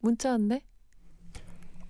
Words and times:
문자 0.00 0.30
왔네. 0.30 0.62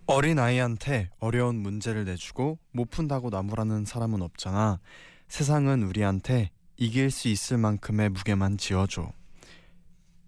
어린 0.07 0.39
아이한테 0.39 1.11
어려운 1.21 1.57
문제를 1.57 2.05
내주고 2.05 2.59
못 2.73 2.91
푼다고 2.91 3.31
나무라는 3.31 3.85
사람은 3.85 4.23
없잖아. 4.23 4.81
세상은 5.29 5.85
우리한테 5.85 6.51
이길 6.77 7.11
수 7.11 7.29
있을 7.29 7.59
만큼의 7.59 8.09
무게만 8.11 8.59
지어줘. 8.59 9.13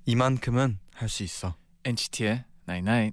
이만큼은 0.06 0.78
할 0.94 1.08
수 1.08 1.22
있어. 1.24 1.56
NCT의 1.84 2.44
99. 2.66 3.12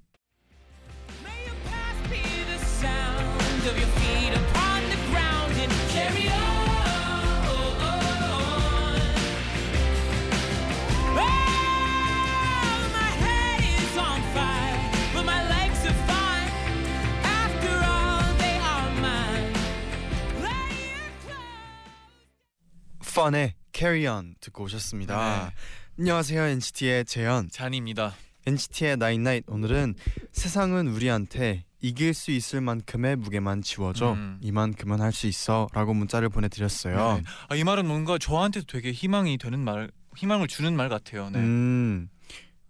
펀의 23.20 23.54
Carry 23.74 24.06
On 24.08 24.34
듣고 24.40 24.64
오셨습니다. 24.64 25.52
안녕하세요 26.00 26.42
NCT의 26.42 27.04
재현. 27.04 27.50
잔입니다. 27.50 28.14
NCT의 28.48 28.94
Night 28.94 29.44
오늘은 29.48 29.96
세상은 30.32 30.88
우리한테 30.88 31.66
이길 31.82 32.14
수 32.14 32.32
있을 32.32 32.62
만큼의 32.62 33.18
무게만 33.18 33.62
지워줘. 33.62 34.14
음. 34.14 34.38
이만큼은 34.42 35.02
할 35.02 35.12
수 35.12 35.28
있어라고 35.28 35.94
문자를 35.94 36.30
보내드렸어요. 36.30 37.18
네. 37.18 37.24
아, 37.50 37.56
이 37.58 37.64
말은 37.66 37.86
뭔가 37.86 38.18
저한테도 38.18 38.68
되게 38.68 38.94
희망이 38.94 39.38
되는 39.38 39.60
말, 39.60 39.92
희망을 40.16 40.48
주는 40.48 40.74
말 40.74 40.88
같아요. 40.88 41.30
네. 41.30 41.40
음, 41.40 42.08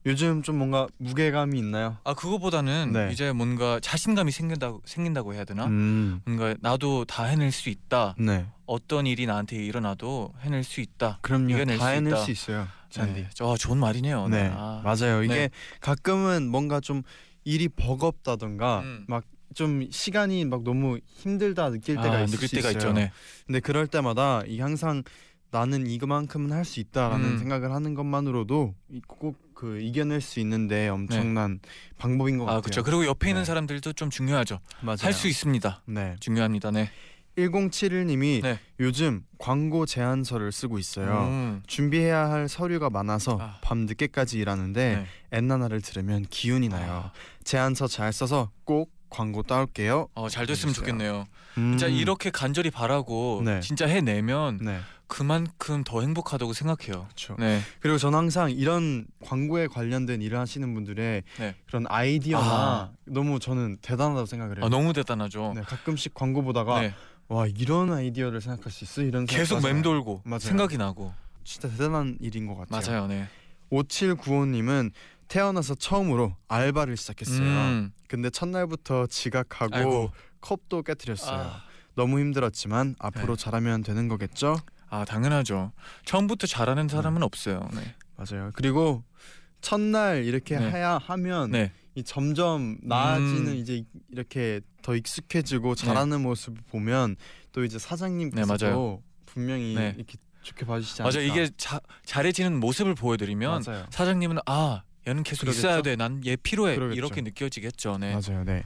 요즘 0.05 0.41
좀 0.41 0.57
뭔가 0.57 0.87
무게감이 0.97 1.57
있나요? 1.59 1.97
아 2.05 2.13
그거보다는 2.13 2.93
네. 2.93 3.09
이제 3.11 3.33
뭔가 3.33 3.79
자신감이 3.81 4.31
생긴다고 4.31 4.81
생긴다고 4.85 5.33
해야 5.33 5.43
되나? 5.43 5.65
음, 5.65 6.21
뭔가 6.25 6.55
나도 6.61 7.03
다 7.05 7.25
해낼 7.25 7.51
수 7.51 7.69
있다. 7.69 8.15
네. 8.17 8.45
어떤 8.65 9.05
일이 9.07 9.25
나한테 9.25 9.57
일어나도 9.57 10.33
해낼 10.41 10.63
수 10.63 10.79
있다. 10.79 11.19
그럼요. 11.21 11.49
이겨낼 11.53 11.77
다 11.77 11.85
수 11.89 11.91
해낼 11.91 12.13
있다. 12.13 12.21
수 12.23 12.31
있어요. 12.31 12.67
잔디. 12.89 13.21
네. 13.23 13.29
저 13.33 13.57
좋은 13.57 13.77
말이네요. 13.77 14.29
네, 14.29 14.43
네. 14.43 14.51
아. 14.55 14.81
맞아요. 14.83 15.21
이게 15.23 15.33
네. 15.33 15.49
가끔은 15.81 16.49
뭔가 16.49 16.79
좀 16.79 17.03
일이 17.43 17.67
버겁다던가 17.67 18.79
음. 18.79 19.05
막좀 19.07 19.89
시간이 19.91 20.45
막 20.45 20.63
너무 20.63 20.99
힘들다 21.07 21.71
느낄 21.71 21.95
때가 21.97 22.11
아, 22.13 22.21
있을 22.23 22.35
느낄 22.37 22.47
수 22.47 22.55
때가 22.55 22.69
있어요. 22.69 22.79
있죠. 22.89 22.93
네. 22.93 23.11
근데 23.45 23.59
그럴 23.59 23.85
때마다 23.87 24.43
이 24.47 24.59
항상 24.61 25.03
나는 25.51 25.87
이거만큼은 25.87 26.51
할 26.51 26.63
수 26.63 26.79
있다라는 26.79 27.25
음. 27.25 27.37
생각을 27.39 27.71
하는 27.73 27.95
것만으로도 27.95 28.75
꼭 29.07 29.48
그 29.59 29.81
이겨낼 29.81 30.21
수 30.21 30.39
있는데 30.39 30.87
엄청난 30.87 31.59
방법인 31.97 32.37
것 32.37 32.45
아 32.45 32.45
같아요. 32.45 32.61
그렇죠. 32.61 32.81
그리고 32.83 33.05
옆에 33.05 33.27
있는 33.27 33.41
네. 33.41 33.45
사람들도 33.45 33.91
좀 33.91 34.09
중요하죠. 34.09 34.59
맞아요. 34.79 34.99
할 35.01 35.11
수 35.13 35.27
있습니다. 35.27 35.81
네. 35.85 36.15
중요합니다. 36.21 36.71
네. 36.71 36.89
1071님이 37.37 38.41
네. 38.41 38.57
요즘 38.79 39.23
광고 39.37 39.85
제안서를 39.85 40.53
쓰고 40.53 40.79
있어요. 40.79 41.23
음. 41.27 41.61
준비해야 41.67 42.29
할 42.29 42.47
서류가 42.47 42.89
많아서 42.89 43.37
아. 43.41 43.57
밤 43.61 43.79
늦게까지 43.79 44.39
일하는데 44.39 44.95
네. 44.95 45.05
엔나나를 45.37 45.81
들으면 45.81 46.25
기운이 46.29 46.69
나요. 46.69 47.03
아. 47.07 47.11
제안서 47.43 47.87
잘 47.87 48.13
써서 48.13 48.51
꼭 48.63 48.91
광고 49.09 49.43
따올게요. 49.43 50.07
어, 50.15 50.29
잘 50.29 50.45
됐으면 50.45 50.69
해주세요. 50.69 50.85
좋겠네요. 50.85 51.25
음. 51.57 51.71
진짜 51.77 51.87
이렇게 51.87 52.29
간절히 52.29 52.69
바라고 52.71 53.41
네. 53.43 53.59
진짜 53.59 53.87
해내면 53.87 54.59
네, 54.61 54.79
그만큼 55.09 55.83
더 55.83 56.01
행복하다고 56.01 56.53
생각해요. 56.53 57.03
그렇죠. 57.05 57.35
네. 57.39 57.59
그리고 57.81 57.97
저는 57.97 58.17
항상 58.17 58.51
이런 58.51 59.05
광고에 59.25 59.67
관련된 59.67 60.21
일을 60.21 60.37
하시는 60.39 60.71
분들의 60.73 61.23
네. 61.39 61.55
그런 61.67 61.85
아이디어나 61.89 62.45
아. 62.45 62.91
너무 63.05 63.39
저는 63.39 63.77
대단하다고 63.81 64.25
생각을 64.27 64.57
해요. 64.57 64.65
아, 64.65 64.69
너무 64.69 64.93
대단하죠. 64.93 65.53
네, 65.55 65.61
가끔씩 65.63 66.13
광고 66.13 66.43
보다가 66.43 66.81
네. 66.81 66.93
와 67.27 67.47
이런 67.47 67.91
아이디어를 67.91 68.39
생각할 68.39 68.71
수 68.71 68.83
있어 68.83 69.01
이런 69.01 69.25
계속. 69.25 69.61
맴돌고 69.61 70.21
맞아요. 70.25 70.39
생각이 70.39 70.77
나고 70.77 71.11
진짜 71.43 71.67
대단한 71.69 72.17
일인 72.21 72.45
것 72.47 72.55
같아요. 72.55 72.81
맞아요. 72.91 73.07
네. 73.07 73.27
5795님은 73.71 74.91
태어나서 75.27 75.75
처음으로 75.75 76.35
알바를 76.47 76.97
시작했어요. 76.97 77.41
음. 77.41 77.91
근데 78.07 78.29
첫날부터 78.29 79.07
지각하고 79.07 79.75
아이고. 79.75 80.11
컵도 80.41 80.83
깨뜨렸어요. 80.83 81.39
아. 81.39 81.61
너무 81.95 82.19
힘들었지만 82.19 82.95
앞으로 82.99 83.35
네. 83.35 83.43
잘하면 83.43 83.83
되는 83.83 84.07
거겠죠? 84.07 84.55
아 84.89 85.05
당연하죠. 85.05 85.71
처음부터 86.05 86.47
잘하는 86.47 86.87
사람은 86.87 87.23
없어요. 87.23 87.67
네. 87.73 87.95
맞아요. 88.15 88.51
그리고 88.53 89.03
첫날 89.61 90.23
이렇게 90.25 90.57
네. 90.57 90.69
해야 90.71 90.97
하면 90.97 91.51
네. 91.51 91.71
이 91.95 92.03
점점 92.03 92.77
나아지는 92.81 93.47
음. 93.47 93.55
이제 93.55 93.83
이렇게 94.11 94.61
더 94.81 94.95
익숙해지고 94.95 95.75
잘하는 95.75 96.21
모습을 96.21 96.61
보면 96.69 97.15
또 97.51 97.63
이제 97.63 97.77
사장님께서도 97.77 98.57
네, 98.57 98.65
맞아요. 98.71 99.01
분명히 99.25 99.75
네. 99.75 99.93
이렇게 99.97 100.17
좋게 100.43 100.65
봐주시지 100.65 101.01
않을까. 101.01 101.19
맞아 101.19 101.19
이게 101.19 101.49
자, 101.57 101.79
잘해지는 102.05 102.59
모습을 102.59 102.95
보여드리면 102.95 103.63
맞아요. 103.65 103.85
사장님은 103.89 104.37
아 104.45 104.83
얘는 105.07 105.23
계속 105.23 105.41
그러겠죠? 105.41 105.59
있어야 105.67 105.81
돼. 105.81 105.95
난 105.95 106.21
얘 106.25 106.35
필요해. 106.35 106.75
그러겠죠. 106.75 106.97
이렇게 106.97 107.21
느껴지겠죠. 107.21 107.97
네. 107.97 108.13
맞아요. 108.13 108.43
네. 108.45 108.63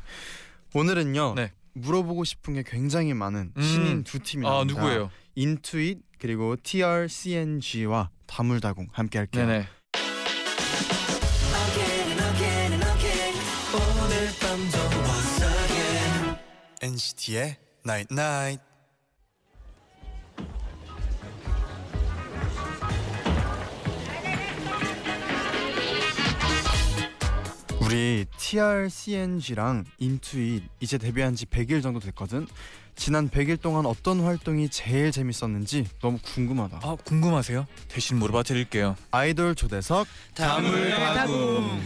오늘은요. 0.74 1.34
네. 1.36 1.52
물어보고 1.76 2.24
싶은 2.24 2.54
게 2.54 2.64
굉장히 2.64 3.14
많은 3.16 3.52
음. 3.58 3.62
신인 3.62 4.04
두 4.04 4.20
팀이 4.20 4.48
아. 4.48 4.64
누구예요? 4.64 5.10
인투잇 5.36 6.02
그리고 6.24 6.56
TRCNG와 6.56 8.10
다물다궁 8.28 8.88
함께 8.94 9.18
할게요. 9.18 9.46
네네. 9.46 9.68
NCT의 16.82 17.58
Night 17.86 18.14
Night. 18.14 18.64
우리 27.82 28.26
TRCNG랑 28.38 29.84
인투잇 29.98 30.64
이제 30.80 30.98
데뷔한 30.98 31.36
지 31.36 31.46
100일 31.46 31.84
정도 31.84 32.00
됐거든. 32.00 32.48
지난 32.96 33.30
100일 33.30 33.60
동안 33.62 33.86
어떤 33.86 34.22
활동이 34.22 34.70
제일 34.70 35.12
재밌었는지 35.12 35.86
너무 36.02 36.20
궁금하다. 36.24 36.80
아 36.84 36.96
궁금하세요? 37.04 37.66
대신 37.90 38.18
물어봐 38.18 38.44
드릴게요. 38.44 38.96
아이돌 39.12 39.56
초대석 39.56 40.08
다물다궁. 40.36 41.82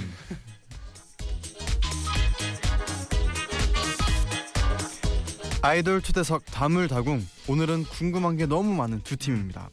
아이돌 5.62 6.01
초대석 6.01 6.45
다물다궁 6.45 7.25
오늘은 7.47 7.84
궁금한 7.85 8.38
게 8.38 8.45
너무 8.45 8.74
많은 8.75 9.01
두 9.03 9.18
팀입니다. 9.18 9.69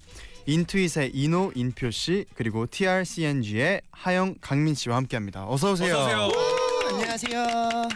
인투잇의 0.47 1.11
인호 1.15 1.53
인표 1.55 1.91
씨 1.91 2.27
그리고 2.34 2.66
TRCNG의 2.66 3.83
하영 3.93 4.37
강민 4.41 4.75
씨와 4.75 4.97
함께합니다. 4.97 5.47
어서 5.47 5.72
오세요. 5.72 5.97
안녕하세요. 6.89 7.89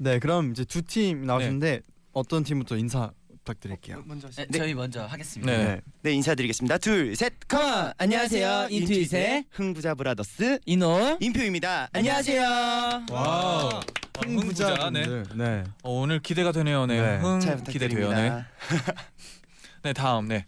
네, 0.00 0.18
그럼 0.18 0.50
이제 0.52 0.64
두 0.64 0.82
팀 0.82 1.24
나오셨는데 1.26 1.80
어떤 2.12 2.44
팀부터 2.44 2.76
인사 2.76 3.10
부탁드릴게요. 3.44 4.04
먼저 4.06 4.28
네, 4.30 4.46
저희 4.56 4.74
먼저 4.74 5.04
하겠습니다. 5.04 5.50
네. 5.52 5.80
네 6.02 6.12
인사드리겠습니다. 6.12 6.78
둘, 6.78 7.16
셋, 7.16 7.32
come 7.48 7.73
on. 7.73 7.92
안녕하세요. 7.98 8.68
인투잇의 8.70 9.46
흥부자 9.50 9.94
brothers 9.94 10.60
인호. 10.64 11.18
인표입니다. 11.20 11.88
안녕하세요. 11.92 13.06
wow. 13.10 13.80
흥부자. 14.24 14.90
네. 14.90 15.02
흥부자분들. 15.02 15.24
네. 15.36 15.64
어, 15.82 15.90
오늘 15.90 16.20
기대가 16.20 16.52
되네요. 16.52 16.86
네. 16.86 17.00
네. 17.00 17.16
흥 17.18 17.40
잘 17.40 17.62
기대돼요. 17.64 18.12
네. 18.12 18.30
부탁드립니다. 18.30 19.02
네 19.82 19.92
다음 19.92 20.28
네. 20.28 20.46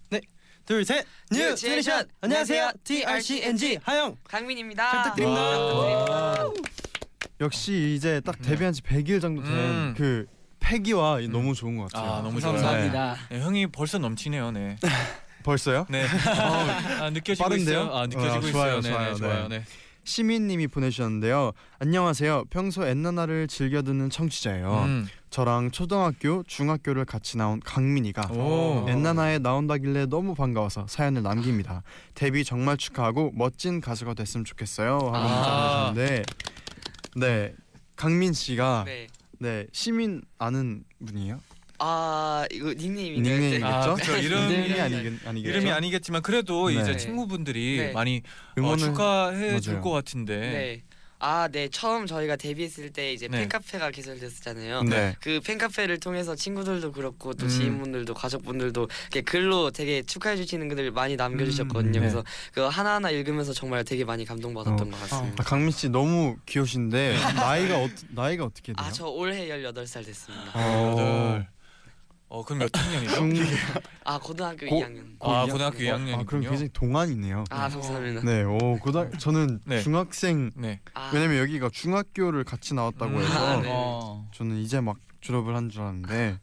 둘, 0.67 0.85
셋, 0.85 1.05
new 1.33 1.55
generation. 1.57 2.07
안녕하세요. 2.21 2.73
TRCNG 2.85 3.79
하영. 3.83 4.17
강민입니다. 4.29 5.03
부탁드립니다. 5.03 5.41
와. 5.41 6.53
역시 7.41 7.95
이제 7.97 8.21
딱 8.25 8.41
데뷔한 8.41 8.73
지 8.73 8.81
100일 8.83 9.21
정도 9.21 9.43
된 9.43 9.51
음. 9.53 9.95
그 9.97 10.27
패기와 10.65 11.21
너무 11.31 11.55
좋은 11.55 11.77
것 11.77 11.93
같아요. 11.93 12.11
아 12.11 12.23
너무 12.23 12.41
좋아요. 12.41 12.55
감사합니다. 12.55 13.17
네, 13.31 13.39
흥이 13.39 13.67
벌써 13.69 13.99
넘치네요. 13.99 14.51
네. 14.53 14.77
벌써요? 15.45 15.85
네. 15.91 16.07
아, 17.01 17.11
느껴지고 17.11 17.49
빠른데요? 17.49 17.83
있어요. 17.83 17.95
아 17.95 18.07
느껴지고 18.07 18.47
아, 18.47 18.51
좋아요, 18.51 18.79
있어요. 18.79 18.81
네, 18.81 18.89
좋아요, 18.89 19.13
네, 19.13 19.15
좋아요. 19.19 19.49
네. 19.49 19.65
시민님이 20.05 20.69
보내주셨는데요. 20.69 21.53
안녕하세요. 21.79 22.45
평소 22.51 22.87
엔나나를 22.87 23.47
즐겨 23.49 23.83
듣는 23.83 24.11
청취자예요. 24.11 24.85
음. 24.85 25.09
저랑 25.31 25.71
초등학교, 25.71 26.43
중학교를 26.47 27.05
같이 27.05 27.37
나온 27.37 27.61
강민이가 27.61 28.29
오. 28.33 28.87
엔나나에 28.89 29.39
나온다길래 29.39 30.07
너무 30.07 30.35
반가워서 30.35 30.87
사연을 30.89 31.23
남깁니다. 31.23 31.83
데뷔 32.15 32.45
정말 32.45 32.77
축하하고 32.77 33.33
멋진 33.35 33.81
가수가 33.81 34.15
됐으면 34.15 34.45
좋겠어요. 34.45 34.95
하고 34.95 35.11
문자 35.11 35.51
아. 35.51 35.93
보내셨는데 35.95 36.23
네 37.17 37.55
강민 37.97 38.33
씨가 38.33 38.85
네. 38.87 39.07
네 39.45 39.67
시민 39.73 40.23
아는 40.39 40.85
분이에요? 41.05 41.39
아 41.79 42.47
이거 42.51 42.69
닉네임인가요? 42.73 43.35
닉네임이겠죠? 43.35 43.67
아, 43.67 43.95
그쵸. 43.95 44.17
이름- 44.17 44.51
이름이 44.51 44.81
아니겠 44.81 45.27
아니겠죠? 45.27 45.51
이름이 45.51 45.71
아니겠지만 45.71 46.23
그래도 46.23 46.71
네. 46.71 46.81
이제 46.81 46.97
친구분들이 46.97 47.77
네. 47.79 47.93
많이 47.93 48.23
어, 48.25 48.55
응원을 48.61 48.79
축하해 48.79 49.61
줄 49.61 49.75
맞아요. 49.75 49.83
것 49.85 49.91
같은데. 49.91 50.39
네. 50.39 50.83
아, 51.25 51.49
네. 51.49 51.69
처음 51.69 52.07
저희가 52.07 52.37
데뷔했을 52.37 52.91
때 52.91 53.15
이제 53.15 53.29
네. 53.29 53.39
팬카페가 53.39 53.91
개설됐었잖아요. 53.93 54.83
네. 54.83 55.17
그 55.21 55.41
팬카페를 55.43 55.99
통해서 55.99 56.37
친구들도 56.37 56.93
그렇고 56.93 57.33
또 57.33 57.47
음. 57.47 57.49
지인분들도 57.49 58.13
가족분들도 58.13 58.89
이렇게 59.05 59.23
글로 59.23 59.71
되게 59.71 60.03
축하해 60.03 60.37
주시는 60.37 60.69
글들 60.69 60.91
많이 60.91 61.17
남겨 61.17 61.47
주셨거든요. 61.47 61.89
음, 61.89 61.93
네. 61.93 61.99
그래서 61.99 62.23
그 62.53 62.61
하나하나 62.61 63.09
읽으면서 63.09 63.55
정말 63.55 63.85
되게 63.85 64.05
많이 64.05 64.27
감동받았던 64.27 64.87
어. 64.87 64.91
것 64.91 65.01
같습니다. 65.01 65.43
아, 65.43 65.45
강민 65.45 65.71
씨 65.71 65.89
너무 65.89 66.37
귀여우신데 66.45 67.17
나이가 67.37 67.79
어, 67.79 67.89
나이가 68.11 68.45
어떻게 68.45 68.75
돼요? 68.75 68.87
아, 68.87 68.93
저 68.93 69.07
올해 69.07 69.49
18살 69.49 70.05
됐습니다. 70.05 70.53
어. 70.53 71.43
어 72.35 72.45
그럼 72.45 72.59
몇 72.59 72.71
학년이죠? 72.77 73.15
중 73.15 73.33
아, 74.03 74.19
고등학교 74.19 74.67
고- 74.67 74.81
2학년. 74.81 75.05
아 75.21 75.45
고- 75.47 75.53
고등학교 75.53 75.79
네. 75.79 75.85
2학년이군요. 75.93 76.19
아 76.21 76.25
그럼 76.25 76.43
굉장히 76.43 76.69
동안이네요. 76.73 77.45
아, 77.49 77.69
감사합니다. 77.69 78.23
네, 78.23 78.43
오 78.43 78.77
고등 78.81 79.13
저는 79.19 79.61
네. 79.65 79.81
중학생 79.81 80.51
네. 80.57 80.81
아, 80.95 81.13
왜냐면 81.15 81.39
여기가 81.39 81.71
중학교를 81.73 82.43
같이 82.43 82.75
나왔다고 82.75 83.13
음. 83.13 83.21
해서 83.23 83.47
아, 83.47 83.61
네. 83.63 83.69
어. 83.73 84.29
저는 84.35 84.57
이제 84.57 84.81
막 84.81 84.97
졸업을 85.21 85.55
한 85.55 85.71
줄 85.71 85.83
알았는데 85.83 86.41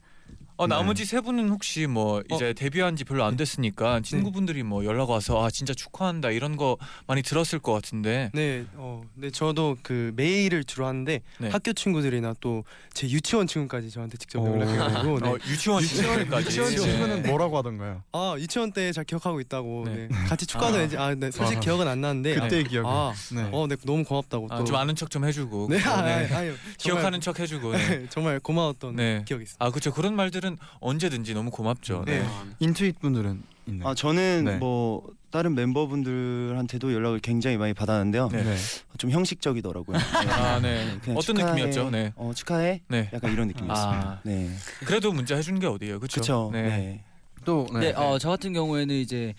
어 0.57 0.67
네. 0.67 0.75
나머지 0.75 1.05
세 1.05 1.21
분은 1.21 1.49
혹시 1.49 1.87
뭐 1.87 2.21
이제 2.31 2.53
데뷔한 2.53 2.95
지 2.95 3.03
별로 3.03 3.23
안 3.23 3.35
됐으니까 3.35 4.01
친구분들이 4.01 4.63
뭐 4.63 4.85
연락 4.85 5.09
와서 5.09 5.43
아 5.43 5.49
진짜 5.49 5.73
축하한다 5.73 6.31
이런 6.31 6.57
거 6.57 6.77
많이 7.07 7.21
들었을 7.23 7.59
것 7.59 7.73
같은데. 7.73 8.29
네, 8.33 8.65
어, 8.75 9.01
네 9.15 9.29
저도 9.31 9.77
그 9.81 10.13
메일을 10.15 10.63
주로 10.63 10.85
하는데 10.85 11.21
네. 11.39 11.49
학교 11.49 11.73
친구들이나 11.73 12.35
또 12.39 12.63
제 12.93 13.07
유치원 13.09 13.47
친구까지 13.47 13.89
저한테 13.89 14.17
직접 14.17 14.39
오. 14.39 14.47
연락해가지고 14.47 15.19
네. 15.19 15.29
어, 15.29 15.37
유치원 15.47 15.81
친구들까지. 15.83 16.47
유치원 16.47 16.69
네. 16.69 16.75
친구는 16.77 17.23
뭐라고 17.23 17.57
하던가요? 17.57 18.03
아 18.11 18.35
유치원 18.37 18.71
때 18.71 18.91
잘 18.91 19.05
기억하고 19.05 19.39
있다고 19.39 19.85
네. 19.85 20.07
네. 20.09 20.17
같이 20.27 20.45
축가도 20.45 20.75
아. 20.77 20.79
했지 20.79 20.97
아, 20.97 21.15
네, 21.15 21.31
솔직히 21.31 21.57
아. 21.57 21.59
기억은 21.61 21.87
안 21.87 22.01
나는데 22.01 22.35
그때 22.35 22.63
기억이. 22.63 22.87
아, 22.89 23.13
네. 23.33 23.49
어, 23.53 23.67
네 23.67 23.75
너무 23.85 24.03
고맙다고 24.03 24.47
아, 24.49 24.57
또좀 24.57 24.75
아는 24.75 24.95
척 24.95 25.09
좀 25.09 25.23
해주고. 25.25 25.67
네, 25.69 25.81
아, 25.83 26.01
네. 26.01 26.33
아, 26.33 26.37
아유, 26.39 26.53
기억하는 26.77 27.21
척 27.21 27.39
해주고. 27.39 27.71
네. 27.73 27.87
정말, 27.87 28.07
정말 28.11 28.39
고마웠던 28.39 28.95
네. 28.95 29.23
기억이 29.25 29.43
있습니다. 29.43 29.63
아 29.65 29.69
그렇죠. 29.69 29.93
그런 29.93 30.15
말들은 30.15 30.50
언제든지 30.79 31.33
너무 31.33 31.51
고맙죠. 31.51 32.03
네. 32.05 32.19
네. 32.19 32.27
인투잇 32.59 32.99
분들은 32.99 33.43
있나요? 33.67 33.89
아 33.89 33.95
저는 33.95 34.43
네. 34.45 34.57
뭐 34.57 35.07
다른 35.31 35.55
멤버분들한테도 35.55 36.93
연락을 36.93 37.19
굉장히 37.19 37.57
많이 37.57 37.73
받았는데요. 37.73 38.29
네. 38.29 38.43
네. 38.43 38.55
좀 38.97 39.11
형식적이더라고요. 39.11 39.97
네. 40.25 40.29
아 40.31 40.59
네. 40.59 40.97
그냥 41.01 41.17
어떤 41.17 41.35
축하해, 41.35 41.53
느낌이었죠? 41.53 41.89
네. 41.89 42.13
어 42.15 42.31
축하해. 42.35 42.81
네. 42.87 43.09
약간 43.13 43.31
이런 43.31 43.47
느낌이었습니다. 43.47 44.07
아 44.07 44.19
네. 44.23 44.49
그래도 44.85 45.11
문자 45.13 45.35
해준 45.35 45.59
게 45.59 45.67
어디예요? 45.67 45.99
그렇죠. 45.99 46.15
그렇죠. 46.21 46.49
네. 46.51 46.61
네. 46.63 47.03
또 47.45 47.67
네, 47.73 47.91
어, 47.93 48.19
저 48.19 48.29
같은 48.29 48.53
경우에는 48.53 48.95
이제 48.95 49.33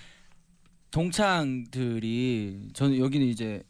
동창들이 0.91 2.71
저는 2.73 2.99
여기는 2.99 3.27
이제 3.27 3.63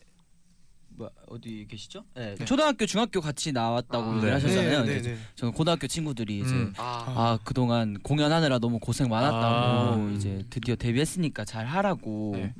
뭐 1.03 1.11
어디 1.27 1.67
계시죠? 1.69 2.05
네, 2.15 2.37
네. 2.39 2.45
초등학교, 2.45 2.87
중학교 2.87 3.21
같이 3.21 3.51
나왔다고 3.51 4.05
아, 4.05 4.21
네. 4.21 4.31
하셨잖아요. 4.31 4.85
네, 4.85 4.95
네, 4.95 5.03
네. 5.03 5.19
저는 5.35 5.53
고등학교 5.53 5.87
친구들이 5.89 6.39
이제 6.39 6.55
음. 6.55 6.73
아, 6.77 7.05
아 7.09 7.39
그동안 7.43 7.99
공연하느라 8.03 8.61
너무 8.61 8.79
고생 8.79 9.09
많았다고 9.09 9.41
아. 9.41 10.13
이제 10.15 10.45
드디어 10.49 10.77
데뷔했으니까 10.77 11.45
잘 11.45 11.67
하라고 11.67 12.35
네. 12.37 12.55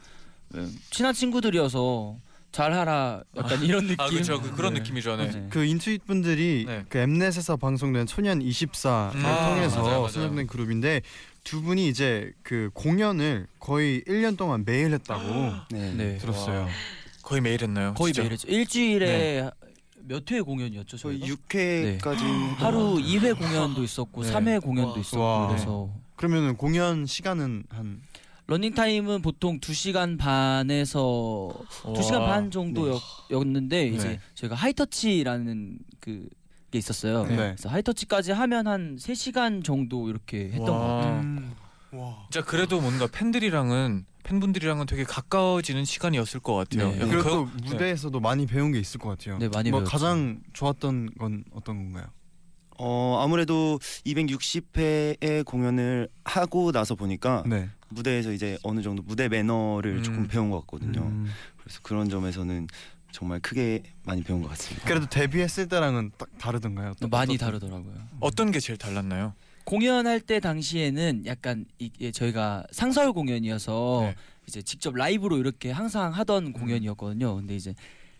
네, 0.49 0.67
친한 0.91 1.15
친구들이어서 1.15 2.17
잘 2.51 2.73
하라 2.73 3.23
약간 3.37 3.63
이런 3.63 3.85
느낌. 3.87 4.01
아 4.01 4.09
그렇죠. 4.09 4.41
그, 4.41 4.55
그런 4.55 4.75
네. 4.75 4.81
느낌이죠. 4.81 5.17
네. 5.17 5.31
네. 5.31 5.47
그 5.49 5.65
인투잇 5.65 6.05
분들이 6.05 6.65
네. 6.67 6.85
그 6.89 6.99
엠넷에서 6.99 7.57
방송된 7.57 8.07
소년 8.07 8.41
24를 8.41 9.15
음. 9.15 9.23
통해서 9.23 9.81
아, 9.81 9.83
맞아요. 9.83 10.09
선정된 10.09 10.49
그룹인데 10.49 11.03
두 11.45 11.63
분이 11.63 11.89
이제 11.89 12.33
그 12.43 12.71
공연을 12.75 13.47
거의 13.59 14.03
1년 14.03 14.37
동안 14.37 14.65
매일 14.67 14.93
했다고 14.93 15.53
네. 15.71 15.93
네. 15.95 16.19
들었어요. 16.19 16.69
거의 17.33 17.41
매일 17.41 17.63
했나요? 17.63 17.95
거의 17.95 18.13
진짜? 18.13 18.23
매일 18.25 18.33
했죠. 18.33 18.47
일주일에 18.49 19.51
몇 20.05 20.31
회 20.31 20.41
공연이었죠, 20.43 20.99
저희 20.99 21.19
저희가? 21.21 21.35
6회까지 21.49 22.19
하루 22.57 22.97
2회 22.97 23.39
공연도 23.39 23.83
있었고 23.83 24.23
네. 24.23 24.31
3회 24.33 24.61
공연도 24.63 24.93
와. 24.93 24.99
있었고 25.01 25.21
와. 25.23 25.49
그래서 25.49 25.89
그러면은 26.17 26.57
공연 26.59 27.07
시간은 27.07 27.65
한 27.71 28.03
러닝 28.49 28.75
타임은 28.75 29.23
보통 29.23 29.61
2시간 29.61 30.19
반에서 30.19 31.49
2시간 31.85 32.21
와. 32.21 32.27
반 32.27 32.51
정도였는데 32.51 33.87
이제 33.87 34.09
네. 34.09 34.21
저희가 34.35 34.55
high 34.57 34.89
touch라는 34.89 35.79
그게 36.01 36.29
있었어요. 36.75 37.25
네. 37.25 37.37
그래서 37.37 37.71
high 37.71 37.88
touch까지 37.88 38.33
하면 38.33 38.67
한 38.67 38.97
3시간 38.97 39.65
정도 39.65 40.11
이렇게 40.11 40.47
했던 40.51 40.67
것 40.67 40.73
와. 40.73 40.97
같아요. 40.97 41.21
음, 41.21 41.55
와. 41.93 42.27
진짜 42.31 42.45
그래도 42.47 42.81
뭔가 42.81 43.07
팬들이랑은 43.07 44.07
팬분들이랑은 44.23 44.87
되게 44.87 45.05
가까워지는 45.05 45.85
시간이었을 45.85 46.41
것 46.41 46.55
같아요. 46.55 46.91
네. 46.91 46.97
약간 46.97 47.09
그리고 47.09 47.23
그- 47.47 47.57
또 47.59 47.65
무대에서도 47.71 48.19
많이 48.21 48.47
배운 48.47 48.73
게 48.73 48.79
있을 48.79 48.99
것 49.01 49.11
같아요. 49.11 49.39
네, 49.39 49.49
많이 49.49 49.71
뭐 49.71 49.81
배웠죠. 49.81 49.91
가장 49.91 50.41
좋았던 50.53 51.15
건 51.19 51.45
어떤 51.53 51.77
건가요? 51.77 52.07
어 52.79 53.21
아무래도 53.23 53.79
260회의 54.07 55.45
공연을 55.45 56.09
하고 56.25 56.73
나서 56.73 56.95
보니까 56.95 57.43
네. 57.47 57.69
무대에서 57.89 58.33
이제 58.33 58.59
어느 58.63 58.81
정도 58.83 59.03
무대 59.03 59.29
매너를 59.29 59.99
음. 59.99 60.03
조금 60.03 60.29
배운 60.29 60.51
것 60.51 60.61
같거든요. 60.61 61.03
음. 61.03 61.31
그래서 61.59 61.81
그런 61.83 62.09
점에서는 62.09 62.67
정말 63.11 63.41
크게 63.41 63.83
많이 64.05 64.23
배운 64.23 64.41
것 64.41 64.49
같습니다. 64.51 64.87
그래도 64.89 65.07
데뷔했을 65.07 65.69
때랑은 65.69 66.13
딱 66.17 66.29
다르던가요? 66.39 66.95
또 67.01 67.09
많이 67.09 67.35
어떤- 67.35 67.47
다르더라고요. 67.47 67.95
어떤 68.21 68.51
게 68.51 68.59
제일 68.59 68.79
달랐나요? 68.79 69.35
공연할 69.65 70.21
때 70.21 70.41
당시에는 70.41 71.25
약간 71.27 71.65
이게 71.79 72.11
저희가 72.11 72.65
상설 72.71 73.13
공연이어서 73.13 74.01
네. 74.03 74.15
이제 74.47 74.63
직접 74.63 74.95
라이브로 74.95 75.39
이렇게 75.39 75.71
항상 75.71 76.13
하던 76.13 76.53
공연이었거든요. 76.53 77.37
근데 77.37 77.55
이제 77.55 77.75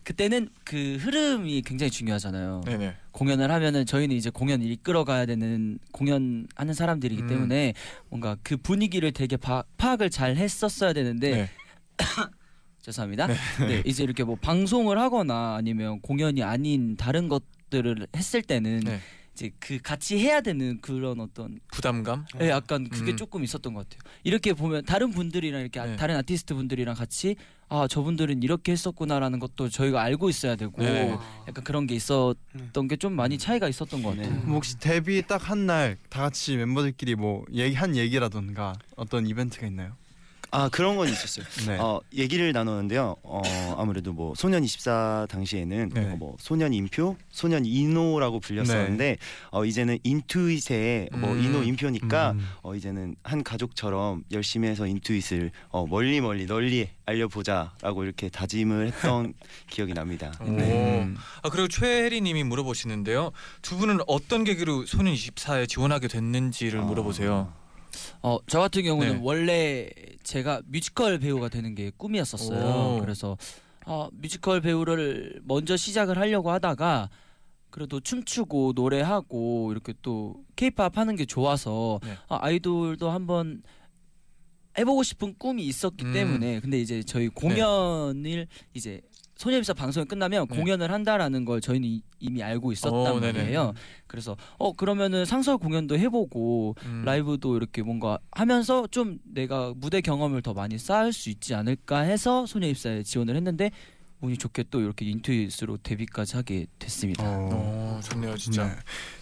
그때는 0.05 0.49
그 0.65 0.97
흐름이 1.01 1.63
굉장히 1.63 1.91
중요하잖아요. 1.91 2.63
네네. 2.65 2.95
공연을 3.13 3.51
하면은 3.51 3.87
저희는 3.87 4.17
이제 4.17 4.31
공연을 4.31 4.67
이끌어가야 4.67 5.27
되는 5.27 5.79
공연하는 5.93 6.75
사람들이기 6.75 7.23
음. 7.23 7.29
때문에 7.29 7.75
뭔가 8.09 8.37
그 8.43 8.57
분위기를 8.57 9.13
되게 9.13 9.37
파, 9.37 9.63
파악을 9.77 10.11
잘 10.11 10.37
했었어야 10.37 10.93
되는데 10.93 11.31
네. 11.31 11.51
죄송합니다. 12.83 13.29
네. 13.29 13.83
이제 13.87 14.03
이렇게 14.03 14.25
뭐 14.25 14.37
방송을 14.37 14.99
하거나 14.99 15.55
아니면 15.55 16.01
공연이 16.01 16.43
아닌 16.43 16.97
다른 16.97 17.29
것들을 17.29 18.09
했을 18.17 18.43
때는 18.43 18.81
네. 18.81 18.99
이제 19.35 19.51
그 19.59 19.79
같이 19.81 20.19
해야 20.19 20.41
되는 20.43 20.79
그런 20.83 21.19
어떤 21.21 21.59
부담감? 21.73 22.27
네, 22.39 22.51
약간 22.51 22.89
그게 22.89 23.13
음. 23.13 23.17
조금 23.17 23.43
있었던 23.43 23.73
것 23.73 23.89
같아요. 23.89 24.11
이렇게 24.25 24.53
보면 24.53 24.85
다른 24.85 25.11
분들이랑 25.11 25.61
이렇게 25.63 25.81
아- 25.81 25.87
네. 25.87 25.97
다른 25.97 26.17
아티스트 26.17 26.55
분들이랑 26.55 26.95
같이 26.95 27.37
아 27.71 27.89
저분들은 27.89 28.43
이렇게 28.43 28.73
했었구나라는 28.73 29.39
것도 29.39 29.71
저희가 29.71 30.03
알고 30.03 30.29
있어야 30.29 30.57
되고 30.57 30.83
네. 30.83 31.17
약간 31.49 31.65
그런 31.65 31.87
게 31.87 31.95
있었던 31.95 32.89
게 32.89 32.97
좀 32.97 33.15
많이 33.15 33.39
차이가 33.39 33.69
있었던 33.69 34.03
것 34.03 34.15
같아요. 34.17 34.31
뭐 34.45 34.57
혹시 34.57 34.79
데뷔 34.79 35.23
딱 35.27 35.49
한 35.51 35.65
날 35.67 35.97
다 36.11 36.21
같이 36.21 36.57
멤버들끼리 36.57 37.15
뭐 37.15 37.45
얘기 37.53 37.75
한 37.75 37.97
얘기라던가 37.97 38.75
어떤 38.97 39.27
이벤트가 39.27 39.67
있나요? 39.67 39.97
아 40.55 40.69
그런 40.69 40.97
건 40.97 41.09
있었어요. 41.09 41.47
네. 41.67 41.79
어 41.81 41.99
얘기를 42.15 42.53
나누는데요. 42.53 43.17
어 43.23 43.43
아무래도 43.79 44.13
뭐 44.13 44.35
소년 44.37 44.63
24 44.63 45.27
당시에는 45.31 45.91
네. 45.95 46.13
어, 46.13 46.17
뭐 46.17 46.37
소년 46.39 46.75
인표, 46.75 47.17
소년 47.31 47.65
이노라고 47.65 48.39
불렸었는데 48.39 49.17
어 49.51 49.65
이제는 49.65 49.99
인투잇의 50.03 51.09
뭐 51.13 51.33
음. 51.33 51.43
이노 51.43 51.63
인표니까 51.63 52.33
음. 52.33 52.47
어 52.63 52.75
이제는 52.75 53.17
한 53.25 53.43
가족처럼 53.43 54.25
열심히 54.31 54.69
해서 54.69 54.87
인투잇을 54.87 55.51
어 55.71 55.87
멀리 55.87 56.21
멀리 56.21 56.47
널리 56.47 56.91
알려보자라고 57.07 58.05
이렇게 58.05 58.29
다짐을 58.29 58.89
했던 58.89 59.33
기억이 59.71 59.95
납니다. 59.95 60.33
오. 60.43 60.51
네. 60.51 61.09
아 61.43 61.49
그리고 61.49 61.67
최혜리님이 61.69 62.45
물어보시는데요. 62.45 63.33
두 63.63 63.79
분은 63.79 64.01
어떤 64.07 64.45
계기로 64.45 64.85
소년 64.85 65.15
24에 65.15 65.67
지원하게 65.67 66.09
됐는지를 66.09 66.81
아. 66.81 66.83
물어보세요. 66.85 67.62
어, 68.23 68.39
저 68.47 68.61
같은 68.61 68.83
경우는 68.83 69.15
네. 69.15 69.21
원래 69.23 69.89
제가 70.23 70.63
뮤지컬 70.67 71.19
배우가 71.19 71.49
되는 71.49 71.75
게 71.75 71.91
꿈이었었어요. 71.97 72.97
오. 72.97 73.01
그래서 73.01 73.37
아, 73.85 74.09
뮤지컬 74.13 74.61
배우를 74.61 75.41
먼저 75.45 75.77
시작을 75.77 76.19
하려고 76.19 76.51
하다가 76.51 77.11
그래도 77.71 78.01
춤추고 78.01 78.73
노래하고 78.77 79.73
이렇게 79.73 79.95
또 80.03 80.37
케이팝 80.57 80.99
하는 80.99 81.17
게 81.17 81.25
좋아서 81.25 82.01
네. 82.05 82.13
아, 82.29 82.39
아이돌도 82.43 83.11
한번 83.11 83.63
해보고 84.79 85.03
싶은 85.03 85.35
꿈이 85.39 85.65
있었기 85.65 86.05
음. 86.05 86.13
때문에 86.13 86.61
근데 86.61 86.81
이제 86.81 87.03
저희 87.03 87.29
공연을 87.29 88.47
이제 88.75 89.01
소녀입사 89.43 89.75
방송이 89.75 90.07
끝나면 90.07 90.47
네. 90.49 90.57
공연을 90.57 90.93
한다라는 90.93 91.45
걸 91.45 91.61
저희는 91.61 91.89
이- 91.89 92.03
이미 92.21 92.45
알고 92.45 92.71
있었단 92.71 92.95
오, 93.13 93.19
네네. 93.19 93.41
말이에요. 93.41 93.75
그래서 94.07 94.37
어 94.57 94.73
그러면은 94.73 95.25
상설 95.25 95.59
공연도 95.59 95.99
해보고 95.99 96.77
음. 96.85 97.03
라이브도 97.05 97.57
이렇게 97.57 97.83
뭔가 97.83 98.21
하면서 98.31 98.87
좀 98.87 99.19
내가 99.25 99.73
무대 99.75 100.01
경험을 100.01 100.43
더 100.43 100.55
많이 100.55 100.79
쌓을 100.79 101.13
수 101.13 101.29
있지 101.29 101.57
않을까 101.57 102.01
해서 102.03 102.47
소녀입사에 102.47 103.03
지원을 103.03 103.35
했는데 103.35 103.73
운이 104.21 104.39
좋게 104.39 104.67
또 104.71 104.81
이렇게 104.81 105.07
인투잇으로 105.07 105.79
데뷔까지 105.83 106.37
하게 106.37 106.67
됐습니다. 106.79 107.25
어. 107.25 107.49
어, 107.53 108.01
좋네요, 108.05 108.37
진짜. 108.37 108.69
네. 108.69 108.75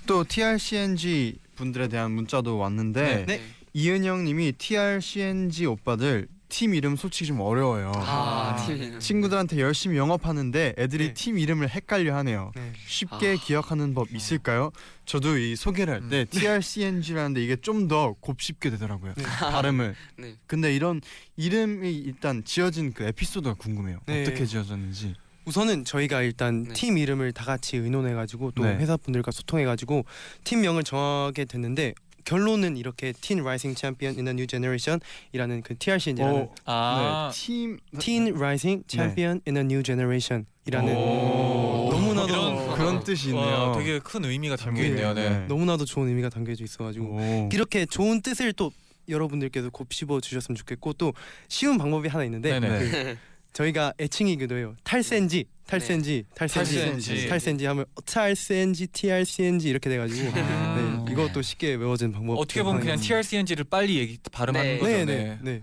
또 0.07 0.23
TRCNG 0.25 1.39
분들에 1.55 1.89
대한 1.89 2.13
문자도 2.13 2.59
왔는데 2.59 3.25
네. 3.27 3.41
이은영님이 3.73 4.53
TRCNG 4.59 5.65
오빠들 5.65 6.29
팀 6.51 6.75
이름 6.75 6.97
솔직히 6.97 7.29
좀 7.29 7.41
어려워요. 7.41 7.93
아, 7.95 8.57
아, 8.59 8.67
팀 8.67 8.99
친구들한테 9.01 9.59
열심히 9.61 9.97
영업하는데 9.97 10.75
애들이 10.77 11.09
네. 11.09 11.15
팀 11.15 11.39
이름을 11.39 11.71
헷갈려 11.71 12.15
하네요. 12.17 12.53
네. 12.55 12.73
쉽게 12.87 13.33
아. 13.41 13.45
기억하는 13.45 13.95
법 13.95 14.13
있을까요? 14.13 14.71
저도 15.07 15.39
이 15.39 15.57
소개를 15.57 15.95
할때 16.03 16.21
음. 16.21 16.27
TRCNG라는데 16.31 17.43
이게 17.43 17.57
좀 17.57 17.89
더 17.89 18.15
곱씹게 18.21 18.71
되더라고요. 18.71 19.15
네. 19.17 19.25
발음을. 19.25 19.95
네. 20.19 20.37
근데 20.47 20.75
이런 20.75 21.01
이름이 21.37 21.91
일단 21.97 22.45
지어진 22.45 22.93
그 22.93 23.05
에피소드가 23.05 23.55
궁금해요. 23.55 24.01
네. 24.07 24.23
어떻게 24.23 24.45
지어졌는지. 24.45 25.15
우선은 25.47 25.85
저희가 25.85 26.23
일단 26.23 26.65
네. 26.65 26.73
팀 26.75 26.99
이름을 26.99 27.33
다 27.33 27.45
같이 27.45 27.77
의논해가지고 27.79 28.53
또 28.53 28.65
네. 28.65 28.77
회사 28.77 28.97
분들과 28.97 29.31
소통해가지고 29.33 30.05
팀명을 30.45 30.85
정하게 30.85 31.47
됐는데 31.47 31.95
결론은 32.25 32.77
이렇게 32.77 33.13
Teen 33.21 33.41
Rising 33.41 33.79
Champion 33.79 34.17
in 34.19 34.27
a 34.27 34.33
New 34.33 34.47
Generation이라는 34.47 35.63
그 35.63 35.77
TRCNG라는 35.79 36.41
어, 36.43 36.55
아, 36.65 37.31
네. 37.33 37.39
팀 37.41 37.79
Teen 37.99 38.35
Rising 38.35 38.85
Champion 38.89 39.41
in 39.47 39.57
a 39.57 39.63
New 39.63 39.83
Generation이라는 39.83 40.97
오. 40.97 41.89
너무나도 41.93 42.29
이런- 42.29 42.75
그런 42.77 43.05
뜻이 43.05 43.29
있네요. 43.29 43.43
와, 43.43 43.73
되게 43.79 43.99
큰 43.99 44.25
의미가 44.25 44.57
담겨 44.57 44.83
있네요. 44.85 45.13
네. 45.15 45.47
너무나도 45.49 45.85
좋은 45.85 46.09
의미가 46.09 46.29
담겨져 46.29 46.65
있어가지고 46.65 47.07
오. 47.07 47.49
이렇게 47.53 47.87
좋은 47.87 48.21
뜻을 48.23 48.53
또 48.53 48.71
여러분들께서 49.09 49.71
곱씹어 49.71 50.21
주셨으면 50.21 50.57
좋겠고 50.57 50.93
또 50.95 51.13
쉬운 51.49 51.79
방법이 51.79 52.09
하나 52.09 52.25
있는데. 52.25 52.59
그 52.61 53.17
저희가 53.53 53.93
애칭이기도 53.99 54.57
해요. 54.57 54.77
탈센지, 54.85 55.45
탈센지, 55.71 56.25
탈센지, 56.35 56.75
탈센지. 56.81 57.29
탈센지 57.29 57.67
하면 57.67 57.85
탈센지, 58.05 58.87
TRCNG 58.89 59.69
이렇게 59.69 59.89
돼가지고 59.89 60.33
아. 60.35 61.05
네, 61.07 61.13
이것도 61.13 61.43
쉽게 61.43 61.75
외워진 61.75 62.11
방법. 62.13 62.39
어떻게 62.39 62.63
보면 62.63 62.81
그냥 62.81 62.99
TRCNG를 62.99 63.65
빨리 63.65 63.99
얘기 63.99 64.19
발음하는 64.33 64.73
네. 64.75 64.79
거죠. 64.79 64.91
네, 64.93 65.05
네. 65.05 65.39
네, 65.41 65.63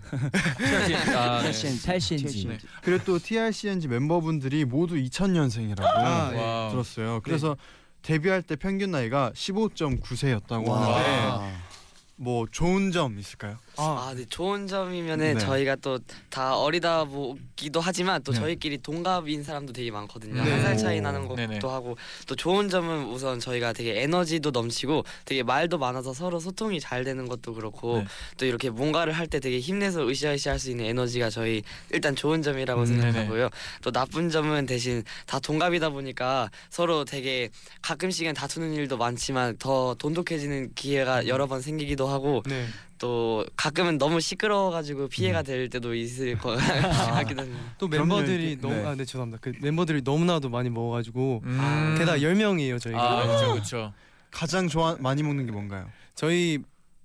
TRCNG. 0.58 1.10
아, 1.16 1.36
네. 1.38 1.44
탈신 1.44 1.82
탈신지. 1.82 2.46
네. 2.48 2.58
그리고 2.82 3.04
또 3.04 3.18
TRCNG 3.18 3.88
멤버분들이 3.88 4.64
모두 4.64 4.94
2000년생이라고 4.94 5.84
아, 5.84 6.30
네. 6.32 6.38
와우. 6.38 6.70
들었어요. 6.70 7.20
그래서 7.22 7.56
데뷔할 8.02 8.42
때 8.42 8.56
평균 8.56 8.92
나이가 8.92 9.32
15.9세였다고 9.34 10.68
와. 10.68 10.96
하는데 11.40 11.56
뭐 12.20 12.46
좋은 12.50 12.90
점 12.90 13.16
있을까요? 13.18 13.58
아, 13.76 14.08
아, 14.10 14.14
네. 14.14 14.24
좋은 14.28 14.66
점이면은 14.66 15.34
네. 15.34 15.40
저희가 15.40 15.76
또 15.76 15.98
다 16.30 16.56
어리다 16.56 17.04
보기도 17.04 17.80
하지만 17.80 18.22
또 18.22 18.32
네. 18.32 18.38
저희끼리 18.38 18.78
동갑인 18.78 19.42
사람도 19.42 19.72
되게 19.72 19.90
많거든요. 19.90 20.42
네. 20.44 20.50
한살 20.50 20.76
차이 20.76 21.00
나는 21.00 21.22
것도 21.22 21.36
네네. 21.36 21.58
하고 21.62 21.96
또 22.26 22.36
좋은 22.36 22.68
점은 22.68 23.06
우선 23.06 23.40
저희가 23.40 23.72
되게 23.72 24.02
에너지도 24.02 24.50
넘치고 24.50 25.04
되게 25.24 25.42
말도 25.42 25.78
많아서 25.78 26.12
서로 26.12 26.38
소통이 26.38 26.80
잘 26.80 27.02
되는 27.02 27.26
것도 27.28 27.54
그렇고 27.54 27.98
네. 27.98 28.06
또 28.36 28.46
이렇게 28.46 28.70
뭔가를 28.70 29.12
할 29.12 29.28
때 29.28 29.40
되게 29.40 29.58
힘내서 29.60 30.08
으쌰으쌰 30.08 30.50
할 30.52 30.58
수 30.58 30.70
있는 30.70 30.84
에너지가 30.86 31.28
저희 31.30 31.62
일단 31.90 32.14
좋은 32.16 32.42
점이라고 32.42 32.80
음, 32.82 32.86
생각하고요. 32.86 33.48
또 33.82 33.90
나쁜 33.90 34.30
점은 34.30 34.66
대신 34.66 35.02
다 35.26 35.38
동갑이다 35.40 35.90
보니까 35.90 36.50
서로 36.70 37.04
되게 37.04 37.48
가끔씩은 37.82 38.34
다투는 38.34 38.72
일도 38.74 38.96
많지만 38.96 39.56
더 39.58 39.94
돈독해지는 39.94 40.72
기회가 40.74 41.26
여러 41.26 41.46
번 41.46 41.60
생기기도 41.62 42.07
하고 42.08 42.42
네. 42.46 42.66
또 42.98 43.44
가끔은 43.56 43.98
너무 43.98 44.20
시끄러워가지고 44.20 45.02
음. 45.04 45.08
피해가 45.08 45.42
될 45.42 45.68
때도 45.70 45.94
있을 45.94 46.36
것 46.38 46.56
같기도 46.56 47.42
합니다. 47.42 47.60
또 47.78 47.88
그럼요, 47.88 48.16
멤버들이 48.16 48.58
너무 48.60 48.74
네. 48.74 48.84
아, 48.86 48.94
네 48.94 49.04
죄송합니다. 49.04 49.38
그 49.40 49.52
멤버들이 49.60 50.02
너무나도 50.02 50.48
많이 50.48 50.68
먹어가지고 50.70 51.42
음. 51.44 51.94
게다가 51.98 52.18
10명이에요 52.18 52.80
저희가. 52.80 53.00
아, 53.20 53.22
그렇죠, 53.26 53.52
그렇죠. 53.52 53.92
가장 54.30 54.68
좋아 54.68 54.96
많이 54.98 55.22
먹는 55.22 55.46
게 55.46 55.52
뭔가요? 55.52 55.88
저희 56.14 56.58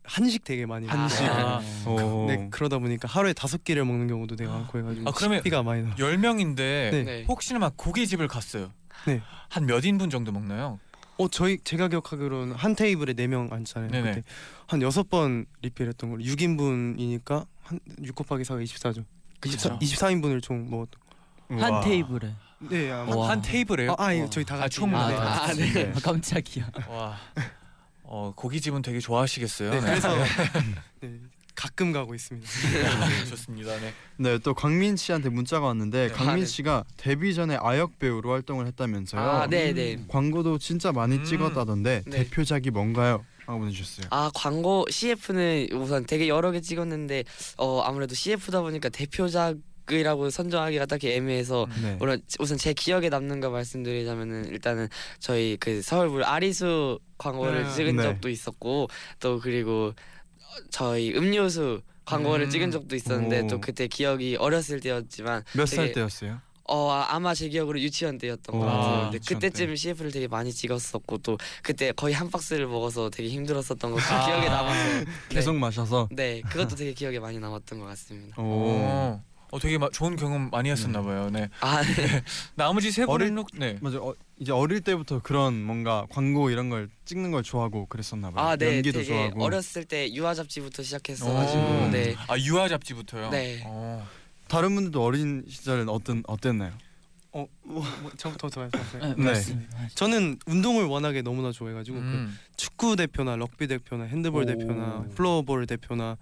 한식 0.06 0.44
되게 0.44 0.66
많이 0.66 0.86
한식. 0.88 1.24
먹어요. 1.26 1.46
아. 1.46 1.90
오. 1.90 2.26
네 2.28 2.48
그러다 2.52 2.78
보니까 2.80 3.08
하루에 3.08 3.32
다섯 3.32 3.64
끼를 3.64 3.86
먹는 3.86 4.08
경우도 4.08 4.36
되게 4.36 4.50
많고 4.50 4.80
해가지고 4.80 5.08
아, 5.10 5.14
그러면 5.16 5.38
식비가 5.40 5.64
많이 5.64 5.84
나. 5.84 5.96
10명인데 5.96 6.56
네. 6.58 7.04
네. 7.06 7.26
혹시나 7.28 7.60
막 7.60 7.74
고깃집을 7.78 8.28
갔어요. 8.28 8.72
네. 9.06 9.22
한 9.50 9.66
몇 9.66 9.86
인분 9.86 10.10
정도 10.10 10.32
먹나요? 10.32 10.80
어 11.24 11.28
저희 11.30 11.58
제가 11.64 11.88
기억하기로는 11.88 12.56
한 12.56 12.76
테이블에 12.76 13.14
네 13.14 13.28
명 13.28 13.48
앉잖아요. 13.52 13.90
네네. 13.92 14.10
그때 14.16 14.24
한 14.68 14.82
여섯 14.82 15.10
번 15.10 15.46
리필했던 15.62 16.10
걸로 16.10 16.24
6인분이니까 16.24 17.46
한6 17.66 18.16
곱하기 18.16 18.44
4가 18.44 18.64
24죠. 18.64 19.06
24, 19.46 19.78
그쵸. 19.78 19.80
24인분을 19.80 20.42
총 20.42 20.70
먹었던. 20.70 21.00
한. 21.60 21.82
테이블에. 21.84 22.34
네, 22.70 22.92
아마. 22.92 23.16
와. 23.16 23.30
한 23.30 23.42
테이블에요? 23.42 23.92
아, 23.98 24.06
아니 24.08 24.30
저희 24.30 24.44
다 24.46 24.56
아, 24.56 24.60
같이. 24.60 24.78
총 24.78 24.92
네. 24.92 24.98
아, 24.98 25.08
네. 25.10 25.16
다 25.16 25.44
아, 25.44 25.54
네. 25.54 25.94
아, 25.96 26.00
깜짝이야. 26.00 26.72
와. 26.90 27.18
어, 28.04 28.34
고깃집은 28.36 28.82
되게 28.82 29.00
좋아하시겠어요. 29.00 29.72
네, 29.72 29.80
그래서 29.82 30.10
네, 31.02 31.20
가끔 31.56 31.92
가고 31.92 32.16
있습니다. 32.16 32.48
네, 33.10 33.26
좋습니다. 33.26 33.80
네. 33.80 33.94
네, 34.18 34.38
또 34.40 34.54
광민 34.54 34.96
씨한테 34.96 35.30
문자가 35.30 35.68
왔는데 35.68 36.08
네. 36.08 36.14
광민 36.14 36.34
아, 36.34 36.40
네. 36.40 36.46
씨가 36.46 36.84
데뷔 36.98 37.34
전에 37.34 37.58
아역 37.60 38.00
배우로 38.00 38.32
활동을 38.32 38.68
했다면서요. 38.68 39.22
아, 39.22 39.48
네, 39.48 39.74
네. 39.74 39.98
광고도 40.08 40.58
진짜 40.58 40.92
많이 40.92 41.18
음. 41.18 41.24
찍었다던데 41.24 42.04
네. 42.06 42.18
대표작이 42.24 42.72
뭔가요? 42.72 43.26
하고 43.46 43.60
보내주셨어요. 43.60 44.08
아 44.10 44.32
광고 44.34 44.86
CF는 44.90 45.68
우선 45.74 46.06
되게 46.06 46.30
여러 46.30 46.52
개 46.52 46.62
찍었는데 46.62 47.26
어 47.58 47.82
아무래도 47.82 48.16
CF다 48.16 48.62
보니까 48.62 48.88
대표작 48.88 49.58
이라고 49.92 50.30
선정하기가 50.30 50.86
딱히 50.86 51.12
애매해서 51.12 51.68
네. 51.82 51.98
우선 52.00 52.22
우선 52.40 52.58
제 52.58 52.72
기억에 52.72 53.10
남는 53.10 53.42
거 53.42 53.50
말씀드리자면은 53.50 54.46
일단은 54.46 54.88
저희 55.20 55.58
그 55.60 55.82
서울물 55.82 56.24
아리수 56.24 57.00
광고를 57.18 57.64
네. 57.64 57.72
찍은 57.74 57.98
네. 57.98 58.04
적도 58.04 58.30
있었고 58.30 58.88
또 59.20 59.42
그리고 59.42 59.94
저희 60.70 61.14
음료수 61.16 61.82
광고를 62.06 62.46
음. 62.48 62.50
찍은 62.50 62.72
적도 62.72 62.96
있었는데 62.96 63.42
오. 63.42 63.48
또 63.48 63.62
그때 63.62 63.88
기억이 63.88 64.36
어렸을 64.38 64.80
때였지만 64.80 65.44
몇 65.56 65.66
살 65.68 65.86
되게- 65.86 65.94
때였어요? 65.94 66.42
어 66.66 66.92
아, 66.92 67.08
아마 67.10 67.34
제 67.34 67.50
기억으로 67.50 67.78
유치원 67.82 68.18
때였던 68.18 68.58
것 68.58 68.66
오, 68.66 68.68
같아요. 68.68 68.82
아, 68.96 69.02
근데 69.10 69.18
유치원 69.18 69.40
그때쯤 69.42 69.76
CF를 69.76 70.12
되게 70.12 70.28
많이 70.30 70.52
찍었었고 70.54 71.18
또 71.18 71.38
그때 71.62 71.92
거의 71.92 72.14
한 72.14 72.30
박스를 72.30 72.68
먹어서 72.68 73.10
되게 73.10 73.28
힘들었었던 73.30 73.92
것도 73.92 74.02
아. 74.02 74.26
기억에 74.26 74.48
남아서 74.48 75.00
네. 75.00 75.06
계속 75.28 75.56
마셔서. 75.58 76.08
네 76.12 76.42
그것도 76.42 76.76
되게 76.76 76.94
기억에 76.94 77.20
많이 77.20 77.38
남았던 77.38 77.80
것 77.80 77.86
같습니다. 77.88 78.42
오. 78.42 78.44
어, 78.46 79.24
어 79.54 79.60
되게 79.60 79.78
마, 79.78 79.88
좋은 79.90 80.16
경험 80.16 80.50
많이 80.50 80.72
했었나 80.72 81.04
봐요. 81.04 81.30
네. 81.32 81.48
아 81.60 81.84
네. 81.84 82.24
나머지 82.56 82.92
세 82.92 83.04
어릴- 83.04 83.30
분은 83.30 83.44
네. 83.54 83.78
맞아. 83.82 84.00
어, 84.00 84.16
이제 84.40 84.52
어릴 84.52 84.82
때부터 84.82 85.20
그런 85.22 85.64
뭔가 85.64 86.08
광고 86.10 86.50
이런 86.50 86.72
걸 86.72 86.90
찍는 87.06 87.30
걸 87.30 87.44
좋아하고 87.44 87.86
그랬었나 87.86 88.32
봐요. 88.32 88.44
아, 88.48 88.56
네, 88.56 88.78
연기도 88.78 88.98
되게 89.02 89.14
좋아하고. 89.14 89.44
어렸을 89.44 89.86
때 89.86 90.12
유아 90.12 90.34
잡지부터 90.34 90.82
시작했어가지고 90.82 91.62
오. 91.62 91.90
네. 91.92 92.16
아 92.28 92.36
유아 92.40 92.68
잡지부터요. 92.68 93.30
네. 93.30 93.62
어. 93.68 94.04
다른 94.48 94.74
분들도 94.74 95.04
어린 95.04 95.44
시절은 95.48 95.88
어떤 95.88 96.24
어땠나요? 96.28 96.72
어, 97.34 97.46
뭐, 97.64 97.84
저부터 98.18 98.50
더 98.50 98.62
말씀하세요. 98.62 99.14
네, 99.18 99.34
네. 99.34 99.68
저는 99.94 100.40
운동을 100.48 100.86
워낙에 100.86 101.22
너무나 101.22 101.52
좋아해가지고 101.52 101.98
그 101.98 102.04
음. 102.04 102.40
축구 102.58 102.96
대표나 102.96 103.36
럭비 103.36 103.68
대표나 103.68 104.06
핸드볼 104.06 104.44
오. 104.44 104.46
대표나 104.48 105.06
floorball 105.16 105.68
대표나 105.68 106.18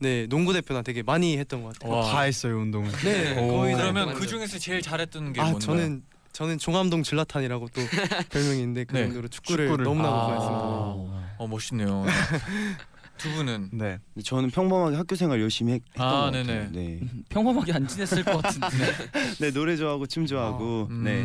네 0.00 0.26
농구 0.28 0.52
대표나 0.52 0.82
되게 0.82 1.02
많이 1.02 1.36
했던 1.38 1.62
것 1.62 1.72
같아요. 1.74 1.92
와. 1.92 2.10
다 2.10 2.20
했어요 2.22 2.58
운동을. 2.58 2.90
네, 3.02 3.36
오. 3.38 3.48
거의 3.58 3.72
다 3.74 3.80
그러면. 3.82 4.14
그 4.14 4.26
중에서 4.26 4.58
제일 4.58 4.80
잘했던 4.82 5.32
게 5.32 5.40
아 5.40 5.44
뭔가요? 5.44 5.58
저는 5.60 6.02
저는 6.32 6.58
종암동 6.58 7.02
즐라탄이라고 7.02 7.68
또 7.74 7.80
별명이 8.30 8.60
있는데 8.60 8.84
그 8.84 8.94
네. 8.94 9.04
정도로 9.06 9.28
축구를, 9.28 9.66
축구를. 9.66 9.84
너무나도 9.84 10.14
아. 10.14 10.26
좋아했습니다. 10.26 11.34
어 11.38 11.46
멋있네요. 11.48 12.04
두 13.18 13.28
분은 13.32 13.70
네. 13.72 13.98
저는 14.22 14.52
평범하게 14.52 14.96
학교 14.96 15.16
생활 15.16 15.40
열심히 15.40 15.72
했, 15.72 15.82
했던 15.88 16.06
아, 16.06 16.20
것 16.26 16.30
네네. 16.30 16.46
같아요. 16.54 16.70
네. 16.70 17.00
평범하게 17.30 17.72
안 17.72 17.88
지냈을 17.88 18.22
것 18.22 18.40
같은데. 18.40 18.68
네 19.40 19.50
노래 19.50 19.76
좋아하고 19.76 20.06
춤 20.06 20.24
좋아하고 20.26 20.86
음. 20.90 21.02
네, 21.02 21.24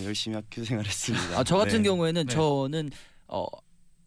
네 0.00 0.04
열심히 0.06 0.34
학교 0.34 0.64
생활했습니다. 0.64 1.38
아, 1.38 1.44
저 1.44 1.56
같은 1.56 1.82
네. 1.82 1.88
경우에는 1.88 2.26
네. 2.26 2.34
저는 2.34 2.90
어 3.28 3.46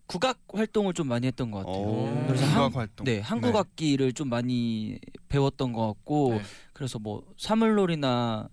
국악 0.08 0.40
활동을 0.54 0.94
좀 0.94 1.08
많이 1.08 1.26
했던 1.28 1.50
것 1.52 1.60
같아요. 1.60 1.76
오. 1.84 2.24
그래서 2.28 2.46
국악 2.46 2.64
한- 2.64 2.74
활동. 2.74 3.06
네, 3.06 3.20
한국 3.20 3.56
악기를 3.56 4.14
좀 4.14 4.30
많이 4.30 5.00
배웠던 5.30 5.74
것 5.74 5.88
같고 5.88 6.34
네. 6.36 6.42
그래서 6.74 7.00
뭐 7.00 7.24
사물놀이나 7.38 8.48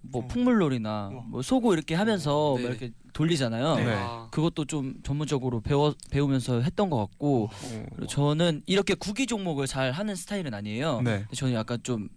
뭐 0.00 0.22
어. 0.24 0.26
풍물놀이나 0.28 1.10
우와. 1.12 1.22
뭐 1.28 1.42
소고 1.42 1.74
이렇게 1.74 1.94
하면서 1.94 2.54
네. 2.56 2.62
막 2.62 2.68
이렇게 2.70 2.90
돌리잖아요. 3.12 3.76
네. 3.76 3.92
아, 3.94 4.28
그것도 4.30 4.64
좀 4.66 4.94
전문적으로 5.02 5.60
배워 5.60 5.94
배우면서 6.10 6.60
했던 6.60 6.88
것 6.90 6.96
같고 6.98 7.50
그리고 7.94 8.06
저는 8.06 8.62
이렇게 8.66 8.94
구기 8.94 9.26
종목을 9.26 9.66
잘 9.66 9.90
하는 9.92 10.14
스타일은 10.14 10.54
아니에요. 10.54 11.00
네. 11.02 11.18
근데 11.20 11.34
저는 11.36 11.54
약간 11.54 11.78
좀 11.82 12.08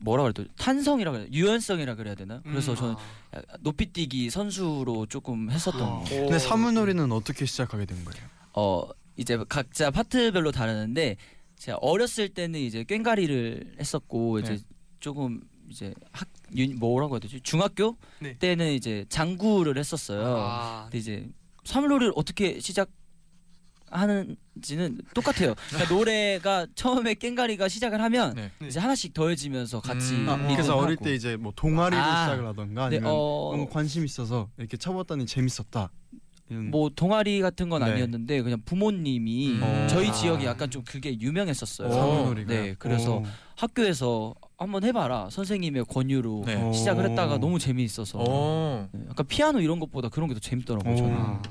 뭐라 0.00 0.22
그래야 0.24 0.32
돼? 0.32 0.52
탄성이라 0.58 1.12
그래야 1.12 1.26
돼? 1.26 1.32
유연성이라 1.32 1.94
그래야 1.94 2.14
되나? 2.14 2.40
그래서 2.42 2.72
음. 2.72 2.76
저는 2.76 2.94
약간 3.34 3.56
높이뛰기 3.60 4.30
선수로 4.30 5.06
조금 5.06 5.50
했었던 5.50 5.82
아. 5.82 6.04
근데 6.08 6.38
사물놀이는 6.38 7.12
어떻게 7.12 7.44
시작하게 7.46 7.84
된 7.86 8.02
거예요? 8.04 8.26
어 8.54 8.88
이제 9.16 9.38
각자 9.48 9.90
파트별로 9.90 10.52
다르는데 10.52 11.16
제가 11.56 11.78
어렸을 11.82 12.30
때는 12.30 12.58
이제 12.60 12.84
꽹가리를 12.84 13.76
했었고 13.78 14.38
이제 14.40 14.54
네. 14.56 14.58
조금 14.98 15.42
이제 15.68 15.94
학 16.12 16.26
윤- 16.56 16.78
뭐라고 16.78 17.14
해야 17.14 17.20
되지 17.20 17.40
중학교 17.42 17.96
네. 18.20 18.36
때는 18.38 18.72
이제 18.72 19.04
장구를 19.10 19.76
했었어요. 19.78 20.36
아, 20.38 20.82
근데 20.84 20.98
이제 20.98 21.28
사물놀이를 21.64 22.12
어떻게 22.16 22.58
시작 22.58 22.88
하는지는 23.90 24.98
똑같아요. 25.14 25.54
그러니까 25.68 25.94
노래가 25.94 26.66
처음에 26.74 27.14
꽹가리가 27.14 27.68
시작을 27.68 28.00
하면 28.02 28.34
네. 28.34 28.50
네. 28.58 28.66
이제 28.68 28.80
하나씩 28.80 29.12
더해지면서 29.14 29.80
같이 29.80 30.14
음. 30.14 30.28
아. 30.28 30.36
그래서 30.48 30.76
어릴 30.76 30.96
때 30.96 31.14
이제 31.14 31.36
뭐 31.36 31.52
동아리로 31.54 32.00
아. 32.00 32.24
시작을 32.26 32.46
하던가 32.46 32.88
네, 32.88 32.96
아니면 32.96 33.12
어, 33.14 33.50
너무 33.52 33.68
관심 33.68 34.04
있어서 34.04 34.48
이렇게 34.58 34.76
쳐봤더니 34.76 35.26
재밌었다. 35.26 35.90
뭐 36.52 36.90
동아리 36.90 37.40
같은 37.40 37.68
건 37.68 37.84
네. 37.84 37.92
아니었는데 37.92 38.42
그냥 38.42 38.60
부모님이 38.64 39.52
음. 39.52 39.86
저희 39.88 40.08
아. 40.08 40.12
지역이 40.12 40.44
약간 40.46 40.68
좀 40.68 40.82
그게 40.82 41.16
유명했었어요. 41.20 41.92
사물놀이가. 41.92 42.52
네, 42.52 42.74
그래서 42.76 43.18
오. 43.18 43.24
학교에서 43.56 44.34
한번 44.58 44.82
해봐라 44.82 45.30
선생님의 45.30 45.84
권유로 45.84 46.42
네. 46.46 46.56
오. 46.60 46.72
시작을 46.72 47.08
했다가 47.10 47.38
너무 47.38 47.60
재미있어서 47.60 48.18
오 48.18 48.88
네, 48.90 49.00
약간 49.10 49.26
피아노 49.28 49.60
이런 49.60 49.78
것보다 49.78 50.08
그런 50.08 50.28
게 50.28 50.34
더 50.34 50.40
재밌더라고요. 50.40 50.96
저는. 50.96 51.42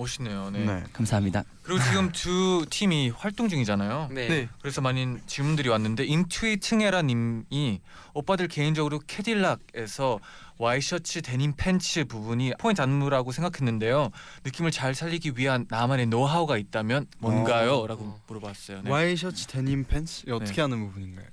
오. 0.00 0.02
멋있네요. 0.02 0.50
네. 0.50 0.64
네. 0.64 0.82
감사합니다. 0.92 1.44
그리고 1.62 1.82
지금 1.82 2.10
두 2.12 2.64
팀이 2.68 3.10
활동 3.10 3.48
중이잖아요. 3.48 4.08
네. 4.12 4.28
네. 4.28 4.48
그래서 4.60 4.80
많은 4.80 5.20
질문들이 5.26 5.68
왔는데 5.68 6.04
인투잇 6.04 6.58
층에라 6.60 7.02
님이 7.02 7.80
오빠들 8.14 8.48
개인적으로 8.48 9.00
캐딜락에서 9.06 10.20
와이셔츠 10.58 11.22
데님 11.22 11.54
팬츠 11.56 12.04
부분이 12.04 12.52
포인트 12.58 12.82
안무라고 12.82 13.32
생각했는데요. 13.32 14.10
느낌을 14.44 14.70
잘 14.70 14.94
살리기 14.94 15.32
위한 15.36 15.66
나만의 15.70 16.06
노하우가 16.06 16.58
있다면 16.58 17.06
뭔가요?라고 17.18 18.04
어. 18.04 18.20
물어봤어요. 18.26 18.82
네. 18.82 18.90
와이셔츠 18.90 19.46
데님 19.46 19.84
팬츠 19.84 20.22
이게 20.22 20.32
어떻게 20.32 20.56
네. 20.56 20.62
하는 20.62 20.86
부분인가요? 20.86 21.26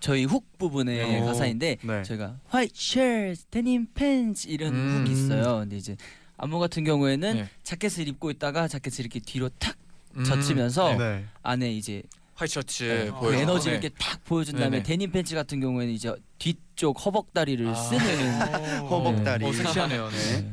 저희 0.00 0.24
hook 0.24 0.58
부분의 0.58 1.22
오. 1.22 1.24
가사인데 1.24 1.78
네. 1.82 2.02
저희가 2.02 2.38
white 2.48 2.74
shirts, 2.76 3.46
denim 3.50 3.86
pants 3.94 4.46
이런 4.48 4.74
음. 4.74 5.04
hook이 5.04 5.12
있어요. 5.12 5.60
근데 5.60 5.76
이제 5.76 5.96
안무 6.38 6.58
같은 6.58 6.84
경우에는 6.84 7.34
네. 7.34 7.48
자켓을 7.62 8.08
입고 8.08 8.30
있다가 8.30 8.68
자켓을 8.68 9.00
이렇게 9.00 9.20
뒤로 9.20 9.48
탁 9.58 9.76
음, 10.16 10.24
젖히면서 10.24 10.90
네. 10.92 10.98
네. 10.98 11.24
안에 11.42 11.72
이제 11.72 12.02
화이셔츠 12.34 13.12
그 13.14 13.20
보여서 13.20 13.38
에너지를 13.38 13.80
네. 13.80 13.86
이렇게 13.86 13.96
탁 13.98 14.22
보여준 14.24 14.54
다음에 14.56 14.70
네네. 14.70 14.82
데님 14.82 15.10
팬츠 15.10 15.34
같은 15.34 15.60
경우에는 15.60 15.92
이제 15.92 16.14
뒤쪽 16.38 17.04
허벅다리를 17.04 17.66
아. 17.66 17.74
쓰는 17.74 18.82
허벅다리. 18.88 19.46
어, 19.46 19.52
섹시하네요. 19.52 20.08
네. 20.10 20.40
네. 20.42 20.52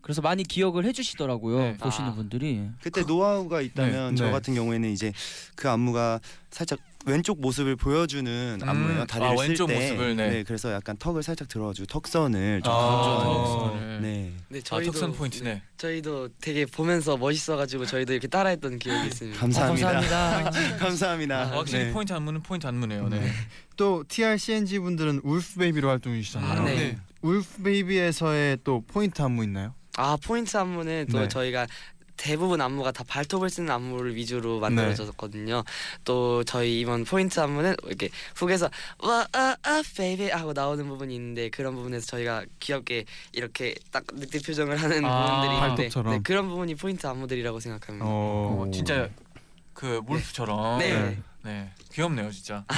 그래서 0.00 0.20
많이 0.20 0.42
기억을 0.42 0.84
해주시더라고요 0.84 1.58
네. 1.58 1.76
보시는 1.76 2.10
아. 2.10 2.14
분들이 2.14 2.68
그때 2.82 3.02
노하우가 3.02 3.60
있다면 3.60 4.10
네. 4.10 4.16
저 4.16 4.26
네. 4.26 4.32
같은 4.32 4.52
경우에는 4.54 4.90
이제 4.90 5.12
그 5.54 5.70
안무가 5.70 6.18
살짝 6.50 6.80
왼쪽 7.04 7.40
모습을 7.40 7.76
보여주는 7.76 8.58
음. 8.62 8.68
안무예요. 8.68 9.06
다리를 9.06 9.32
아, 9.32 9.36
쓸 9.36 9.48
왼쪽 9.48 9.66
때. 9.66 9.74
모습을, 9.74 10.16
네. 10.16 10.42
그래서 10.44 10.72
약간 10.72 10.96
턱을 10.96 11.22
살짝 11.22 11.48
들어가지고 11.48 11.86
턱선을 11.86 12.62
좀 12.62 12.72
아, 12.72 12.76
강조하는. 12.76 13.34
턱선을. 13.34 14.02
네. 14.02 14.32
네, 14.48 14.58
아, 14.58 14.62
저희도 14.64 14.92
턱선 14.92 15.12
포인트네. 15.12 15.62
저희도 15.78 16.28
되게 16.40 16.64
보면서 16.66 17.16
멋있어가지고 17.16 17.86
저희도 17.86 18.12
이렇게 18.12 18.28
따라했던 18.28 18.78
기억이 18.78 19.08
있습니다. 19.08 19.38
감사합니다. 19.38 19.88
아, 19.88 19.92
감사합니다. 20.00 20.76
감사합니다. 20.78 21.40
아, 21.40 21.46
확실히 21.58 21.84
네. 21.86 21.92
포인트 21.92 22.12
안무는 22.12 22.42
포인트 22.42 22.66
안무네요. 22.66 23.08
네. 23.08 23.30
또 23.76 24.04
TRCNG 24.06 24.78
분들은 24.78 25.20
Wolf 25.24 25.58
Baby로 25.58 25.88
활동 25.88 26.12
중이시잖아요. 26.12 26.50
아, 26.60 26.64
네. 26.64 26.74
네. 26.76 26.98
Wolf 27.22 27.62
Baby에서의 27.62 28.58
또 28.64 28.82
포인트 28.86 29.20
안무 29.22 29.42
있나요? 29.44 29.74
아 29.96 30.16
포인트 30.24 30.56
안무는 30.56 31.06
또 31.10 31.20
네. 31.20 31.28
저희가 31.28 31.66
대부분 32.22 32.60
안무가 32.60 32.92
다 32.92 33.02
발톱을 33.04 33.50
쓰는 33.50 33.68
안무를 33.70 34.14
위주로 34.14 34.60
만들어졌거든요. 34.60 35.64
또 36.04 36.44
저희 36.44 36.78
이번 36.78 37.04
포인트 37.04 37.40
안무는 37.40 37.74
이렇게 37.84 38.10
hook에서 38.36 38.70
와아 39.00 39.26
아 39.60 39.82
baby 39.96 40.30
하고 40.30 40.52
나오는 40.52 40.86
부분이 40.86 41.12
있는데 41.16 41.50
그런 41.50 41.74
부분에서 41.74 42.06
저희가 42.06 42.44
귀엽게 42.60 43.06
이렇게 43.32 43.74
딱 43.90 44.04
늑대 44.12 44.38
표정을 44.38 44.76
하는 44.76 45.04
아, 45.04 45.26
부분들이 45.26 45.54
있는데 45.56 45.76
발톱처럼. 45.82 46.12
네, 46.12 46.20
그런 46.22 46.48
부분이 46.48 46.76
포인트 46.76 47.08
안무들이라고 47.08 47.58
생각합니다. 47.58 48.06
어, 48.08 48.70
진짜 48.72 49.08
그 49.74 50.00
wolf처럼. 50.06 50.78
네. 50.78 50.94
네. 50.94 51.22
네. 51.44 51.70
귀엽네요, 51.92 52.30
진짜. 52.30 52.64
아. 52.68 52.74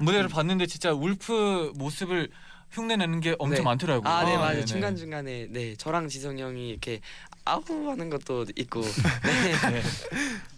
무대를 0.00 0.28
봤는데 0.28 0.66
진짜 0.66 0.92
wolf 0.92 1.74
모습을 1.76 2.30
흉내내는 2.72 3.20
게 3.20 3.36
엄청 3.38 3.58
네. 3.58 3.62
많더라고요. 3.62 4.10
아, 4.10 4.24
네, 4.24 4.34
아, 4.34 4.38
맞아요. 4.38 4.54
네네. 4.54 4.64
중간 4.64 4.96
중간에 4.96 5.46
네 5.50 5.76
저랑 5.76 6.08
지성 6.08 6.38
형이 6.38 6.70
이렇게 6.70 7.00
아우 7.44 7.62
하는 7.90 8.10
것도 8.10 8.46
있고. 8.56 8.82
네. 9.24 9.70
네. 9.70 9.82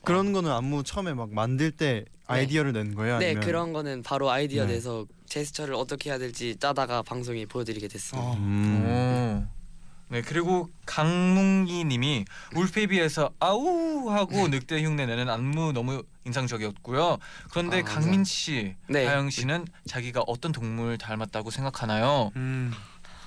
그런 0.03 0.33
거는 0.33 0.51
안무 0.51 0.85
처음에 0.85 1.15
막 1.15 1.33
만들 1.33 1.71
때 1.71 2.05
아이디어를 2.27 2.73
낸 2.73 2.95
거예요? 2.95 3.19
네, 3.19 3.27
아니면 3.27 3.45
그런 3.45 3.73
거는 3.73 4.03
바로 4.03 4.31
아이디어 4.31 4.67
네. 4.67 4.75
내서 4.75 5.07
제스처를 5.27 5.75
어떻게 5.75 6.11
해야 6.11 6.19
될지 6.19 6.57
짜다가 6.57 7.03
방송에 7.03 7.47
보여드리게 7.47 7.89
됐습니다. 7.89 8.33
음. 8.35 9.49
오. 9.51 9.65
네 10.11 10.21
그리고 10.21 10.71
강뭉기님이 10.85 12.27
울페비에서 12.55 13.31
아우 13.41 14.11
하고 14.11 14.49
늑대 14.49 14.83
흉내 14.83 15.07
내는 15.07 15.31
안무 15.31 15.73
너무 15.73 16.03
인상적이었고요. 16.27 17.19
그런데 17.51 17.81
아, 17.81 17.83
강민 17.83 18.23
씨, 18.25 18.77
네. 18.89 19.07
하영 19.07 19.31
씨는 19.31 19.67
자기가 19.87 20.23
어떤 20.27 20.53
동물 20.53 20.99
닮았다고 20.99 21.51
생각하나요? 21.51 22.31
음. 22.37 22.73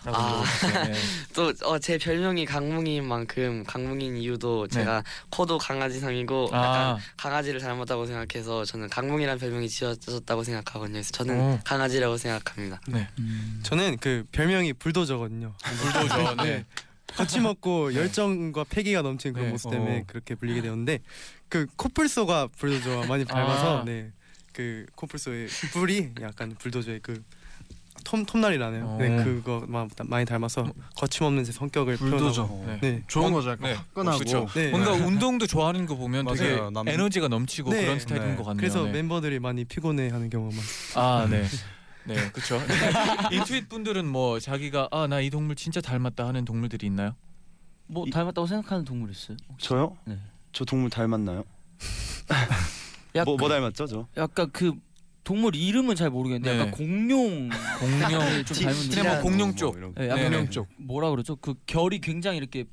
라고 0.07 0.17
아. 0.17 0.29
물어봤어요. 0.29 0.83
네. 0.85 0.93
또 1.35 1.53
어, 1.65 1.79
제 1.79 1.97
별명이 1.97 2.45
강뭉이인 2.45 3.05
만큼 3.05 3.63
강뭉인 3.67 4.15
이유도 4.15 4.67
제가 4.67 5.03
코도 5.29 5.57
강아지상이고 5.57 6.49
아. 6.53 6.57
약간 6.57 6.97
강아지를 7.17 7.59
닮았다고 7.59 8.05
생각해서 8.05 8.63
저는 8.63 8.89
강뭉이라는 8.89 9.39
별명이 9.39 9.67
지어졌다고 9.67 10.43
생각하거든요. 10.43 10.93
그래서 10.93 11.11
저는 11.11 11.39
오. 11.39 11.59
강아지라고 11.63 12.17
생각합니다. 12.17 12.79
음. 13.19 13.59
저는 13.63 13.97
그 13.99 14.25
별명이 14.31 14.73
불도저거든요. 14.73 15.53
불도저. 15.61 16.35
네. 16.43 16.65
거침없고 17.15 17.93
열정과 17.95 18.65
패기가 18.69 19.01
넘치는 19.01 19.33
그런 19.33 19.47
네. 19.47 19.51
모습 19.51 19.71
때문에 19.71 19.99
어. 19.99 20.03
그렇게 20.07 20.35
불리게 20.35 20.61
되었는데 20.61 20.99
그 21.49 21.65
코뿔소가 21.75 22.49
불도저와 22.57 23.07
많이 23.07 23.25
닮아서 23.25 23.81
아. 23.81 23.83
네. 23.85 24.11
그 24.53 24.85
코뿔소의 24.95 25.47
뿔이 25.73 26.11
약간 26.21 26.55
불도저의 26.57 27.01
그 27.01 27.21
톰, 28.07 28.25
톰날이라네요. 28.25 28.85
어. 28.85 28.97
네, 28.97 29.21
그거 29.21 29.65
마- 29.67 29.85
많이 30.05 30.23
닮아서 30.25 30.65
거침없는 30.95 31.43
제 31.43 31.51
성격을 31.51 31.97
불도저. 31.97 32.47
표현하고 32.47 32.65
네. 32.65 32.79
네. 32.79 33.03
좋은 33.07 33.33
거죠. 33.33 33.49
약간 33.49 33.69
네. 33.69 33.73
화끈하고. 33.75 34.19
그쵸. 34.19 34.47
네. 34.55 34.69
뭔가 34.69 34.93
운동도 34.93 35.45
좋아하는 35.45 35.85
거 35.85 35.95
보면 35.97 36.25
되게 36.27 36.55
맞아요. 36.55 36.69
남- 36.69 36.87
에너지가 36.87 37.27
넘치고 37.27 37.71
네. 37.71 37.81
그런 37.83 37.99
스타일인 37.99 38.29
네. 38.29 38.35
것 38.37 38.43
같네요. 38.45 38.61
그래서 38.61 38.85
네. 38.85 38.91
멤버들이 38.93 39.39
많이 39.39 39.65
피곤해하는 39.65 40.29
경우가. 40.29 40.55
아, 40.95 41.27
네. 41.29 41.43
네, 42.05 42.15
그렇죠. 42.31 42.61
인투잇 43.33 43.67
분들은 43.67 44.07
뭐 44.07 44.39
자기가 44.39 44.87
아 44.91 45.07
나 45.07 45.19
이 45.19 45.29
동물 45.29 45.57
진짜 45.57 45.81
닮았다 45.81 46.25
하는 46.25 46.45
동물들이 46.45 46.87
있나요? 46.87 47.13
뭐 47.87 48.05
이- 48.07 48.09
닮았다고 48.09 48.47
생각하는 48.47 48.85
동물 48.85 49.11
있어요? 49.11 49.35
저요? 49.57 49.97
네. 50.05 50.17
저 50.53 50.63
동물 50.63 50.89
닮았나요? 50.89 51.43
약간, 53.15 53.25
뭐, 53.25 53.35
뭐 53.37 53.49
닮았죠, 53.49 53.85
저? 53.87 54.07
약간 54.15 54.49
그 54.53 54.71
동물 55.27 55.57
이름은 55.57 55.97
잘 55.97 56.09
모르겠는데 56.09 56.53
네. 56.53 56.57
약간 56.57 56.71
공룡 56.71 57.49
공룡 57.79 58.09
좀 58.47 58.57
닮은 58.63 58.73
티- 58.73 58.89
느낌. 58.91 59.03
뭐 59.03 59.19
공룡 59.21 59.55
쪽. 59.57 59.73
거. 59.73 59.91
네, 59.97 60.05
약간 60.05 60.15
네네. 60.15 60.29
공룡 60.29 60.49
쪽 60.49 60.67
뭐라 60.77 61.09
그러죠? 61.09 61.35
그 61.35 61.53
결이 61.65 61.99
굉장히 61.99 62.37
이렇게 62.37 62.63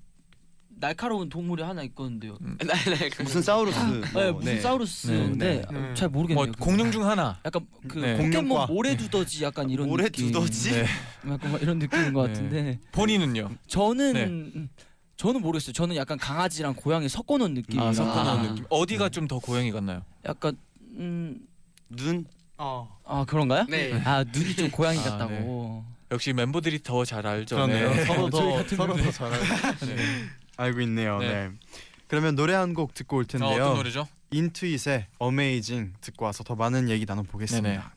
날카로운 0.76 1.28
동물이 1.28 1.64
하나 1.64 1.82
있거든요. 1.82 2.38
네, 2.64 2.74
네. 2.94 3.10
무슨 3.24 3.42
사우루스? 3.42 3.78
뭐, 4.12 4.22
네, 4.22 4.30
무슨 4.30 4.60
사우루스인데 4.60 5.62
네, 5.68 5.78
네. 5.80 5.94
잘뭐 5.94 6.12
모르겠네요. 6.22 6.52
공룡 6.60 6.92
중 6.92 7.04
하나. 7.04 7.40
약간 7.44 7.66
그 7.88 7.98
네. 7.98 8.16
포켓몬 8.18 8.44
공룡과. 8.48 8.66
모래 8.66 8.96
두더지 8.96 9.42
약간 9.42 9.68
이런 9.68 9.88
모래 9.88 10.04
느낌. 10.04 10.30
두더지? 10.30 10.70
네. 10.70 10.86
약간 11.28 11.50
막 11.50 11.60
이런 11.60 11.80
느낌인 11.80 12.12
것 12.12 12.22
네. 12.22 12.32
같은데 12.34 12.78
본인은요? 12.92 13.50
저는 13.66 14.12
네. 14.12 14.24
음, 14.26 14.68
저는 15.16 15.40
모르겠어요. 15.42 15.72
저는 15.72 15.96
약간 15.96 16.18
강아지랑 16.18 16.74
고양이 16.76 17.08
섞어놓은 17.08 17.52
느낌이라 17.54 17.84
아, 17.88 17.92
섞어놓은 17.92 18.38
아. 18.38 18.42
느낌. 18.42 18.64
어디가 18.70 19.08
좀 19.08 19.26
더 19.26 19.40
고양이 19.40 19.72
같나요? 19.72 20.02
약간 20.24 20.56
음, 20.96 21.40
눈? 21.88 22.24
어. 22.58 22.98
아 23.04 23.24
그런가요? 23.26 23.66
네. 23.68 23.92
아 24.04 24.24
눈이 24.24 24.54
좀 24.56 24.70
고양이 24.70 24.98
아, 25.00 25.02
같다고. 25.02 25.84
역시 26.10 26.32
멤버들이 26.32 26.82
더 26.82 27.04
잘 27.04 27.26
알죠. 27.26 27.56
그러네요. 27.56 27.90
네. 27.94 28.04
서로 28.04 28.30
더 28.30 28.62
서로 28.68 28.96
더잘 28.96 29.32
알고, 29.32 29.46
네. 29.86 29.96
알고 30.56 30.80
있네요. 30.82 31.18
네. 31.18 31.28
네. 31.48 31.50
그러면 32.08 32.34
노래 32.36 32.54
한 32.54 32.74
곡 32.74 32.94
듣고 32.94 33.16
올 33.16 33.24
어, 33.24 33.26
텐데요. 33.26 33.62
어 33.64 33.66
떤 33.68 33.76
노래죠? 33.76 34.06
인투잇의 34.30 35.06
어메이징 35.18 35.94
듣고 36.00 36.24
와서 36.24 36.44
더 36.44 36.54
많은 36.54 36.88
얘기 36.90 37.06
나눠 37.06 37.22
보겠습니다. 37.24 37.94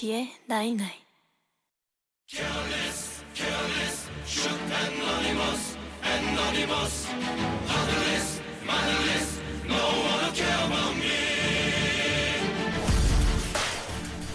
NCT의 0.00 0.32
night 0.46 0.69
night 0.69 0.92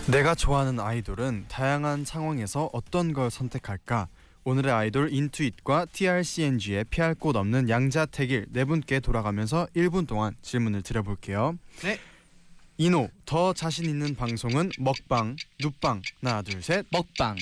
내가 0.08 0.36
좋아하는 0.36 0.80
아이돌은 0.80 1.45
다양한 1.47 2.06
상황에서 2.06 2.69
어떤 2.71 3.13
걸 3.13 3.32
선택할까? 3.32 4.08
오늘의 4.43 4.71
아이돌 4.71 5.12
인투잇과 5.12 5.88
TRCNG의 5.91 6.86
피할 6.86 7.15
곳 7.15 7.36
없는 7.36 7.69
양자택일 7.69 8.45
네 8.49 8.65
분께 8.65 8.99
돌아가면서 8.99 9.67
1분 9.75 10.08
동안 10.08 10.36
질문을 10.43 10.84
드려볼게요. 10.84 11.58
네. 11.82 11.97
이노 12.77 13.09
더 13.25 13.53
자신 13.53 13.85
있는 13.85 14.15
방송은 14.15 14.71
먹방, 14.79 15.38
눕방 15.61 16.01
하나 16.21 16.41
둘 16.41 16.61
셋. 16.61 16.85
먹방. 16.91 17.38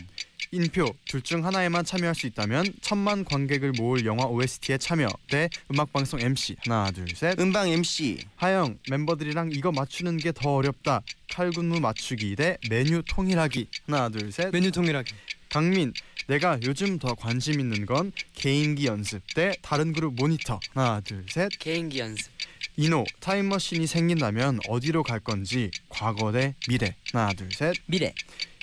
인표 0.52 0.94
둘 1.08 1.22
중 1.24 1.44
하나에만 1.44 1.84
참여할 1.84 2.14
수 2.14 2.28
있다면 2.28 2.66
천만 2.82 3.26
관객을 3.26 3.72
모을 3.72 4.06
영화 4.06 4.26
OST에 4.26 4.78
참여 4.78 5.08
대 5.32 5.50
음악 5.72 5.92
방송 5.92 6.20
MC 6.22 6.58
하나 6.68 6.92
둘 6.92 7.08
셋. 7.16 7.40
음방 7.40 7.70
MC 7.70 8.20
하영 8.36 8.78
멤버들이랑 8.92 9.52
이거 9.54 9.72
맞추는 9.72 10.18
게 10.18 10.32
더 10.32 10.54
어렵다. 10.58 11.02
칼군무 11.32 11.80
맞추기 11.80 12.36
대 12.36 12.58
메뉴 12.70 13.02
통일하기 13.08 13.68
하나 13.88 14.10
둘 14.10 14.32
셋. 14.32 14.52
메뉴 14.52 14.70
통일하기. 14.72 15.12
강민 15.50 15.92
내가 16.28 16.60
요즘 16.64 17.00
더 17.00 17.16
관심 17.16 17.60
있는 17.60 17.88
건 17.88 18.12
개인기 18.36 18.86
연습 18.86 19.22
대 19.34 19.56
다른 19.64 19.92
그룹 19.94 20.14
모니터 20.14 20.60
하나 20.76 21.00
둘 21.02 21.26
셋. 21.30 21.50
개인기 21.58 21.98
연습. 21.98 22.32
인호 22.78 23.06
타임머신이 23.20 23.88
생긴다면 23.88 24.60
어디로 24.68 25.04
갈 25.04 25.20
건지 25.20 25.72
과거 25.90 26.32
대 26.32 26.56
미래 26.68 26.96
하나 27.12 27.34
둘 27.34 27.52
셋. 27.52 27.76
미래. 27.86 28.14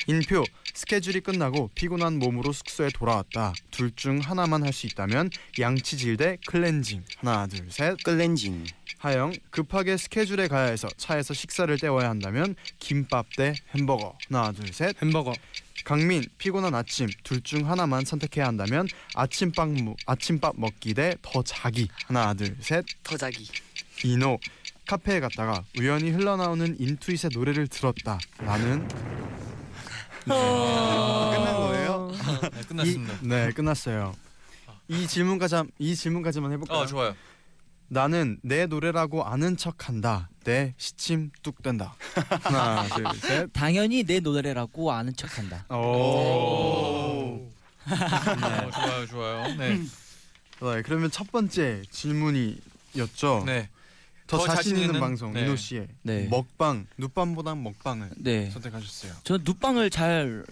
인표 0.07 0.45
스케줄이 0.73 1.21
끝나고 1.21 1.71
피곤한 1.75 2.19
몸으로 2.19 2.53
숙소에 2.53 2.89
돌아왔다. 2.95 3.53
둘 3.71 3.91
중 3.95 4.19
하나만 4.21 4.63
할 4.63 4.73
수 4.73 4.87
있다면 4.87 5.31
양치질 5.59 6.17
대 6.17 6.39
클렌징 6.47 7.05
하나 7.19 7.47
둘 7.47 7.71
셋. 7.71 7.97
클렌징 8.05 8.67
하영 8.99 9.33
급하게 9.51 9.97
스케줄에 9.97 10.49
가야 10.49 10.67
해서 10.71 10.89
차에서 10.97 11.35
식사를 11.35 11.77
때워야 11.79 12.09
한다면 12.09 12.55
김밥 12.79 13.27
대 13.37 13.55
햄버거 13.75 14.17
하나 14.29 14.53
둘 14.53 14.73
셋. 14.73 14.95
햄버거. 15.03 15.33
강민 15.85 16.23
피곤한 16.39 16.75
아침 16.75 17.09
둘 17.25 17.41
중 17.43 17.69
하나만 17.71 18.05
선택해야 18.05 18.47
한다면 18.47 18.87
아침밥 19.15 19.69
무, 19.71 19.97
아침밥 20.07 20.55
먹기 20.59 20.93
대 20.95 21.15
더 21.23 21.43
자기 21.43 21.89
하나 22.07 22.35
둘 22.35 22.55
셋. 22.61 22.85
더 23.03 23.17
자기. 23.17 23.49
이노 24.05 24.39
카페에 24.87 25.21
갔다가 25.21 25.63
우연히 25.79 26.11
흘러나오는 26.11 26.77
인투잇의 26.79 27.31
노래를 27.33 27.69
들었다. 27.69 28.19
나는 28.41 28.87
끝난 30.25 31.55
거예요? 31.57 32.11
네, 32.53 32.63
끝났습니다. 32.69 33.15
이, 33.15 33.27
네 33.27 33.51
끝났어요. 33.53 34.15
이 34.89 35.07
질문까지 35.07 35.55
함- 35.55 35.71
이 35.79 35.95
질문까지만 35.95 36.53
해볼까요? 36.53 36.79
어 36.79 36.87
좋아요. 36.87 37.15
나는 37.89 38.39
내 38.43 38.67
노래라고 38.67 39.25
아는 39.25 39.57
척한다. 39.57 40.29
내 40.45 40.75
시침 40.79 41.31
뚝 41.43 41.63
된다. 41.63 41.95
하나 42.43 42.85
둘 42.95 43.05
셋. 43.21 43.53
당연히 43.53 44.05
내 44.05 44.21
노래라고 44.21 44.93
아는 44.93 45.15
척한다. 45.15 45.67
오. 45.75 47.49
어, 47.87 48.71
좋아요, 48.73 49.07
좋아요. 49.07 49.55
네, 49.57 49.79
네, 50.61 50.83
그러면 50.85 51.11
첫 51.11 51.31
번째 51.33 51.83
질문이었죠. 51.91 53.43
네. 53.47 53.69
더, 54.31 54.39
더 54.39 54.47
자신 54.55 54.77
있는 54.77 54.95
있는- 54.95 55.01
방송 55.01 55.33
네. 55.33 55.43
이노 55.43 55.57
씨의 55.57 55.89
네. 56.03 56.29
먹방 56.31 56.87
눕방보단 56.99 57.61
먹방을 57.63 58.11
네. 58.19 58.49
선택하셨어요. 58.51 59.13
저는 59.25 59.43
눕방을 59.45 59.91
잘 59.91 60.45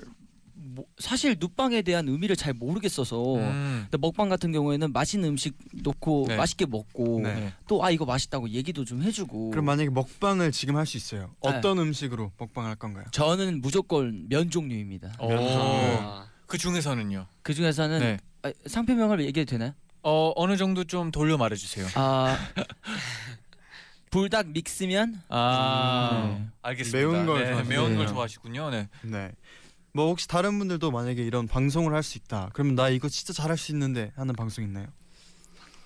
모- 0.55 0.85
사실 0.99 1.37
눕방에 1.39 1.83
대한 1.83 2.09
의미를 2.09 2.35
잘 2.35 2.53
모르겠어서 2.53 3.37
음. 3.37 3.83
근데 3.85 3.97
먹방 3.99 4.29
같은 4.29 4.51
경우에는 4.51 4.93
맛있는 4.93 5.29
음식 5.29 5.55
놓고 5.73 6.25
네. 6.29 6.37
맛있게 6.37 6.67
먹고 6.67 7.21
네. 7.23 7.53
또아 7.69 7.91
이거 7.93 8.05
맛있다고 8.05 8.49
얘기도 8.51 8.85
좀 8.85 9.01
해주고 9.03 9.51
그럼 9.51 9.65
만약에 9.67 9.91
먹방을 9.91 10.51
지금 10.51 10.77
할 10.77 10.85
수 10.85 10.97
있어요. 10.97 11.31
네. 11.45 11.49
어떤 11.51 11.79
음식으로 11.79 12.33
먹방할 12.37 12.75
건가요? 12.75 13.05
저는 13.13 13.61
무조건 13.61 14.27
면 14.29 14.51
종류입니다. 14.51 15.13
오. 15.21 15.29
아, 15.33 16.27
그 16.47 16.59
중에서는요. 16.59 17.27
그 17.43 17.55
중에서는 17.55 18.01
네. 18.01 18.19
아, 18.43 18.51
상표명을 18.67 19.25
얘기해도 19.27 19.51
되나요? 19.51 19.73
어 20.03 20.33
어느 20.37 20.57
정도 20.57 20.83
좀 20.85 21.11
돌려 21.13 21.37
말해주세요. 21.37 21.87
아 21.95 22.37
불닭 24.11 24.49
믹스면 24.49 25.23
아 25.29 26.37
네. 26.39 26.47
알겠습니다. 26.63 26.99
매운 26.99 27.27
걸 27.27 27.41
네, 27.45 27.51
좋아하시네요. 27.51 27.81
매운 27.81 27.97
걸 27.97 28.07
네. 28.07 28.13
좋아하시군요. 28.13 28.71
네. 28.71 28.89
네. 29.03 29.33
뭐 29.93 30.07
혹시 30.09 30.29
다른 30.29 30.59
분들도 30.59 30.91
만약에 30.91 31.23
이런 31.23 31.47
방송을 31.49 31.95
할 31.95 32.03
수 32.03 32.19
있다. 32.19 32.51
그러면 32.53 32.75
나 32.75 32.89
이거 32.89 33.09
진짜 33.09 33.33
잘할 33.33 33.57
수 33.59 33.73
있는데 33.73 34.13
하는 34.17 34.35
방송 34.35 34.65
있나요? 34.65 34.87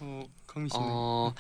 어, 0.00 0.24
강민 0.46 0.68
씨는 0.68 0.85
어 0.88 1.35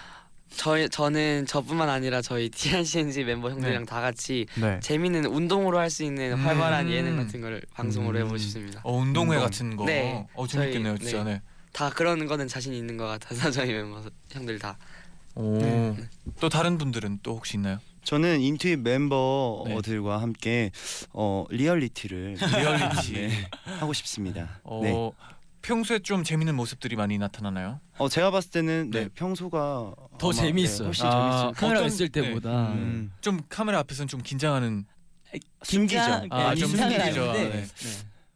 저희 0.56 0.88
저는 0.88 1.46
저뿐만 1.46 1.88
아니라 1.88 2.20
저희 2.22 2.48
TNCNG 2.50 3.24
멤버 3.24 3.50
형들이랑 3.50 3.82
네. 3.82 3.86
다 3.86 4.00
같이 4.00 4.46
네. 4.56 4.78
재밌는 4.80 5.26
운동으로 5.26 5.78
할 5.78 5.90
수 5.90 6.04
있는 6.04 6.32
음. 6.32 6.44
활발한 6.46 6.90
예능 6.90 7.16
같은 7.16 7.40
걸 7.40 7.62
방송으로 7.74 8.16
음. 8.18 8.20
해보고 8.22 8.36
싶습니다. 8.38 8.80
어 8.84 8.96
운동회 8.96 9.36
운동. 9.36 9.44
같은 9.44 9.76
거. 9.76 9.84
네. 9.84 10.26
어 10.34 10.46
재밌겠네요, 10.46 10.98
저희- 10.98 11.08
진짜. 11.10 11.24
네. 11.24 11.42
다 11.72 11.88
그런 11.90 12.26
거는 12.26 12.48
자신 12.48 12.74
있는 12.74 12.96
것 12.98 13.06
같아서 13.06 13.50
저희 13.50 13.72
멤버 13.72 14.02
형들 14.30 14.58
다. 14.58 14.76
오. 15.34 15.58
네. 15.58 15.96
또 16.40 16.48
다른 16.48 16.78
분들은 16.78 17.20
또 17.22 17.36
혹시 17.36 17.56
있나요? 17.56 17.78
저는 18.04 18.40
인투잇 18.40 18.80
멤버들과 18.80 20.16
네. 20.16 20.20
함께 20.20 20.70
어, 21.12 21.44
리얼리티를 21.50 22.34
리얼리티. 22.34 23.12
네, 23.14 23.30
하고 23.78 23.92
싶습니다. 23.92 24.60
어 24.64 24.80
네. 24.82 25.10
평소에 25.62 26.00
좀 26.00 26.24
재밌는 26.24 26.56
모습들이 26.56 26.96
많이 26.96 27.16
나타나나요? 27.18 27.78
어 27.98 28.08
제가 28.08 28.32
봤을 28.32 28.50
때는 28.50 28.90
네, 28.90 29.04
네. 29.04 29.08
평소가 29.14 29.94
더 30.18 30.26
아마, 30.30 30.32
재미있어요. 30.32 30.78
네, 30.78 30.84
훨씬 30.86 31.06
아, 31.06 31.10
재밌어요. 31.30 31.52
카메라 31.52 31.78
어떤- 31.80 31.86
있을 31.92 32.08
때보다 32.08 32.72
음. 32.72 33.12
좀 33.20 33.40
카메라 33.48 33.78
앞에서는 33.78 34.08
좀 34.08 34.20
긴장하는. 34.22 34.84
숨기죠. 35.62 36.00
아, 36.30 36.54
좀 36.54 36.68
숨기죠. 36.68 36.92
아닌데 37.02 37.32
네. 37.32 37.50
네. 37.62 37.66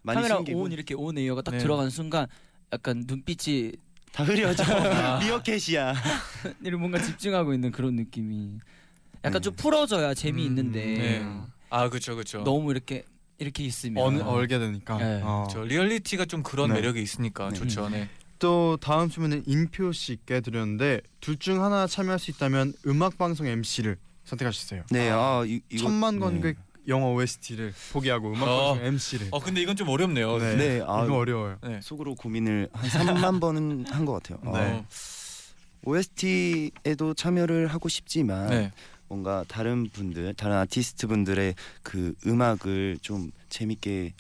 많이 0.03 0.17
카메라 0.17 0.37
숨기고 0.37 0.61
온 0.61 0.73
이렇게 0.73 0.95
on 0.95 1.19
air가 1.19 1.43
딱 1.43 1.51
네. 1.51 1.59
들어가는 1.59 1.91
순간 1.91 2.27
약간 2.73 3.05
눈빛이 3.07 3.73
다 4.13 4.25
흐려져. 4.25 4.65
아. 4.75 5.19
미어캣이야. 5.25 5.95
이런 6.63 6.81
뭔가 6.81 7.01
집중하고 7.01 7.53
있는 7.55 7.71
그런 7.71 7.97
느낌이 7.97 8.59
약간 9.25 9.41
음. 9.41 9.43
좀 9.43 9.55
풀어져야 9.57 10.15
재미있는데 10.15 10.81
네. 10.85 11.27
아 11.71 11.89
그렇죠, 11.89 12.15
그렇죠. 12.15 12.45
너무 12.45 12.71
이렇게 12.71 13.05
이렇게 13.39 13.65
있으면 13.65 14.03
어느 14.03 14.21
얼게 14.23 14.59
되니까. 14.59 14.97
네. 14.99 15.21
어. 15.23 15.47
저 15.51 15.63
리얼리티가 15.65 16.25
좀 16.27 16.43
그런 16.43 16.69
네. 16.69 16.77
매력이 16.77 17.03
있으니까 17.03 17.51
네. 17.51 17.55
좋죠. 17.55 17.89
네. 17.91 18.09
또 18.39 18.77
다음 18.79 19.09
질문은 19.09 19.45
인표 19.47 19.93
씨께 19.93 20.41
드렸는데 20.41 21.01
둘 21.21 21.39
중 21.39 21.63
하나 21.63 21.87
참여할 21.87 22.19
수 22.19 22.31
있다면 22.31 22.75
음악 22.87 23.17
방송 23.19 23.47
MC를 23.47 23.97
선택하셨어요. 24.25 24.85
네, 24.91 25.09
아, 25.11 25.45
이, 25.47 25.61
이거 25.71 25.85
천만 25.85 26.15
네. 26.15 26.21
관객 26.21 26.57
영화 26.89 27.09
OST를 27.09 27.75
포기하고 27.93 28.29
음악 28.33 28.43
어. 28.49 28.69
방송 28.75 28.87
MC를. 28.87 29.29
어 29.33 29.41
근데 29.41 29.61
이건 29.63 29.77
좀 29.77 29.89
어렵네요. 29.89 30.39
네. 30.39 30.57
네, 30.57 30.81
아, 30.87 31.05
이거 31.05 31.17
어려워요. 31.17 31.59
네. 31.63 31.81
속으로 31.83 32.15
고민을 32.15 32.69
한 32.73 32.91
3만 32.91 33.41
번은 33.41 33.87
한 33.89 34.05
것 34.07 34.13
같아요. 34.23 34.39
네. 34.53 34.73
어, 34.73 34.87
OST에도 35.85 37.15
참여를 37.15 37.69
하고 37.69 37.89
싶지만 37.89 38.49
네. 38.51 38.73
뭔가 39.09 39.45
다른 39.47 39.89
분들, 39.89 40.35
다른 40.35 40.57
아티스트 40.57 41.07
분들의 41.07 41.55
그 41.83 42.15
음악을 42.27 42.99
좀 43.03 43.31
재밌게 43.49 44.15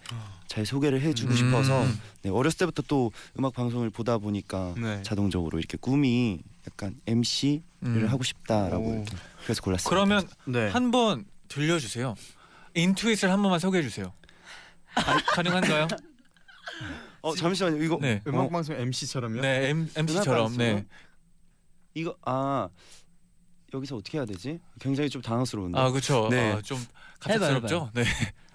잘 0.47 0.65
소개를 0.65 1.01
해주고 1.01 1.33
음. 1.33 1.37
싶어서 1.37 1.85
네, 2.23 2.31
어렸을 2.31 2.59
때부터 2.59 2.83
또 2.87 3.11
음악 3.39 3.53
방송을 3.55 3.91
보다 3.91 4.19
보니까 4.19 4.75
네. 4.77 5.03
자동적으로 5.03 5.59
이렇게 5.59 5.77
꿈이 5.77 6.41
약간 6.69 6.95
MC를 7.07 7.63
음. 7.85 8.07
하고 8.09 8.23
싶다라고 8.23 9.05
그래서 9.45 9.61
골랐어요. 9.63 9.89
그러면 9.91 10.29
네. 10.45 10.69
한번 10.69 11.25
들려주세요. 11.49 12.15
인투잇을 12.77 13.31
한 13.31 13.43
번만 13.43 13.59
소개해 13.59 13.83
주세요. 13.83 14.12
가, 14.95 15.19
가능한가요? 15.27 15.89
어 17.23 17.35
잠시만요. 17.35 17.83
이거 17.83 17.99
네. 18.01 18.23
음악 18.27 18.47
어, 18.47 18.49
방송 18.49 18.77
MC처럼요? 18.77 19.41
네, 19.41 19.71
M, 19.71 19.91
MC처럼. 19.97 20.57
네. 20.57 20.85
이거 21.95 22.17
아 22.25 22.69
여기서 23.75 23.97
어떻게 23.97 24.19
해야 24.19 24.25
되지? 24.25 24.61
굉장히 24.79 25.09
좀 25.11 25.23
당황스러운데. 25.23 25.79
아 25.79 25.91
그렇죠. 25.91 26.29
네. 26.31 26.53
아, 26.53 26.61
좀 26.61 26.79
갑작스럽죠. 27.19 27.91
네. 27.95 28.05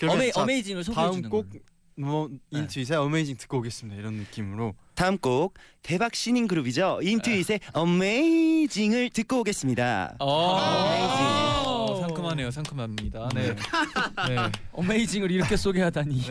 어메, 0.08 0.32
자, 0.32 0.42
어메이징을 0.42 0.84
소개해 0.84 1.04
다음 1.04 1.16
주는 1.16 1.30
곡 1.30 1.50
거예요. 1.50 1.64
뭐 1.98 2.30
인투잇의 2.52 2.98
어메이징 2.98 3.38
듣고 3.38 3.58
오겠습니다. 3.58 4.00
이런 4.00 4.14
느낌으로. 4.16 4.76
다음 4.96 5.18
곡 5.18 5.56
대박 5.82 6.16
신인 6.16 6.48
그룹이죠. 6.48 7.00
인투잇의 7.04 7.60
어메이징을 7.74 9.10
듣고 9.10 9.40
오겠습니다. 9.42 10.16
어, 10.20 10.26
어메이징. 10.26 11.71
어, 12.32 12.52
상큼하네요. 12.52 12.52
상큼합니다. 12.52 13.30
네. 13.36 13.56
네. 14.30 14.52
어메이징을 14.72 15.32
이렇게 15.32 15.58
소개하다니. 15.58 16.22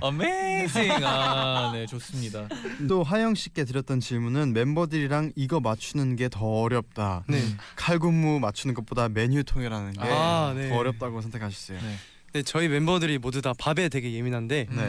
어메이징. 0.00 0.92
아, 1.04 1.70
네, 1.74 1.86
좋습니다. 1.86 2.48
또 2.88 3.02
하영 3.02 3.34
씨께 3.34 3.64
드렸던 3.64 4.00
질문은 4.00 4.52
멤버들이랑 4.52 5.32
이거 5.36 5.60
맞추는 5.60 6.16
게 6.16 6.28
더 6.34 6.46
어렵다. 6.62 7.22
네. 7.28 7.40
칼군무 7.76 8.40
맞추는 8.40 8.74
것보다 8.74 9.08
메뉴 9.08 9.44
통일하는 9.44 9.92
게더 9.92 10.06
아, 10.10 10.52
네. 10.54 10.70
어렵다고 10.72 11.20
선택하셨어요. 11.20 11.78
네. 11.80 11.96
네, 12.32 12.42
저희 12.42 12.66
멤버들이 12.66 13.18
모두 13.18 13.40
다 13.40 13.52
밥에 13.56 13.88
되게 13.88 14.12
예민한데 14.14 14.66
음. 14.70 14.76
네. 14.76 14.82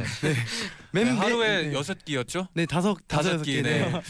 맨- 0.92 1.06
네, 1.06 1.12
맨- 1.12 1.18
하루에 1.18 1.68
네. 1.68 1.74
여섯 1.74 2.04
끼였죠? 2.04 2.48
네 2.54 2.66
다섯 2.66 2.98
다섯 3.08 3.32
다섯 3.34 3.44
끼, 3.44 3.62
네. 3.62 3.88
네. 3.92 4.02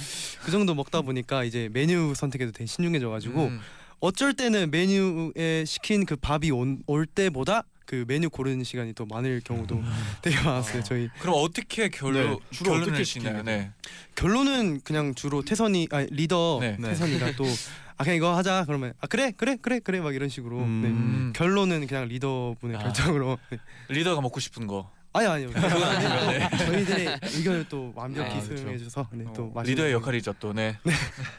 그 0.44 0.52
정도 0.52 0.74
먹다 0.74 1.02
보니까 1.02 1.44
이제 1.44 1.68
메뉴 1.74 2.14
선택에도 2.16 2.52
되게 2.54 2.66
신중해져 2.68 3.10
가지고 3.10 3.48
음. 3.48 3.60
어쩔 4.00 4.34
때는 4.34 4.72
메뉴에 4.72 5.66
시킨 5.66 6.06
그 6.06 6.16
밥이 6.16 6.52
온, 6.52 6.84
올 6.88 7.06
때보다 7.06 7.64
그 7.86 8.04
메뉴 8.08 8.30
고르는 8.30 8.64
시간이 8.64 8.94
더 8.94 9.06
많을 9.06 9.42
경우도 9.44 9.82
되게 10.22 10.36
많았어요. 10.42 10.84
저희 10.84 11.10
그럼 11.20 11.36
어떻게 11.38 11.90
결론 11.90 12.32
네, 12.32 12.38
주로 12.52 12.72
결론을 12.72 12.84
어떻게 12.88 13.00
내시나요? 13.00 13.38
시키게 13.38 13.52
네. 13.52 13.72
결론은 14.16 14.82
그냥 14.82 15.14
주로 15.14 15.44
태선이 15.44 15.88
아 15.92 16.06
리더 16.10 16.58
네. 16.62 16.78
네. 16.80 16.90
태선이가 16.90 17.34
또 17.36 17.46
아 17.98 18.04
그냥 18.04 18.18
이거 18.18 18.36
하자 18.36 18.66
그러면 18.66 18.94
아 19.00 19.08
그래 19.08 19.32
그래 19.32 19.56
그래 19.62 19.80
그래 19.80 20.02
막 20.02 20.14
이런 20.14 20.28
식으로 20.30 20.58
음. 20.60 21.32
네. 21.34 21.38
결론은 21.38 21.88
그냥 21.88 22.08
리더분의 22.08 22.78
아. 22.78 22.80
결정으로 22.84 23.38
네. 23.52 23.58
리더가 23.90 24.22
먹고 24.22 24.40
싶은 24.40 24.68
거. 24.68 24.92
아니 25.16 25.28
아니요 25.28 25.48
그건 25.54 25.84
아니면 25.84 26.28
네. 26.28 26.58
저희들의 26.58 27.20
의견을 27.38 27.66
또 27.70 27.94
완벽히 27.96 28.36
아, 28.36 28.42
그렇죠. 28.42 28.58
수용해 28.58 28.78
줘서 28.80 29.08
네, 29.14 29.24
또 29.34 29.44
어, 29.46 29.52
맛있는 29.54 29.64
리더의 29.76 29.94
거. 29.94 30.00
역할이죠 30.00 30.34
또. 30.42 30.52
네. 30.52 30.78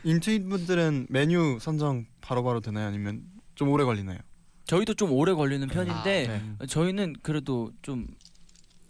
인투잇 0.04 0.48
분들은 0.48 1.08
메뉴 1.10 1.58
선정 1.60 2.06
바로바로 2.22 2.60
되나요? 2.60 2.86
아니면 2.88 3.22
좀 3.54 3.68
오래 3.68 3.84
걸리나요? 3.84 4.18
저희도 4.64 4.94
좀 4.94 5.12
오래 5.12 5.34
걸리는 5.34 5.68
편인데 5.68 6.26
네. 6.58 6.66
저희는 6.66 7.16
그래도 7.22 7.70
좀 7.82 8.06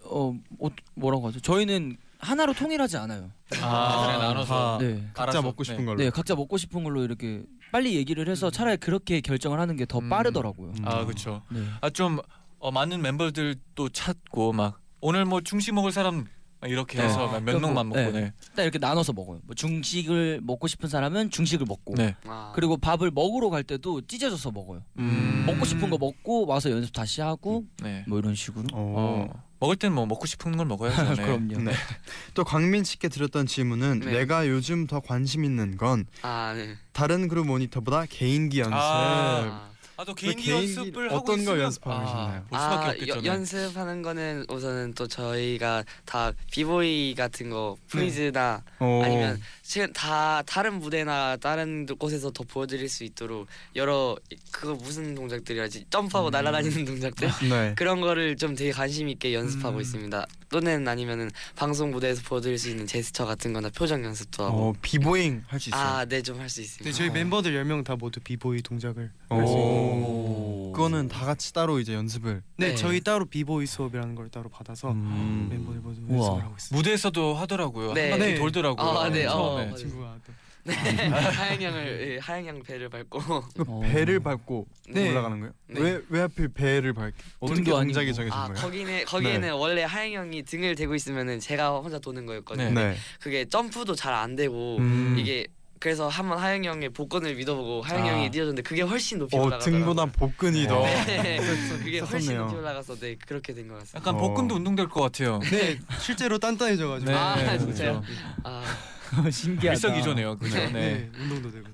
어, 0.04 0.32
어 0.60 0.68
뭐라고 0.94 1.26
하죠? 1.28 1.40
저희는 1.40 1.96
하나로 2.18 2.54
통일하지 2.54 2.96
않아요. 2.96 3.30
아, 3.60 4.06
그래 4.06 4.18
나눠서. 4.18 4.78
다 4.78 4.84
네. 4.84 5.00
각자 5.12 5.22
알아서, 5.22 5.42
먹고 5.42 5.64
싶은 5.64 5.78
네. 5.80 5.84
걸로. 5.84 5.98
네, 5.98 6.10
각자 6.10 6.34
먹고 6.36 6.56
싶은 6.56 6.84
걸로 6.84 7.02
이렇게 7.02 7.42
빨리 7.72 7.96
얘기를 7.96 8.28
해서 8.28 8.50
차라리 8.50 8.76
그렇게 8.78 9.20
결정을 9.20 9.58
하는 9.60 9.76
게더 9.76 9.98
음. 9.98 10.08
빠르더라고요. 10.08 10.70
음. 10.78 10.84
아 10.86 11.04
그렇죠. 11.04 11.42
네. 11.50 11.60
아 11.80 11.90
좀 11.90 12.20
어, 12.58 12.70
많은 12.70 13.02
멤버들도 13.02 13.88
찾고 13.90 14.52
막 14.52 14.80
오늘 15.00 15.24
뭐 15.24 15.40
중식 15.40 15.74
먹을 15.74 15.92
사람 15.92 16.26
막 16.60 16.70
이렇게 16.70 16.98
네. 16.98 17.04
해서 17.04 17.28
막몇 17.28 17.60
명만 17.60 17.86
뭐, 17.86 17.98
먹고 17.98 18.12
네. 18.12 18.20
네. 18.20 18.32
딱 18.56 18.62
이렇게 18.62 18.78
나눠서 18.78 19.12
먹어요. 19.12 19.40
뭐 19.44 19.54
중식을 19.54 20.40
먹고 20.42 20.66
싶은 20.68 20.88
사람은 20.88 21.30
중식을 21.30 21.66
먹고 21.68 21.94
네. 21.96 22.16
아. 22.24 22.52
그리고 22.54 22.76
밥을 22.78 23.10
먹으러 23.10 23.50
갈 23.50 23.62
때도 23.62 24.00
찢어져서 24.06 24.52
먹어요. 24.52 24.82
음. 24.98 25.44
먹고 25.46 25.64
싶은 25.64 25.90
거 25.90 25.98
먹고 25.98 26.46
와서 26.46 26.70
연습 26.70 26.92
다시 26.92 27.20
하고 27.20 27.64
네. 27.82 28.04
뭐 28.08 28.18
이런 28.18 28.34
식으로. 28.34 28.64
어. 28.72 29.28
어. 29.30 29.42
먹을 29.58 29.76
땐 29.76 29.92
뭐 29.92 30.04
먹고 30.06 30.26
싶은 30.26 30.56
걸 30.56 30.66
먹어야죠. 30.66 31.14
네. 31.14 31.22
그럼요. 31.24 31.58
네. 31.62 31.72
또 32.34 32.44
광민 32.44 32.84
씨께 32.84 33.08
드렸던 33.08 33.46
질문은 33.46 34.00
네. 34.00 34.12
내가 34.12 34.48
요즘 34.48 34.86
더 34.86 35.00
관심 35.00 35.44
있는 35.44 35.76
건아 35.76 36.54
네. 36.54 36.74
다른 36.92 37.28
그룹 37.28 37.46
모니터보다 37.46 38.06
개인기 38.08 38.60
연습. 38.60 38.74
아. 38.74 39.70
아또 39.98 40.14
개인기 40.14 40.42
개인기 40.44 40.76
연습을 40.76 41.06
하고 41.10 41.16
어떤 41.18 41.36
거 41.36 41.42
있으면 41.42 41.60
연습하고 41.60 41.94
아, 41.96 42.04
계시나요? 42.04 42.44
볼 42.50 42.58
수밖에 42.58 42.86
아, 42.86 42.90
없겠죠. 42.90 43.08
여- 43.16 43.20
네. 43.22 43.26
연습하는 43.28 44.02
거는 44.02 44.44
우선은 44.50 44.92
또 44.94 45.06
저희가 45.08 45.84
다 46.04 46.32
비보이 46.50 47.14
같은 47.16 47.48
거 47.50 47.76
freeze나 47.88 48.62
어. 48.78 49.00
아니면 49.04 49.40
지금 49.62 49.92
다 49.92 50.42
다른 50.46 50.78
무대나 50.80 51.36
다른 51.38 51.86
곳에서 51.86 52.30
더 52.30 52.44
보여드릴 52.44 52.88
수 52.88 53.04
있도록 53.04 53.46
여러 53.74 54.16
그거 54.52 54.74
무슨 54.74 55.14
동작들이라든지 55.14 55.86
점프하고 55.90 56.30
날아다니는 56.30 56.84
동작들 56.84 57.28
네. 57.48 57.74
그런 57.76 58.00
거를 58.00 58.36
좀 58.36 58.54
되게 58.54 58.70
관심 58.72 59.08
있게 59.08 59.32
연습하고 59.34 59.76
음. 59.76 59.80
있습니다. 59.80 60.26
또는 60.48 60.86
아니면은 60.86 61.28
방송 61.56 61.90
무대에서 61.90 62.22
보여드릴 62.22 62.56
수 62.56 62.70
있는 62.70 62.86
제스처 62.86 63.26
같은 63.26 63.52
거나 63.52 63.68
표정 63.70 64.04
연습도 64.04 64.44
하고 64.44 64.68
어, 64.68 64.74
비보잉 64.80 65.42
할 65.48 65.58
수 65.58 65.70
있어요. 65.70 65.80
아 65.82 66.04
네 66.06 66.22
좀 66.22 66.38
할수 66.38 66.56
네, 66.60 66.62
있습니다. 66.62 66.96
저희 66.96 67.10
멤버들 67.10 67.52
10명 67.52 67.84
다 67.84 67.96
모두 67.96 68.20
비보이 68.20 68.62
동작을 68.62 69.10
오. 69.30 69.34
할수 69.34 69.52
있고 69.52 69.85
오. 69.86 70.72
그거는 70.72 71.08
다 71.08 71.24
같이 71.24 71.52
따로 71.52 71.80
이제 71.80 71.94
연습을. 71.94 72.42
네, 72.56 72.68
네. 72.68 72.74
저희 72.74 73.00
따로 73.00 73.24
비보이 73.24 73.66
수업이라는 73.66 74.14
걸 74.14 74.28
따로 74.28 74.48
받아서 74.50 74.92
음. 74.92 75.48
멤버들 75.50 75.80
모두 75.80 76.00
우와. 76.08 76.18
연습을 76.28 76.42
하고 76.44 76.54
있어요. 76.58 76.76
무대에서도 76.76 77.34
하더라고요. 77.34 77.92
네. 77.94 78.10
한 78.10 78.18
바퀴 78.18 78.32
네. 78.32 78.38
돌더라고요. 78.38 78.86
아, 78.86 79.08
네. 79.08 79.26
어, 79.26 79.30
처음에. 79.30 79.64
맞아요. 79.64 79.76
친구가 79.76 80.18
또 80.26 80.32
네 80.66 80.72
하양 80.74 81.62
양을 81.62 82.08
예, 82.14 82.18
하양 82.18 82.46
양 82.48 82.60
배를 82.62 82.88
밟고 82.88 83.20
그 83.20 83.64
어. 83.68 83.80
배를 83.82 84.18
밟고 84.18 84.66
네. 84.90 85.10
올라가는 85.10 85.38
거예요? 85.38 85.52
네. 85.68 85.80
왜왜 85.80 86.20
하필 86.22 86.48
배를 86.48 86.92
밟게? 86.92 87.14
어떻게 87.38 87.70
동작이. 87.70 88.12
정해진 88.12 88.32
아 88.36 88.48
거예요? 88.48 88.60
거기는 88.60 89.04
거기에는 89.04 89.52
원래 89.54 89.84
하양 89.84 90.12
형이 90.24 90.42
등을 90.42 90.74
대고 90.74 90.96
있으면은 90.96 91.38
제가 91.38 91.78
혼자 91.78 92.00
도는 92.00 92.26
거였거든요. 92.26 92.70
네. 92.70 92.90
네. 92.90 92.96
그게 93.20 93.44
점프도 93.44 93.94
잘 93.94 94.12
안 94.16 94.34
되고 94.34 94.78
음. 94.78 95.14
이게 95.18 95.46
그래서 95.78 96.08
한번 96.08 96.38
하영 96.38 96.64
형의 96.64 96.88
복근을 96.90 97.34
믿어보고 97.34 97.82
하영 97.82 98.06
아. 98.06 98.12
형이 98.12 98.30
뛰어줬는데 98.30 98.62
그게 98.62 98.82
훨씬 98.82 99.18
높이 99.18 99.36
어 99.36 99.40
올라가더라고요. 99.40 99.78
등보다 99.84 100.06
복근이 100.06 100.66
더. 100.66 100.82
네. 101.06 101.38
그게 101.82 102.00
훨씬 102.00 102.20
썼네요. 102.28 102.44
높이 102.44 102.56
올라가서 102.56 102.96
네 102.96 103.16
그렇게 103.26 103.52
된 103.54 103.68
것 103.68 103.74
같습니다. 103.80 103.98
약간 103.98 104.14
어. 104.14 104.18
복근도 104.18 104.54
운동될 104.56 104.88
것 104.88 105.00
같아요. 105.02 105.38
네 105.40 105.78
실제로 106.00 106.38
단단해져가지고 106.38 107.10
네, 107.10 107.16
아, 107.16 107.36
네, 107.36 107.58
진짜요? 107.58 108.00
그렇죠. 108.00 108.22
아, 108.44 108.64
신기하다. 109.30 109.72
일석이조네요. 109.74 110.38
그죠? 110.38 110.56
네. 110.56 110.70
네. 110.72 111.10
운동도 111.18 111.50
되고 111.50 111.66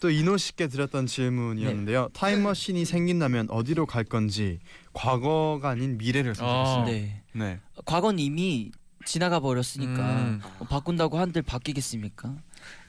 또 0.00 0.10
이노 0.10 0.36
씨께 0.36 0.66
드렸던 0.66 1.06
질문이었는데요. 1.06 2.08
타임머신이 2.12 2.84
생긴다면 2.84 3.48
어디로 3.50 3.86
갈 3.86 4.02
건지 4.04 4.58
과거가 4.94 5.70
아닌 5.70 5.96
미래를 5.96 6.34
선택했습니다. 6.34 6.84
네. 6.90 7.22
네. 7.34 7.60
과거는 7.84 8.18
이미 8.18 8.72
지나가 9.04 9.38
버렸으니까 9.40 9.92
음. 10.00 10.40
뭐 10.58 10.66
바꾼다고 10.68 11.18
한들 11.18 11.42
바뀌겠습니까? 11.42 12.34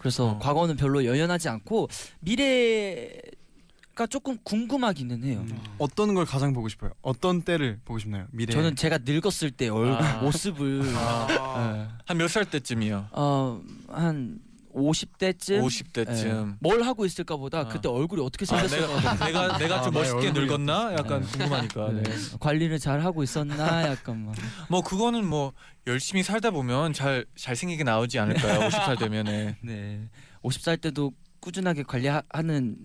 그래서 0.04 0.32
어. 0.32 0.40
과거는 0.40 0.76
별로 0.76 1.06
연연하지 1.06 1.48
않고 1.48 1.88
미래가 2.20 4.06
조금 4.10 4.38
궁금하기는 4.44 5.24
해요. 5.24 5.46
음. 5.48 5.58
어떤 5.78 6.14
걸 6.14 6.26
가장 6.26 6.52
보고 6.52 6.68
싶어요? 6.68 6.92
어떤 7.02 7.42
때를 7.42 7.80
보고 7.86 8.00
싶나요? 8.00 8.28
미래. 8.32 8.52
저는 8.52 8.76
제가 8.76 9.00
늙었을 9.06 9.52
때 9.52 9.70
얼굴 9.70 9.94
아. 9.94 10.22
모습을 10.22 10.82
아, 10.98 11.74
네. 11.74 11.88
한몇 12.06 12.30
살 12.30 12.44
때쯤이요? 12.44 13.08
어한 13.14 14.40
50대쯤 14.74 15.64
50대쯤. 15.64 16.58
뭘 16.60 16.84
하고 16.84 17.06
있을까 17.06 17.38
보다 17.38 17.60
아. 17.60 17.68
그때 17.68 17.88
얼굴이 17.90 18.22
어떻게 18.22 18.46
아, 18.50 18.68
생겼을까 18.68 19.14
내가 19.14 19.26
내가 19.26 19.58
내가 19.58 19.82
좀 19.82 19.96
아, 19.96 20.00
멋있게 20.00 20.32
늙었나? 20.32 20.94
약간 20.94 21.22
네. 21.22 21.28
궁금하니까. 21.28 21.92
네. 21.94 22.04
관리를 22.40 22.80
잘 22.80 23.02
하고 23.02 23.24
있었나 23.24 23.54
약간 23.90 24.32
막뭐 24.70 24.82
그거는 24.84 25.26
뭐 25.26 25.54
열심히 25.88 26.24
살다 26.24 26.52
보면 26.52 26.94
잘 26.94 27.26
잘생기게 27.36 27.84
나오지 27.84 28.20
않을까요? 28.20 28.60
50살 28.70 29.00
되면은. 29.00 29.56
네. 29.62 30.10
50살 30.44 30.82
때도 30.82 31.14
꾸준하게 31.40 31.84
관리하는 31.84 32.78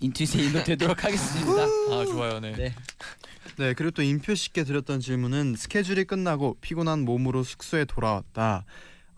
인투이스의 0.00 0.46
인도 0.46 0.62
되도록 0.64 1.04
하겠습니다. 1.04 1.62
아 1.62 2.04
좋아요. 2.06 2.40
네. 2.40 2.52
네. 2.52 2.74
네 3.56 3.74
그리고 3.74 3.90
또 3.90 4.02
인표 4.02 4.34
씨께 4.34 4.62
드렸던 4.64 5.00
질문은 5.00 5.56
스케줄이 5.56 6.04
끝나고 6.04 6.56
피곤한 6.60 7.00
몸으로 7.00 7.42
숙소에 7.42 7.84
돌아왔다. 7.84 8.64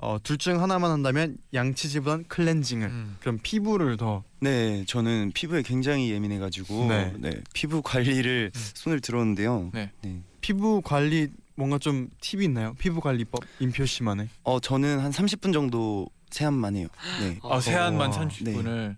어, 0.02 0.16
둘 0.22 0.38
중 0.38 0.62
하나만 0.62 0.90
한다면 0.90 1.36
양치질보단 1.52 2.24
클렌징을. 2.28 2.86
음. 2.88 3.16
그럼 3.20 3.38
피부를 3.42 3.96
더. 3.98 4.22
네, 4.40 4.84
저는 4.86 5.32
피부에 5.34 5.60
굉장히 5.62 6.10
예민해가지고 6.10 6.86
네. 6.88 7.12
네. 7.18 7.30
피부 7.52 7.82
관리를 7.82 8.50
음. 8.54 8.60
손을 8.74 9.00
들었는데요. 9.00 9.70
네. 9.74 9.90
피부 10.40 10.80
관리 10.82 11.28
뭔가 11.54 11.76
좀 11.78 12.08
팁이 12.22 12.44
있나요? 12.46 12.74
피부 12.78 13.00
관리법 13.02 13.44
인표 13.58 13.84
씨만의. 13.84 14.28
어 14.44 14.58
저는 14.60 15.00
한 15.00 15.10
30분 15.10 15.52
정도 15.52 16.08
세안만 16.30 16.76
해요. 16.76 16.88
네. 17.20 17.38
아 17.44 17.60
세안만 17.60 18.08
어, 18.08 18.12
30분을 18.12 18.96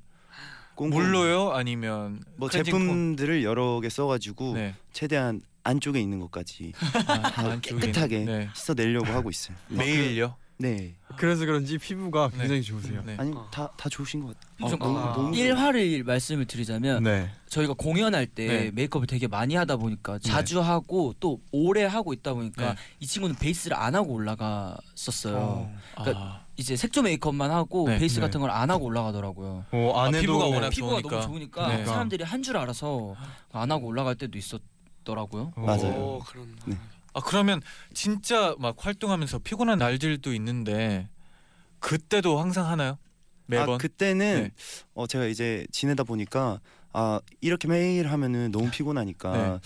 꼼꼼히. 0.77 1.03
물로요? 1.03 1.51
아니면 1.51 2.23
뭐 2.37 2.49
클렌징 2.49 2.73
제품들을 2.73 3.43
여러 3.43 3.81
개 3.81 3.88
써가지고 3.88 4.53
폼? 4.53 4.55
네. 4.55 4.75
최대한 4.93 5.41
안쪽에 5.65 6.01
있는 6.01 6.21
것까지 6.21 6.73
아, 7.09 7.23
다 7.23 7.51
안쪽에. 7.51 7.87
깨끗하게 7.87 8.19
네. 8.25 8.49
씻어내려고 8.55 9.07
하고 9.07 9.31
있어요. 9.31 9.57
네. 9.69 9.79
매일요? 9.79 10.37
네. 10.59 10.95
그래서 11.17 11.45
그런지 11.45 11.77
피부가 11.77 12.31
네. 12.33 12.38
굉장히 12.38 12.62
좋으세요. 12.62 13.03
네. 13.05 13.17
아니 13.19 13.33
어. 13.35 13.49
다다 13.51 13.88
좋으신 13.88 14.23
것 14.25 14.37
같아요. 14.38 14.79
너무, 14.79 14.99
아. 14.99 15.12
너무 15.15 15.37
일화를 15.37 16.05
말씀을 16.05 16.45
드리자면 16.47 17.03
네. 17.03 17.31
저희가 17.49 17.75
공연할 17.75 18.27
때 18.27 18.47
네. 18.47 18.71
메이크업을 18.73 19.07
되게 19.09 19.27
많이 19.27 19.57
하다 19.57 19.77
보니까 19.77 20.19
자주 20.21 20.61
하고 20.61 21.15
또 21.19 21.41
오래 21.51 21.85
하고 21.85 22.12
있다 22.12 22.35
보니까 22.35 22.75
네. 22.75 22.81
이 23.01 23.07
친구는 23.07 23.37
베이스를 23.37 23.77
안 23.77 23.95
하고 23.97 24.12
올라갔었어요. 24.12 25.37
어. 25.37 25.75
그러니까 25.97 26.21
아, 26.25 26.45
이제 26.57 26.77
색조 26.77 27.03
메이크업만 27.03 27.51
하고 27.51 27.88
네. 27.88 27.99
베이스 27.99 28.17
네. 28.17 28.21
같은 28.21 28.41
걸 28.41 28.51
안 28.51 28.71
하고 28.71 28.85
올라가더라고요. 28.87 29.65
어, 29.73 29.93
아, 29.97 30.11
피부가 30.11 30.47
워낙 30.47 30.69
피부가 30.71 30.93
좋으니까. 31.01 31.11
너무 31.21 31.23
좋으니까 31.35 31.77
네. 31.77 31.85
사람들이 31.87 32.23
한 32.25 32.43
줄 32.43 32.57
알아서 32.57 33.17
안 33.53 33.71
하고 33.73 33.87
올라갈 33.88 34.15
때도 34.15 34.38
있었더라고요. 34.38 35.53
어. 35.57 35.61
맞아요. 35.61 35.93
오 35.95 36.19
그런. 36.21 36.55
네. 36.67 36.77
아 37.14 37.20
그러면 37.20 37.61
진짜 37.92 38.55
막 38.59 38.77
활동하면서 38.79 39.40
피곤한 39.40 39.79
날들도 39.79 40.33
있는데 40.35 41.09
그때도 41.81 42.38
항상 42.38 42.66
하나요? 42.66 42.98
매번? 43.46 43.75
아 43.75 43.79
그때는 43.79 44.44
네. 44.44 44.51
어 44.94 45.07
제가 45.07 45.27
이제 45.27 45.66
지내다 45.72 46.05
보니까 46.05 46.61
아 46.92 47.20
이렇게 47.40 47.68
매일 47.68 48.11
하면은 48.11 48.51
너무 48.53 48.70
피곤하니까 48.70 49.33
네. 49.33 49.59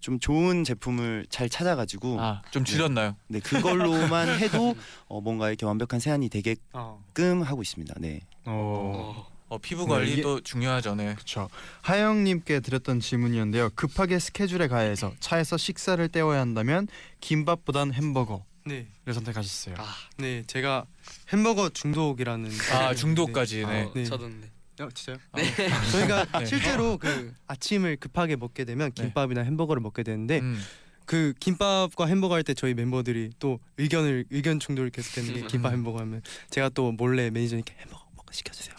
좀 0.00 0.18
좋은 0.18 0.64
제품을 0.64 1.26
잘 1.30 1.48
찾아가지고 1.48 2.20
아, 2.20 2.42
좀 2.50 2.64
줄였나요? 2.64 3.16
네 3.28 3.40
그걸로만 3.40 4.28
해도 4.40 4.74
어 5.08 5.20
뭔가 5.20 5.48
이렇게 5.48 5.66
완벽한 5.66 6.00
세안이 6.00 6.28
되게끔 6.28 6.62
어. 6.74 7.44
하고 7.44 7.62
있습니다. 7.62 7.94
네. 7.98 8.20
어. 8.44 9.26
어. 9.48 9.54
어, 9.54 9.58
피부 9.58 9.84
네, 9.84 9.88
관리도 9.90 10.40
중요하죠. 10.40 10.94
네. 10.96 11.14
그렇죠. 11.14 11.48
하영님께 11.82 12.60
드렸던 12.60 13.00
질문이었는데요. 13.00 13.70
급하게 13.74 14.18
스케줄에 14.18 14.66
가해서 14.68 15.12
차에서 15.20 15.56
식사를 15.56 16.06
때워야 16.08 16.40
한다면 16.40 16.88
김밥보단 17.20 17.92
햄버거를 17.92 18.44
네, 18.66 18.86
선택하셨어요. 19.12 19.76
아, 19.78 19.84
네 20.18 20.42
제가 20.46 20.86
햄버거 21.32 21.68
중독이라는 21.68 22.50
아 22.74 22.94
중독까지. 22.94 23.64
네. 23.66 23.82
어, 23.84 23.92
네. 23.94 24.04
저도 24.04 24.28
네. 24.28 24.34
네. 24.76 24.84
어, 24.84 24.88
진짜요? 24.92 25.16
저희가 25.92 26.24
네. 26.40 26.44
실제로 26.44 26.98
그 26.98 27.32
아침을 27.46 27.96
급하게 27.96 28.36
먹게 28.36 28.64
되면 28.64 28.90
네. 28.92 29.02
김밥이나 29.02 29.42
햄버거를 29.42 29.80
먹게 29.80 30.02
되는데 30.02 30.40
음. 30.40 30.60
그 31.06 31.32
김밥과 31.38 32.06
햄버거 32.06 32.34
할 32.34 32.42
때 32.42 32.52
저희 32.52 32.74
멤버들이 32.74 33.30
또 33.38 33.60
의견을 33.78 34.24
의견 34.30 34.58
충돌이 34.58 34.90
계속되는 34.90 35.34
게 35.34 35.46
김밥 35.46 35.72
햄버거 35.72 36.00
하면 36.00 36.20
제가 36.50 36.68
또 36.70 36.90
몰래 36.92 37.30
매니저님께 37.30 37.74
햄버거 37.78 38.04
시켜주세요. 38.36 38.74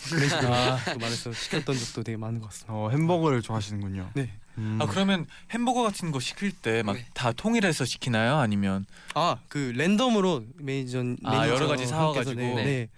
아. 0.53 0.79
또 0.93 0.99
말해서 0.99 1.33
시켰던 1.33 1.77
적도 1.77 2.03
되게 2.03 2.17
많은 2.17 2.39
것 2.39 2.47
같습니다. 2.49 2.73
어, 2.73 2.89
햄버거를 2.89 3.41
좋아하시는군요. 3.41 4.11
네. 4.13 4.31
음. 4.57 4.79
아 4.81 4.85
그러면 4.87 5.25
햄버거 5.51 5.83
같은 5.83 6.11
거 6.11 6.19
시킬 6.19 6.51
때막 6.51 6.95
네. 6.95 7.05
다 7.13 7.31
통일해서 7.31 7.85
시키나요? 7.85 8.37
아니면 8.37 8.85
아 9.13 9.37
그 9.49 9.73
랜덤으로 9.75 10.45
매니저 10.55 11.03
아, 11.25 11.47
여러 11.47 11.67
가지 11.67 11.83
형께서 11.83 11.89
사와가지고. 11.95 12.39
네, 12.41 12.55
네. 12.55 12.63
네. 12.63 12.89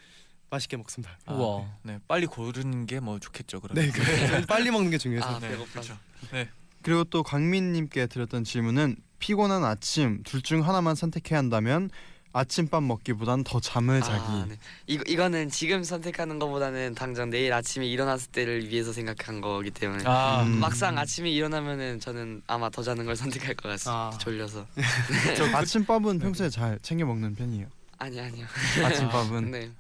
맛있게 0.52 0.78
먹습니다. 0.78 1.18
아, 1.26 1.34
우와. 1.34 1.66
네 1.84 2.00
빨리 2.08 2.26
고르는 2.26 2.86
게 2.86 3.00
뭐 3.00 3.20
좋겠죠. 3.20 3.60
그럼. 3.62 3.76
네, 3.76 3.90
그 3.92 4.46
빨리 4.48 4.72
먹는 4.72 4.90
게 4.92 4.98
중요해서. 4.98 5.28
아, 5.36 5.40
네. 5.40 5.50
그렇죠. 5.72 5.98
네. 6.32 6.50
그리고 6.82 7.04
또 7.04 7.24
광민님께 7.24 8.08
드렸던 8.08 8.46
질문은 8.46 8.96
피곤한 9.20 9.64
아침 9.66 10.24
둘 10.24 10.42
중 10.42 10.66
하나만 10.66 10.96
선택해야 10.96 11.38
한다면 11.40 11.90
아침밥 12.32 12.84
먹기보단 12.84 13.44
더 13.44 13.60
잠을 13.60 14.02
자기. 14.02 14.22
아, 14.22 14.46
네. 14.48 14.56
이거 14.86 15.04
이거는 15.08 15.50
지금 15.50 15.84
선택하는 15.84 16.38
것보다는 16.38 16.94
당장 16.94 17.30
내일 17.30 17.54
아침에 17.54 17.88
일어났을 17.88 18.32
때를 18.32 18.70
위해서 18.70 18.94
생각한 18.94 19.42
거기 19.42 19.72
때문에 19.72 20.04
아 20.06 20.44
음. 20.44 20.60
막상 20.60 20.98
아침에 20.98 21.30
일어나면은 21.32 22.00
저는 22.00 22.44
아마 22.46 22.70
더 22.70 22.84
자는 22.84 23.06
걸 23.06 23.16
선택할 23.16 23.56
것 23.56 23.70
같습니다. 23.70 24.12
아. 24.14 24.18
졸려서. 24.20 24.66
저 25.38 25.58
아침밥은 25.58 26.20
평소에 26.20 26.50
잘 26.50 26.78
챙겨 26.82 27.06
먹는 27.06 27.36
편이에요. 27.36 27.68
아니 27.98 28.20
아니요. 28.20 28.46
아침밥은. 28.84 29.50
네. 29.52 29.72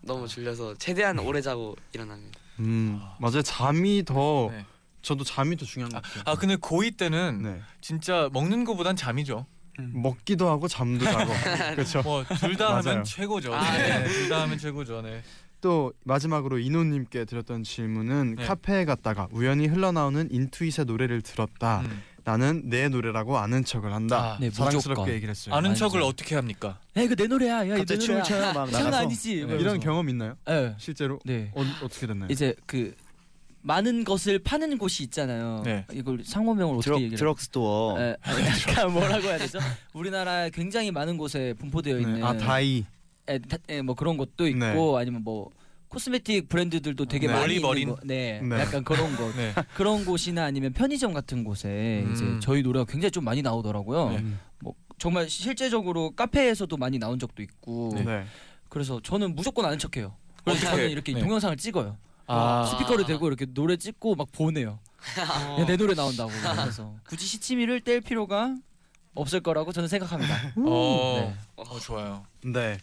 너무 0.00 0.26
졸려서 0.26 0.74
최대한 0.78 1.18
오래 1.18 1.42
자고 1.42 1.76
일어납니다. 1.92 2.38
음 2.60 3.00
맞아요. 3.18 3.42
잠이 3.42 4.04
더 4.04 4.48
네. 4.50 4.64
저도 5.02 5.24
잠이 5.24 5.56
더 5.56 5.66
중요한 5.66 5.92
것 5.92 6.02
같아요. 6.02 6.22
아 6.26 6.34
근데 6.36 6.56
고2 6.56 6.96
때는 6.96 7.42
네. 7.42 7.60
진짜 7.82 8.30
먹는 8.32 8.64
거보단 8.64 8.96
잠이죠. 8.96 9.46
음. 9.78 9.92
먹기도 9.94 10.48
하고 10.48 10.68
잠도 10.68 11.04
자고. 11.04 11.32
그렇죠. 11.74 12.02
뭐 12.02 12.24
둘 12.40 12.56
다. 12.56 12.76
하면 12.76 13.04
최고죠. 13.04 13.54
아, 13.54 13.72
네. 13.76 14.04
둘 14.04 14.28
다 14.28 14.42
하면 14.42 14.58
최고죠. 14.58 15.02
네. 15.02 15.22
또 15.60 15.92
마지막으로 16.04 16.58
이노님께 16.58 17.24
드렸던 17.24 17.64
질문은 17.64 18.36
네. 18.36 18.44
카페에 18.44 18.84
갔다가 18.84 19.28
우연히 19.32 19.66
흘러나오는 19.66 20.28
인투잇의 20.30 20.84
노래를 20.86 21.22
들었다. 21.22 21.80
음. 21.80 22.02
나는 22.24 22.62
내 22.68 22.88
노래라고 22.88 23.38
아는 23.38 23.64
척을 23.64 23.92
한다. 23.92 24.34
아, 24.34 24.38
네, 24.38 24.50
자랑스럽게 24.50 24.88
무조건. 24.90 25.08
얘기를 25.14 25.30
했어요. 25.30 25.54
아는. 25.54 25.74
척을 25.74 26.02
어떻게 26.02 26.34
합니까? 26.34 26.78
야 26.96 27.02
이거 27.02 27.14
내 27.14 27.26
노래야. 27.26 27.58
야 27.60 27.64
이거 27.64 27.74
내 27.74 27.78
갑자기 27.80 28.00
춤을 28.00 28.20
노래야. 28.20 28.40
춰요 28.42 28.52
막 28.52 28.70
나가서 28.70 28.96
아니지. 28.98 29.46
네. 29.46 29.56
이런 29.56 29.80
경험 29.80 30.08
있나요? 30.10 30.34
네. 30.46 30.74
실제로 30.78 31.18
네. 31.24 31.50
어, 31.54 31.64
어떻게 31.82 32.06
됐나요? 32.06 32.28
이제 32.30 32.54
그 32.66 32.94
많은 33.62 34.04
것을 34.04 34.38
파는 34.38 34.78
곳이 34.78 35.02
있잖아요. 35.04 35.62
네. 35.64 35.84
이걸 35.92 36.22
상호명을 36.24 36.76
어떻게 36.76 36.96
얘기를? 36.96 37.18
드럭스토어 37.18 38.00
에, 38.00 38.16
아니, 38.22 38.46
약간 38.46 38.92
뭐라고 38.92 39.22
해야 39.24 39.38
되죠? 39.38 39.58
우리나라에 39.92 40.50
굉장히 40.50 40.90
많은 40.90 41.16
곳에 41.18 41.54
분포되어 41.54 41.98
있는 41.98 42.14
네. 42.14 42.22
아 42.22 42.36
다이. 42.36 42.84
에, 43.28 43.38
다- 43.40 43.58
에, 43.68 43.82
뭐 43.82 43.94
그런 43.94 44.16
것도 44.16 44.46
있고 44.48 44.96
아니면 44.96 45.22
뭐 45.22 45.50
코스메틱 45.88 46.48
브랜드들도 46.48 47.06
되게 47.06 47.26
네. 47.26 47.32
많이 47.32 47.44
올리버린. 47.44 47.82
있는 47.82 47.94
곳, 47.94 48.06
네, 48.06 48.40
네. 48.42 48.60
약간 48.60 48.84
그런 48.84 49.14
곳, 49.16 49.34
네. 49.36 49.52
그런 49.74 50.04
곳이나 50.04 50.44
아니면 50.44 50.72
편의점 50.72 51.12
같은 51.12 51.44
곳에 51.44 52.04
음. 52.06 52.12
이제 52.12 52.24
저희 52.40 52.62
노래가 52.62 52.84
굉장히 52.84 53.10
좀 53.10 53.24
많이 53.24 53.42
나오더라고요. 53.42 54.10
네. 54.10 54.24
뭐 54.60 54.74
정말 54.98 55.28
실제적으로 55.28 56.10
카페에서도 56.12 56.74
많이 56.76 56.98
나온 56.98 57.18
적도 57.18 57.42
있고, 57.42 57.92
네. 58.04 58.24
그래서 58.68 59.00
저는 59.02 59.34
무조건 59.34 59.64
아는 59.64 59.78
척해요. 59.78 60.14
그래서 60.44 60.60
어떻게? 60.66 60.76
저는 60.76 60.90
이렇게 60.90 61.12
네. 61.14 61.20
동영상을 61.20 61.56
찍어요. 61.56 61.96
아. 62.28 62.66
스피커를 62.70 63.04
대고 63.06 63.26
이렇게 63.28 63.46
노래 63.46 63.76
찍고 63.76 64.14
막 64.14 64.30
보내요. 64.32 64.78
야, 65.60 65.66
내 65.66 65.76
노래 65.76 65.94
나온다고. 65.94 66.30
그래서 66.30 66.94
굳이 67.08 67.26
시치미를 67.26 67.80
뗄 67.80 68.00
필요가 68.00 68.54
없을 69.14 69.40
거라고 69.40 69.72
저는 69.72 69.88
생각합니다. 69.88 70.52
어. 70.56 71.34
네. 71.34 71.36
어 71.56 71.78
좋아요. 71.80 72.24
네. 72.44 72.78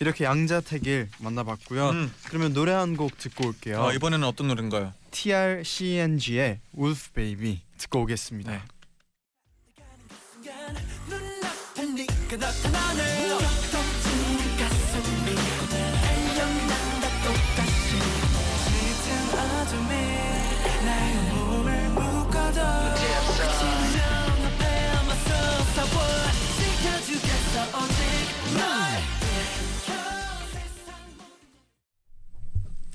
이렇게 0.00 0.24
양자택일 0.24 1.08
만나봤고요. 1.18 1.90
음. 1.90 2.12
그러면 2.24 2.52
노래 2.54 2.72
한 2.72 2.96
곡 2.96 3.16
듣고 3.18 3.48
올게요. 3.48 3.80
어, 3.82 3.92
이번에는 3.92 4.26
어떤 4.26 4.48
노래인가요? 4.48 4.92
TRCNG의 5.10 6.60
Wolf 6.76 7.10
Baby 7.12 7.60
듣고 7.78 8.00
오겠습니다. 8.02 8.50
네. 8.52 8.60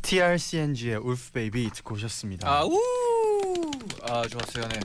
TRCNG의 0.05 0.97
Wolf 0.99 1.31
Baby 1.31 1.69
듣고 1.71 1.95
오셨습니다. 1.95 2.47
아 2.47 2.63
우. 2.63 2.79
아 4.03 4.21
좋았어요. 4.27 4.67
네. 4.69 4.79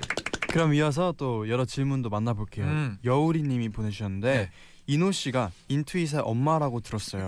그럼 0.52 0.74
이어서 0.74 1.12
또 1.16 1.48
여러 1.48 1.64
질문도 1.64 2.10
만나볼게요. 2.10 2.66
음. 2.66 2.98
여우리 3.04 3.42
님이 3.42 3.68
보내주셨는데 3.70 4.32
네. 4.36 4.50
이노 4.86 5.12
씨가 5.12 5.50
인투잇의 5.68 6.20
엄마라고 6.22 6.80
들었어요. 6.80 7.26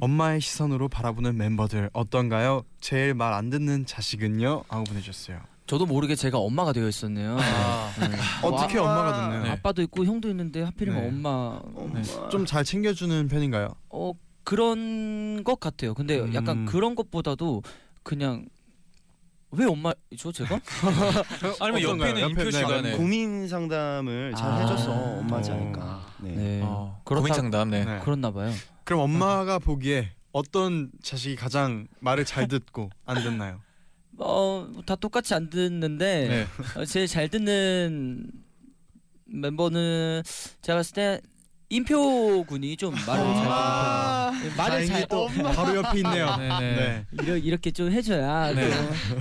엄마의 0.00 0.40
시선으로 0.40 0.88
바라보는 0.88 1.36
멤버들 1.36 1.90
어떤가요? 1.92 2.62
제일 2.80 3.14
말 3.14 3.34
안 3.34 3.50
듣는 3.50 3.84
자식은요? 3.84 4.64
하고 4.68 4.84
보내주셨어요. 4.84 5.40
저도 5.66 5.84
모르게 5.84 6.14
제가 6.14 6.38
엄마가 6.38 6.72
되어 6.72 6.88
있었네요. 6.88 7.36
아. 7.38 7.92
네. 8.00 8.16
어떻게 8.42 8.78
와. 8.78 8.90
엄마가 8.92 9.20
됐나요? 9.20 9.42
네. 9.42 9.50
아빠도 9.50 9.82
있고 9.82 10.04
형도 10.06 10.30
있는데 10.30 10.62
하필이면 10.62 11.00
네. 11.02 11.08
엄마 11.08 11.60
네. 11.92 12.02
좀잘 12.30 12.64
챙겨주는 12.64 13.28
편인가요? 13.28 13.68
어 13.90 14.12
그런 14.48 15.44
것 15.44 15.60
같아요. 15.60 15.92
근데 15.92 16.20
음. 16.20 16.32
약간 16.32 16.64
그런 16.64 16.94
것보다도 16.94 17.62
그냥 18.02 18.46
왜 19.50 19.66
엄마죠 19.66 20.32
제가? 20.32 20.58
아니면 21.60 21.82
옆에 21.82 21.84
어떤가요? 21.84 22.08
있는 22.08 22.22
옆에 22.30 22.44
인표 22.44 22.80
네. 22.80 22.96
고민 22.96 23.46
상담을 23.46 24.32
잘 24.34 24.50
아. 24.50 24.60
해줘서 24.60 24.90
엄마지 24.90 25.50
어. 25.50 25.54
않을까. 25.54 26.06
네. 26.22 26.30
네. 26.30 26.60
어, 26.64 26.98
그렇다- 27.04 27.16
고민 27.16 27.34
상담. 27.34 27.68
네. 27.68 27.84
네. 27.84 28.00
그렇나 28.02 28.30
봐요. 28.30 28.50
그럼 28.84 29.00
엄마가 29.00 29.58
보기에 29.58 30.12
어떤 30.32 30.92
자식이 31.02 31.36
가장 31.36 31.86
말을 32.00 32.24
잘 32.24 32.48
듣고 32.48 32.88
안 33.04 33.22
듣나요? 33.22 33.60
어다 34.16 34.96
똑같이 34.96 35.34
안 35.34 35.50
듣는데 35.50 36.28
네. 36.74 36.80
어, 36.80 36.86
제일 36.86 37.06
잘 37.06 37.28
듣는 37.28 38.30
멤버는 39.26 40.22
제가 40.62 40.78
봤을 40.78 40.94
때 40.94 41.20
인표 41.70 42.44
군이 42.44 42.76
좀 42.78 42.94
말을 43.06 43.24
잘 43.34 43.46
아, 43.50 44.30
듣는 44.32 44.40
편이에요. 44.42 44.56
말을 44.56 44.86
잘 44.86 45.06
또 45.08 45.26
바로 45.54 45.76
옆에 45.76 45.98
있네요. 45.98 46.36
네, 46.36 46.48
네. 46.48 46.76
네. 46.76 47.06
이러, 47.22 47.36
이렇게 47.36 47.70
좀 47.70 47.90
해줘야 47.92 48.52
네. 48.54 48.70
또 48.70 48.76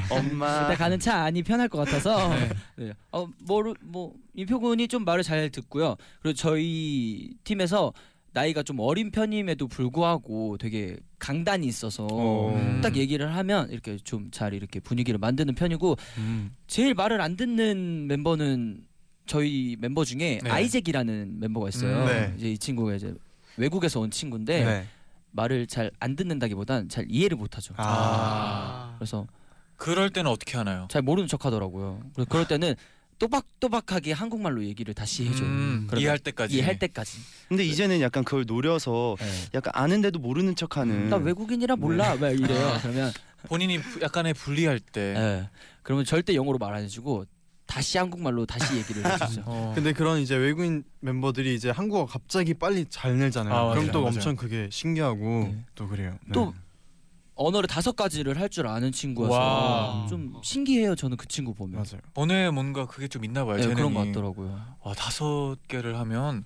엄마 0.16 0.62
일단 0.62 0.76
가는 0.78 1.00
차 1.00 1.24
안이 1.24 1.44
편할 1.44 1.68
것 1.68 1.78
같아서 1.80 2.30
네. 2.30 2.50
네. 2.78 2.94
어, 3.12 3.28
뭐로 3.44 3.76
뭐 3.84 4.14
임표 4.34 4.60
군이 4.62 4.88
좀 4.88 5.04
말을 5.04 5.24
잘 5.24 5.50
듣고요. 5.50 5.96
그리고 6.22 6.36
저희 6.36 7.32
팀에서 7.44 7.92
나이가 8.32 8.62
좀 8.64 8.80
어린 8.80 9.12
편임에도 9.12 9.68
불구하고 9.68 10.58
되게 10.58 10.96
강단이 11.20 11.66
있어서 11.68 12.06
음. 12.54 12.80
딱 12.82 12.96
얘기를 12.96 13.36
하면 13.36 13.70
이렇게 13.72 13.98
좀 13.98 14.30
잘 14.32 14.54
이렇게 14.54 14.80
분위기를 14.80 15.18
만드는 15.18 15.56
편이고 15.56 15.96
음. 16.18 16.52
제일 16.68 16.94
말을 16.94 17.20
안 17.20 17.36
듣는 17.36 18.08
멤버는 18.08 18.82
저희 19.28 19.76
멤버 19.80 20.04
중에 20.06 20.40
네. 20.44 20.50
아이잭이라는 20.50 21.40
멤버가 21.40 21.70
있어요. 21.70 22.04
음, 22.04 22.06
네. 22.08 22.34
이제 22.38 22.52
이 22.52 22.58
친구가 22.58 22.96
이제 22.96 23.14
외국에서 23.58 24.00
온 24.00 24.10
친구인데 24.10 24.64
네. 24.64 24.88
말을 25.32 25.68
잘 25.68 25.92
안 26.00 26.16
듣는다기보단 26.16 26.90
잘 26.90 27.06
이해를 27.10 27.38
못하죠. 27.38 27.74
아. 27.78 28.96
그래서 28.98 29.28
그럴 29.76 30.10
때는 30.10 30.32
어떻게 30.32 30.58
하나요? 30.58 30.88
잘 30.90 31.02
모르는 31.02 31.28
척하더라고요. 31.28 32.02
그래서 32.16 32.28
그럴 32.30 32.48
때는 32.48 32.74
또박또박하게 33.20 34.12
한국말로 34.12 34.64
얘기를 34.64 34.94
다시 34.94 35.26
해줘요. 35.28 35.48
음, 35.48 35.86
그러면 35.88 36.02
이해할 36.02 36.20
때까지. 36.20 36.56
이해할 36.56 36.78
때까지. 36.80 37.18
근데 37.48 37.66
이제는 37.66 38.00
약간 38.02 38.24
그걸 38.24 38.46
노려서 38.48 39.16
네. 39.20 39.26
약간 39.56 39.74
아는데도 39.76 40.20
모르는 40.20 40.56
척하는. 40.56 41.10
나 41.10 41.18
외국인이라 41.18 41.76
몰라. 41.78 42.16
막 42.16 42.30
이래요. 42.30 42.78
그러면 42.82 43.12
본인이 43.48 43.80
부- 43.80 44.02
약간의 44.02 44.34
불리할 44.36 44.80
때. 44.80 45.16
예. 45.18 45.50
그러면 45.82 46.06
절대 46.06 46.36
영어로 46.36 46.58
말 46.60 46.76
안 46.76 46.84
해주고 46.84 47.26
다시 47.68 47.98
한국말로 47.98 48.46
다시 48.46 48.78
얘기를 48.78 49.06
해주죠. 49.06 49.44
어. 49.46 49.72
근데 49.76 49.94
그런 49.94 50.20
이제 50.20 50.36
외국인 50.36 50.84
멤버들이 51.02 51.54
이제 51.54 51.70
한국어 51.70 52.06
갑자기 52.06 52.54
빨리 52.54 52.86
잘 52.90 53.16
늘잖아요. 53.18 53.54
아, 53.54 53.62
그럼 53.70 53.76
맞아요, 53.84 53.92
또 53.92 54.00
맞아요. 54.02 54.16
엄청 54.16 54.36
그게 54.36 54.70
신기하고 54.72 55.24
네. 55.52 55.66
또 55.76 55.88
그래요. 55.88 56.12
네. 56.26 56.32
또 56.34 56.54
언어를 57.36 57.68
다섯 57.68 57.96
가지를 57.96 58.40
할 58.40 58.50
줄 58.50 58.66
아는 58.66 58.92
친구여서 58.92 59.34
와. 59.38 60.08
좀 60.10 60.34
신기해요. 60.44 60.96
저는 60.96 61.18
그 61.18 61.28
친구 61.28 61.54
보면. 61.54 61.76
맞아요. 61.76 62.02
언어에 62.16 62.50
뭔가 62.50 62.88
그게 62.88 63.08
좀 63.08 63.24
있나 63.26 63.46
봐요. 63.46 63.58
네, 63.58 63.68
그런 63.74 63.94
것. 63.94 64.06
같더라고요. 64.08 64.60
와 64.82 64.94
다섯 64.96 65.58
개를 65.68 66.00
하면 66.00 66.46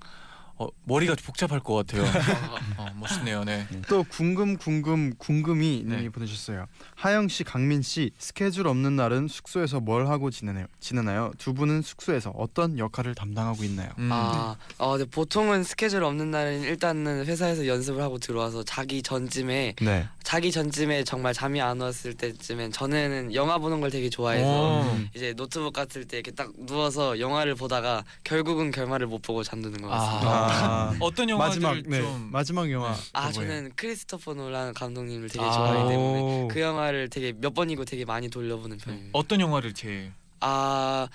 어, 0.62 0.68
머리가 0.84 1.16
복잡할 1.26 1.60
것 1.60 1.74
같아요. 1.74 2.04
어, 2.78 2.88
멋있네요. 2.96 3.44
네. 3.44 3.68
또 3.88 4.04
궁금 4.04 4.58
궁금 4.58 5.16
궁금이 5.18 5.84
네. 5.86 5.98
님이 5.98 6.10
보내주셨어요. 6.10 6.68
하영 6.96 7.30
씨, 7.30 7.44
강민 7.44 7.82
씨 7.82 8.12
스케줄 8.20 8.68
없는 8.68 8.96
날은 8.96 9.28
숙소에서 9.28 9.80
뭘 9.80 10.08
하고 10.08 10.30
지내나요? 10.30 10.68
지내나요? 10.80 11.32
두 11.40 11.56
분은 11.56 11.82
숙소에서 11.82 12.30
어떤 12.32 12.78
역할을 12.78 13.16
담당하고 13.16 13.64
있나요? 13.64 13.90
음. 13.98 14.10
아, 14.12 14.56
어, 14.78 14.98
네, 14.98 15.06
보통은 15.06 15.64
스케줄 15.64 16.04
없는 16.04 16.30
날은 16.30 16.62
일단은 16.62 17.26
회사에서 17.26 17.66
연습을 17.66 18.04
하고 18.04 18.20
들어와서 18.20 18.64
자기 18.64 19.02
전쯤에 19.02 19.76
네. 19.82 20.08
자기 20.24 20.52
전쯤에 20.52 21.04
정말 21.04 21.34
잠이 21.34 21.60
안 21.60 21.82
왔을 21.82 22.14
때쯤엔 22.14 22.72
저는 22.72 23.34
영화 23.34 23.58
보는 23.58 23.82
걸 23.82 23.90
되게 23.90 24.10
좋아해서 24.10 24.48
어. 24.48 25.00
이제 25.16 25.34
노트북 25.34 25.74
같을 25.74 26.06
때 26.06 26.18
이렇게 26.18 26.32
딱 26.32 26.52
누워서 26.68 27.20
영화를 27.20 27.56
보다가 27.56 28.04
결국은 28.24 28.70
결말을 28.70 29.08
못 29.08 29.22
보고 29.24 29.44
잠드는 29.44 29.82
것 29.82 29.88
같습니다. 29.88 30.30
아. 30.30 30.51
아, 30.52 30.96
어떤 31.00 31.30
영화들 31.30 31.62
마지막 31.62 31.90
네 31.90 32.02
좀 32.02 32.30
마지막 32.32 32.72
영화. 32.72 32.96
아또 33.14 33.40
뭐예요? 33.40 33.54
저는 33.54 33.72
크리스토퍼 33.76 34.34
놀란 34.34 34.74
감독님을 34.74 35.30
되게 35.30 35.44
아. 35.44 35.52
좋아하기 35.52 35.88
때문에 35.90 36.20
오. 36.22 36.48
그 36.50 36.60
영화를 36.62 37.10
되게 37.10 37.34
몇 37.36 37.54
번이고 37.54 37.86
되게 37.86 38.06
많이 38.06 38.30
돌려보는 38.30 38.78
편입니다. 38.78 39.10
어떤 39.14 39.40
영화를 39.40 39.74
제일 39.74 40.12
아 40.40 41.08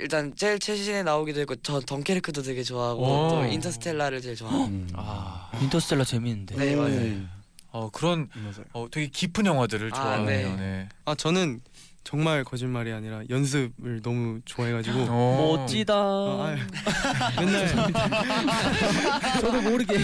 일단 0.00 0.34
제일 0.36 0.58
최신에 0.58 1.02
나오기도 1.02 1.40
했고 1.40 1.56
저 1.56 1.80
덩케르크도 1.80 2.42
되게 2.42 2.62
좋아하고 2.62 3.02
오. 3.02 3.28
또 3.30 3.44
인터스텔라를 3.46 4.20
제일 4.20 4.36
좋아합니다. 4.36 4.94
음. 4.98 5.02
아, 5.04 5.50
인터스텔라 5.60 6.04
재밌는데. 6.04 6.56
네 6.56 6.76
맞아요. 6.76 7.26
어 7.70 7.90
그런 7.90 8.28
맞아요. 8.34 8.64
어 8.72 8.86
되게 8.90 9.08
깊은 9.08 9.44
영화들을 9.46 9.90
아, 9.92 9.96
좋아하네요. 9.96 10.48
네. 10.50 10.56
네. 10.56 10.88
아 11.04 11.14
저는 11.14 11.60
정말 12.08 12.42
거짓말이 12.42 12.90
아니라 12.90 13.20
연습을 13.28 14.00
너무 14.00 14.40
좋아해가지고 14.46 14.98
어. 15.10 15.56
멋지다. 15.58 15.92
아, 15.94 16.46
아유. 16.46 16.56
맨날 17.44 17.68
저도 19.42 19.60
모르게. 19.60 19.94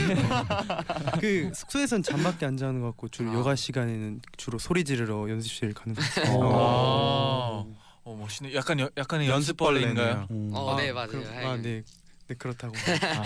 그 1.18 1.50
숙소에선 1.54 2.02
잠밖에 2.02 2.44
안 2.44 2.58
자는 2.58 2.82
것 2.82 2.88
같고 2.88 3.08
주로 3.08 3.30
아. 3.30 3.34
여가 3.36 3.54
시간에는 3.54 4.20
주로 4.36 4.58
소리 4.58 4.84
지르러 4.84 5.30
연습실 5.30 5.72
가는 5.72 5.94
것 5.94 6.04
같아요. 6.04 6.42
아, 6.42 7.64
어 8.04 8.16
멋있네. 8.20 8.54
약간 8.54 8.78
여, 8.80 8.90
약간의 8.98 9.26
연습벌레인가요? 9.30 10.26
음. 10.30 10.50
어, 10.52 10.74
아, 10.74 10.76
네 10.76 10.92
맞아요. 10.92 11.08
그럼- 11.08 11.24
아, 11.42 11.56
네, 11.56 11.82
네 12.28 12.34
그렇다고. 12.36 12.74
아, 12.76 13.22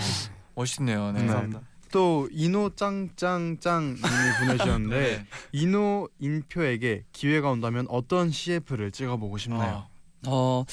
멋있네요. 0.55 1.11
네. 1.11 1.19
네. 1.19 1.27
감사합니다. 1.27 1.61
또 1.91 2.27
이노 2.31 2.71
짱짱짱 2.75 3.83
님이 3.83 3.99
보내주셨는데 4.39 5.17
네. 5.17 5.25
이노 5.51 6.09
인표에게 6.19 7.05
기회가 7.11 7.51
온다면 7.51 7.85
어떤 7.89 8.31
CF를 8.31 8.91
찍어보고 8.91 9.37
싶나요? 9.37 9.87
어, 10.27 10.65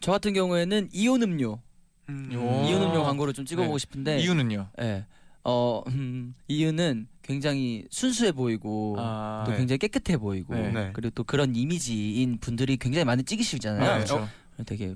저 0.00 0.12
같은 0.12 0.32
경우에는 0.32 0.88
이온 0.92 1.22
음료, 1.22 1.60
음. 2.08 2.30
요. 2.32 2.40
이온 2.68 2.82
음료 2.82 3.02
광고를 3.02 3.32
좀 3.32 3.44
찍어보고 3.44 3.76
네. 3.76 3.78
싶은데. 3.78 4.18
이유는요? 4.20 4.68
예. 4.80 5.06
어, 5.44 5.82
음, 5.88 6.34
이유는 6.48 7.08
굉장히 7.22 7.84
순수해 7.90 8.32
보이고 8.32 8.96
아, 8.98 9.44
또 9.46 9.52
네. 9.52 9.58
굉장히 9.58 9.78
깨끗해 9.78 10.16
보이고 10.16 10.54
네. 10.54 10.70
네. 10.70 10.90
그리고 10.92 11.10
또 11.14 11.24
그런 11.24 11.54
이미지인 11.54 12.38
분들이 12.38 12.76
굉장히 12.76 13.04
많이 13.04 13.22
찍으시잖아요. 13.24 13.80
네, 13.80 14.04
그렇죠. 14.04 14.28
되게 14.66 14.94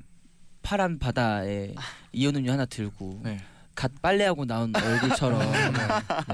파란 0.62 0.98
바다에 0.98 1.74
이온 2.12 2.36
음료 2.36 2.52
하나 2.52 2.64
들고 2.66 3.20
네. 3.24 3.38
갓 3.78 3.92
빨래하고 4.02 4.44
나온 4.44 4.72
얼굴처럼 4.74 5.38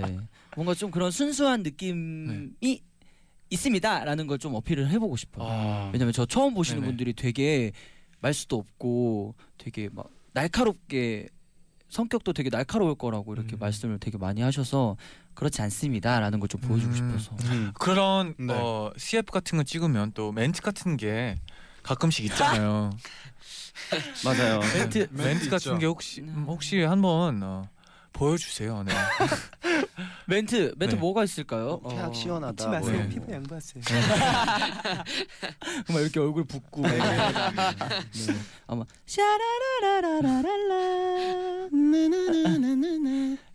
네. 0.00 0.18
뭔가 0.56 0.72
좀 0.72 0.90
그런 0.90 1.10
순수한 1.10 1.62
느낌이 1.62 2.80
있습니다라는 3.50 4.26
걸 4.26 4.38
좀 4.38 4.54
어필을 4.54 4.88
해보고 4.88 5.16
싶어요. 5.16 5.46
아, 5.46 5.90
왜냐면 5.92 6.14
저 6.14 6.24
처음 6.24 6.54
보시는 6.54 6.80
네네. 6.80 6.90
분들이 6.90 7.12
되게 7.12 7.72
말수도 8.20 8.56
없고 8.56 9.34
되게 9.58 9.90
막 9.92 10.08
날카롭게 10.32 11.28
성격도 11.90 12.32
되게 12.32 12.48
날카로울 12.48 12.94
거라고 12.94 13.34
이렇게 13.34 13.56
음. 13.56 13.58
말씀을 13.58 13.98
되게 14.00 14.16
많이 14.18 14.40
하셔서 14.40 14.96
그렇지 15.34 15.60
않습니다라는 15.60 16.40
걸 16.40 16.48
좀 16.48 16.62
보여주고 16.62 16.92
음. 16.94 17.18
싶어서 17.18 17.36
음. 17.52 17.72
그런 17.78 18.34
네. 18.38 18.54
어, 18.54 18.90
CF 18.96 19.30
같은 19.30 19.58
거 19.58 19.64
찍으면 19.64 20.12
또 20.14 20.32
멘트 20.32 20.62
같은 20.62 20.96
게 20.96 21.36
가끔씩 21.84 22.24
있잖아요. 22.26 22.90
맞아요. 24.24 24.60
멘트 24.60 24.98
멘트 24.98 25.08
멘트 25.12 25.50
같은 25.50 25.72
있죠. 25.72 25.78
게 25.78 25.86
혹시 25.86 26.20
음, 26.22 26.44
혹시 26.48 26.82
한번 26.82 27.42
어, 27.42 27.68
보여주세요. 28.12 28.82
네. 28.84 28.92
멘트 30.26 30.74
멘트 30.76 30.94
네. 30.94 31.00
뭐가 31.00 31.24
있을까요? 31.24 31.80
폐악 31.80 32.10
어, 32.10 32.12
시원하다. 32.12 32.52
잊지 32.52 32.68
마세요. 32.68 33.02
네. 33.02 33.08
피부 33.10 33.32
양보하세요. 33.32 33.82
막 35.92 36.00
이렇게 36.00 36.20
얼굴 36.20 36.44
붓고 36.44 36.82
막 36.82 36.92
이렇게 36.92 37.10
네. 37.12 38.34
아마 38.66 38.84
샤라라라라라라 39.06 41.68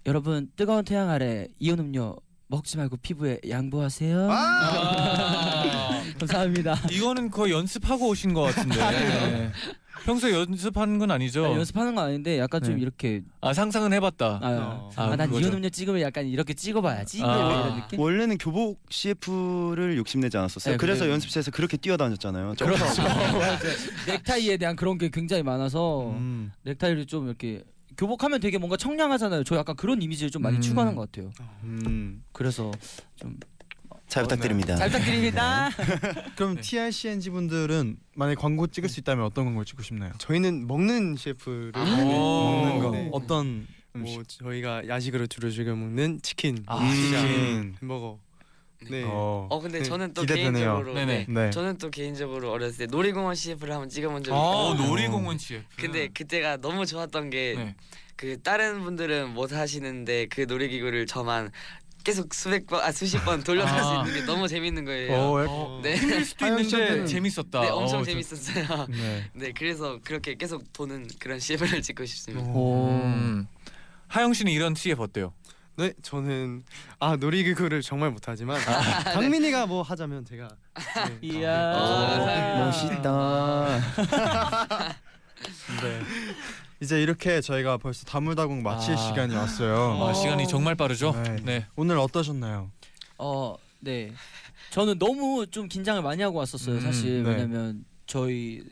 여러분 0.06 0.50
뜨거운 0.56 0.84
태양 0.86 1.10
아래 1.10 1.48
이온 1.60 1.80
음료 1.80 2.16
먹지 2.50 2.78
말고 2.78 2.98
피부에 2.98 3.40
양보하세요. 3.48 4.28
아, 4.32 6.02
감사합니다. 6.20 6.76
이거는 6.92 7.30
거의 7.30 7.54
연습하고 7.54 8.10
오신 8.10 8.34
것 8.34 8.42
같은데. 8.42 8.76
네. 8.76 9.52
평소에 10.06 10.32
연습하는 10.34 10.98
건 10.98 11.12
아니죠? 11.12 11.46
아니, 11.46 11.56
연습하는 11.56 11.94
거 11.94 12.02
아닌데 12.02 12.40
약간 12.40 12.64
좀 12.64 12.76
네. 12.78 12.82
이렇게 12.82 13.22
아 13.42 13.54
상상은 13.54 13.94
해봤다. 13.94 14.40
아, 14.42 14.50
어. 14.50 14.90
아, 14.96 15.04
아, 15.12 15.16
난. 15.16 15.32
이온 15.32 15.54
음료 15.54 15.70
찍으면 15.70 16.02
약간 16.02 16.26
이렇게 16.26 16.54
찍어봐야지 16.56 17.22
아. 17.22 17.36
이런 17.36 17.82
느낌. 17.82 18.00
원래는 18.00 18.38
교복 18.40 18.82
CF를 18.90 19.98
욕심내지 19.98 20.36
않았었어요. 20.38 20.74
네, 20.74 20.78
그래서 20.78 21.02
그래요. 21.02 21.14
연습실에서 21.14 21.52
그렇게 21.52 21.78
뛰어다녔잖아요. 21.78 22.56
그렇죠. 22.58 23.04
넥타이에 24.08 24.58
대한 24.58 24.76
그런 24.76 24.98
게 24.98 25.10
굉장히 25.10 25.44
많아서 25.44 26.10
음. 26.12 26.52
넥타이를 26.64 27.06
좀 27.06 27.28
이렇게 27.28 27.62
교복하면 28.00 28.40
되게 28.40 28.58
뭔가 28.58 28.78
청량하잖아요. 28.78 29.44
저 29.44 29.58
약간 29.58 29.76
그런 29.76 30.02
이미지를 30.02 30.32
좀 30.32 30.42
많이 30.42 30.58
음. 30.58 30.62
추구하는 30.62 30.96
것 30.96 31.12
같아요. 31.12 31.32
음. 31.64 32.24
그래서 32.32 32.72
좀 33.18 33.38
잘 34.10 34.24
부탁드립니다. 34.24 34.76
잘 34.76 34.90
부탁드립니다. 34.90 35.70
그럼 36.36 36.56
네. 36.56 36.62
TRCNG 36.62 37.30
분들은 37.30 37.98
만약 38.16 38.40
광고 38.40 38.66
찍을 38.66 38.90
수 38.90 39.00
있다면 39.00 39.24
어떤 39.24 39.46
광고를 39.46 39.66
찍고 39.66 39.84
싶나요? 39.84 40.12
저희는 40.18 40.66
먹는 40.68 41.16
셰프를 41.16 41.72
아, 41.76 41.84
네, 41.86 42.04
먹는 42.04 42.80
거 42.80 42.92
네. 42.92 43.10
어떤 43.14 43.68
뭐 43.94 44.18
음식? 44.18 44.40
저희가 44.40 44.88
야식으로 44.88 45.28
주로 45.28 45.52
즐겨 45.52 45.76
먹는 45.76 46.22
치킨, 46.24 46.64
아, 46.66 46.80
치킨. 46.92 47.76
햄버거. 47.82 48.20
네. 48.88 49.04
어. 49.06 49.48
어 49.50 49.60
근데 49.60 49.80
네, 49.80 49.84
저는 49.84 50.14
또 50.14 50.22
기대되네요. 50.22 50.52
개인적으로 50.54 50.94
네네. 50.94 51.26
네. 51.28 51.34
네. 51.46 51.50
저는 51.52 51.78
또 51.78 51.90
개인적으로 51.90 52.52
어렸을 52.52 52.78
때 52.78 52.86
놀이공원 52.86 53.36
CF를 53.36 53.74
한번 53.74 53.90
찍어본 53.90 54.24
적이 54.24 54.38
아 54.38 54.72
있고 54.74 54.84
놀이공원 54.88 55.38
CF. 55.38 55.64
근데 55.78 56.08
그때가 56.08 56.58
너무 56.58 56.86
좋았던 56.86 57.30
게 57.30 57.56
네. 57.58 57.76
그 58.16 58.42
다른 58.42 58.82
분들은 58.84 59.30
못 59.34 59.52
하시는데 59.52 60.28
그 60.28 60.42
놀이기구를 60.42 61.06
저만 61.08 61.52
계속 62.06 62.34
수백 62.34 62.66
번, 62.68 62.82
아 62.82 62.94
수십 62.94 63.18
번 63.26 63.44
돌려탈 63.44 63.84
수 63.84 63.90
아. 63.90 64.06
있는 64.06 64.20
게 64.22 64.26
너무 64.26 64.48
재밌는 64.48 64.86
거예요. 64.86 65.12
어, 65.14 65.42
약간- 65.42 65.54
어, 65.54 65.80
네, 65.84 65.96
힘들 65.98 66.24
수도 66.24 66.46
하영 66.46 66.60
있는데 66.62 67.04
씨한테는- 67.04 67.08
재밌었다. 67.08 67.62
네 67.62 67.68
엄청 67.68 68.00
어, 68.00 68.04
저- 68.04 68.12
재밌었어요. 68.12 68.88
네. 68.90 69.24
네, 69.34 69.52
그래서 69.56 70.00
그렇게 70.06 70.36
계속 70.36 70.64
보는 70.72 71.08
그런 71.20 71.40
CF를 71.40 71.82
찍고 71.82 72.06
싶습니다. 72.06 72.50
음. 72.50 73.46
하영 74.08 74.34
씨는 74.34 74.52
이런 74.54 74.74
CF 74.76 75.02
어때요? 75.04 75.34
네, 75.80 75.94
저는 76.02 76.66
아 77.00 77.16
놀이기구를 77.16 77.82
정말 77.82 78.12
못하지만 78.12 78.60
강민이가 79.14 79.66
뭐 79.66 79.82
하자면 79.82 80.26
제가 80.26 80.50
네. 81.08 81.18
이야. 81.22 81.74
어, 81.74 82.66
멋있다. 82.66 83.80
네. 85.82 86.02
이제 86.82 87.02
이렇게 87.02 87.40
저희가 87.40 87.78
벌써 87.78 88.04
다물다공 88.04 88.62
마칠 88.62 88.96
아. 88.96 88.98
시간이 88.98 89.34
왔어요. 89.34 90.04
아, 90.04 90.14
시간이 90.14 90.50
정말 90.50 90.76
빠르죠. 90.76 91.14
네. 91.24 91.38
네. 91.44 91.66
오늘 91.78 91.98
어떠셨나요? 91.98 92.70
어, 93.18 93.56
네. 93.80 94.12
저는 94.72 95.00
너무 95.00 95.48
좀 95.48 95.70
긴장을 95.70 96.02
많이 96.02 96.22
하고 96.22 96.40
왔었어요. 96.40 96.76
음, 96.76 96.82
사실 96.82 97.24
네. 97.24 97.30
왜냐면 97.30 97.86
저희 98.06 98.66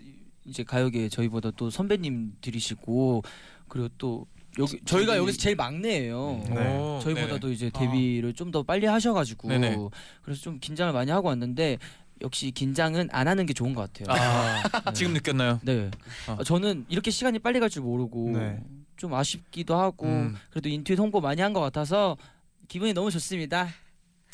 이제 0.43 0.63
가요계 0.63 1.07
저희보다 1.07 1.51
또 1.51 1.69
선배님들이시고 1.69 3.23
그리고 3.69 3.87
또 3.97 4.25
여기 4.59 4.79
저희가 4.85 5.13
선배님. 5.13 5.21
여기서 5.21 5.37
제일 5.39 5.55
막내예요. 5.55 6.43
네. 6.49 6.77
오, 6.77 6.99
저희보다도 7.01 7.39
네네. 7.47 7.53
이제 7.53 7.69
데뷔를 7.69 8.33
좀 8.33 8.51
더 8.51 8.63
빨리 8.63 8.85
하셔가지고 8.87 9.49
네네. 9.49 9.77
그래서 10.23 10.41
좀 10.41 10.59
긴장을 10.59 10.91
많이 10.93 11.11
하고 11.11 11.27
왔는데 11.27 11.77
역시 12.21 12.49
긴장은 12.51 13.09
안 13.11 13.27
하는 13.27 13.45
게 13.45 13.53
좋은 13.53 13.73
것 13.75 13.91
같아요. 13.93 14.17
아, 14.17 14.63
네. 14.89 14.93
지금 14.93 15.13
느꼈나요? 15.13 15.59
네. 15.63 15.91
어. 16.27 16.37
아, 16.39 16.43
저는 16.43 16.85
이렇게 16.89 17.11
시간이 17.11 17.39
빨리 17.39 17.59
갈 17.59 17.69
줄 17.69 17.83
모르고 17.83 18.31
네. 18.31 18.59
좀 18.95 19.13
아쉽기도 19.13 19.75
하고 19.77 20.05
음. 20.07 20.35
그래도 20.49 20.69
인투잇 20.69 20.97
홍보 20.97 21.21
많이 21.21 21.41
한 21.41 21.53
것 21.53 21.59
같아서 21.59 22.17
기분이 22.67 22.93
너무 22.93 23.11
좋습니다. 23.11 23.67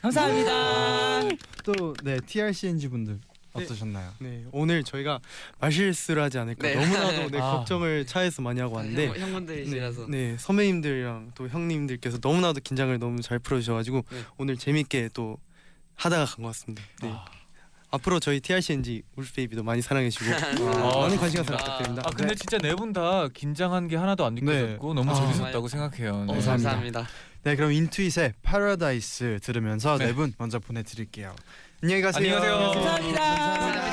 감사합니다. 0.01 1.21
또 1.63 1.93
네 2.03 2.19
TRCNG 2.25 2.87
분들 2.89 3.19
어떠셨나요? 3.53 4.11
네, 4.19 4.45
오늘 4.51 4.83
저희가 4.83 5.19
말실수를 5.59 6.21
하지 6.23 6.39
않을까 6.39 6.67
네. 6.67 6.75
너무나도 6.75 7.29
네, 7.31 7.39
아. 7.39 7.51
걱정을 7.57 8.05
차에서 8.05 8.41
많이 8.41 8.59
하고 8.59 8.75
왔는데 8.77 9.07
형, 9.07 9.15
형분들이시라서 9.17 10.07
네, 10.09 10.31
네, 10.31 10.37
선배님들이랑 10.39 11.31
또 11.35 11.47
형님들께서 11.47 12.17
너무나도 12.21 12.61
긴장을 12.63 12.97
너무 12.99 13.21
잘 13.21 13.39
풀어주셔가지고 13.39 14.03
네. 14.09 14.17
오늘 14.37 14.57
재밌게 14.57 15.09
또 15.13 15.37
하다가 15.95 16.25
간 16.25 16.43
것 16.43 16.47
같습니다. 16.49 16.81
네. 17.01 17.09
아. 17.11 17.25
앞으로 17.91 18.19
저희 18.19 18.39
TRCNG 18.39 19.03
울베이비도 19.15 19.61
많이 19.61 19.83
사랑해 19.83 20.09
주시고 20.09 20.33
아, 20.33 20.99
많은 21.01 21.15
관심과. 21.17 21.43
사랑 21.43 21.57
부탁드립니다. 21.59 22.01
아 22.03 22.09
근데 22.09 22.33
진짜 22.33 22.57
네 22.57 22.73
분 22.73 22.91
다 22.91 23.27
긴장한 23.27 23.87
게 23.87 23.95
하나도 23.97 24.25
안 24.25 24.33
느껴졌고 24.33 24.95
너무 24.95 25.11
아, 25.11 25.13
재밌었다고 25.13 25.67
생각해요. 25.67 26.11
어, 26.13 26.25
네. 26.25 26.33
감사합니다. 26.33 26.69
감사합니다. 26.71 27.07
네 27.43 27.55
그럼 27.55 27.71
IN2IT의 27.71 28.33
파라다이스 28.41 29.39
들으면서 29.43 29.99
네. 29.99 30.07
네분 30.07 30.33
먼저 30.39 30.57
보내드릴게요. 30.57 31.35
안녕히 31.83 32.01
가세요. 32.01 32.35
안녕히 32.37 32.49
가세요. 32.49 32.71
감사합니다. 32.71 33.21
감사합니다. 33.35 33.92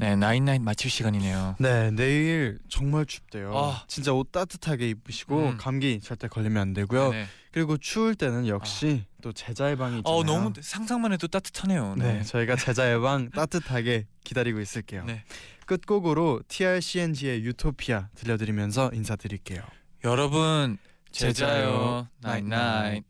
네 0.00 0.16
나인나인 0.16 0.64
마칠 0.64 0.90
시간이네요. 0.90 1.56
네 1.58 1.90
내일 1.90 2.58
정말 2.70 3.04
춥대요. 3.04 3.52
아. 3.54 3.84
진짜 3.86 4.14
옷 4.14 4.32
따뜻하게 4.32 4.88
입으시고 4.88 5.50
음. 5.50 5.56
감기 5.58 6.00
절대 6.00 6.26
걸리면 6.26 6.56
안 6.60 6.72
되고요. 6.72 7.10
네. 7.10 7.26
그리고 7.52 7.76
추울 7.76 8.14
때는 8.14 8.48
역시 8.48 9.04
또 9.20 9.32
제자의 9.32 9.76
방이 9.76 9.98
있잖아요. 9.98 10.18
어 10.18 10.24
너무 10.24 10.52
상상만 10.58 11.12
해도 11.12 11.28
따뜻하네요. 11.28 11.96
네. 11.98 12.14
네. 12.14 12.22
저희가 12.22 12.56
제자의 12.56 12.98
방 13.02 13.28
따뜻하게 13.28 14.06
기다리고 14.24 14.60
있을게요. 14.60 15.04
네. 15.04 15.22
끝곡으로 15.66 16.40
TRCNG의 16.48 17.44
유토피아 17.44 18.08
들려드리면서 18.14 18.90
인사드릴게요. 18.94 19.60
여러분. 20.04 20.78
제자요 21.12 22.08
나인나인. 22.20 23.02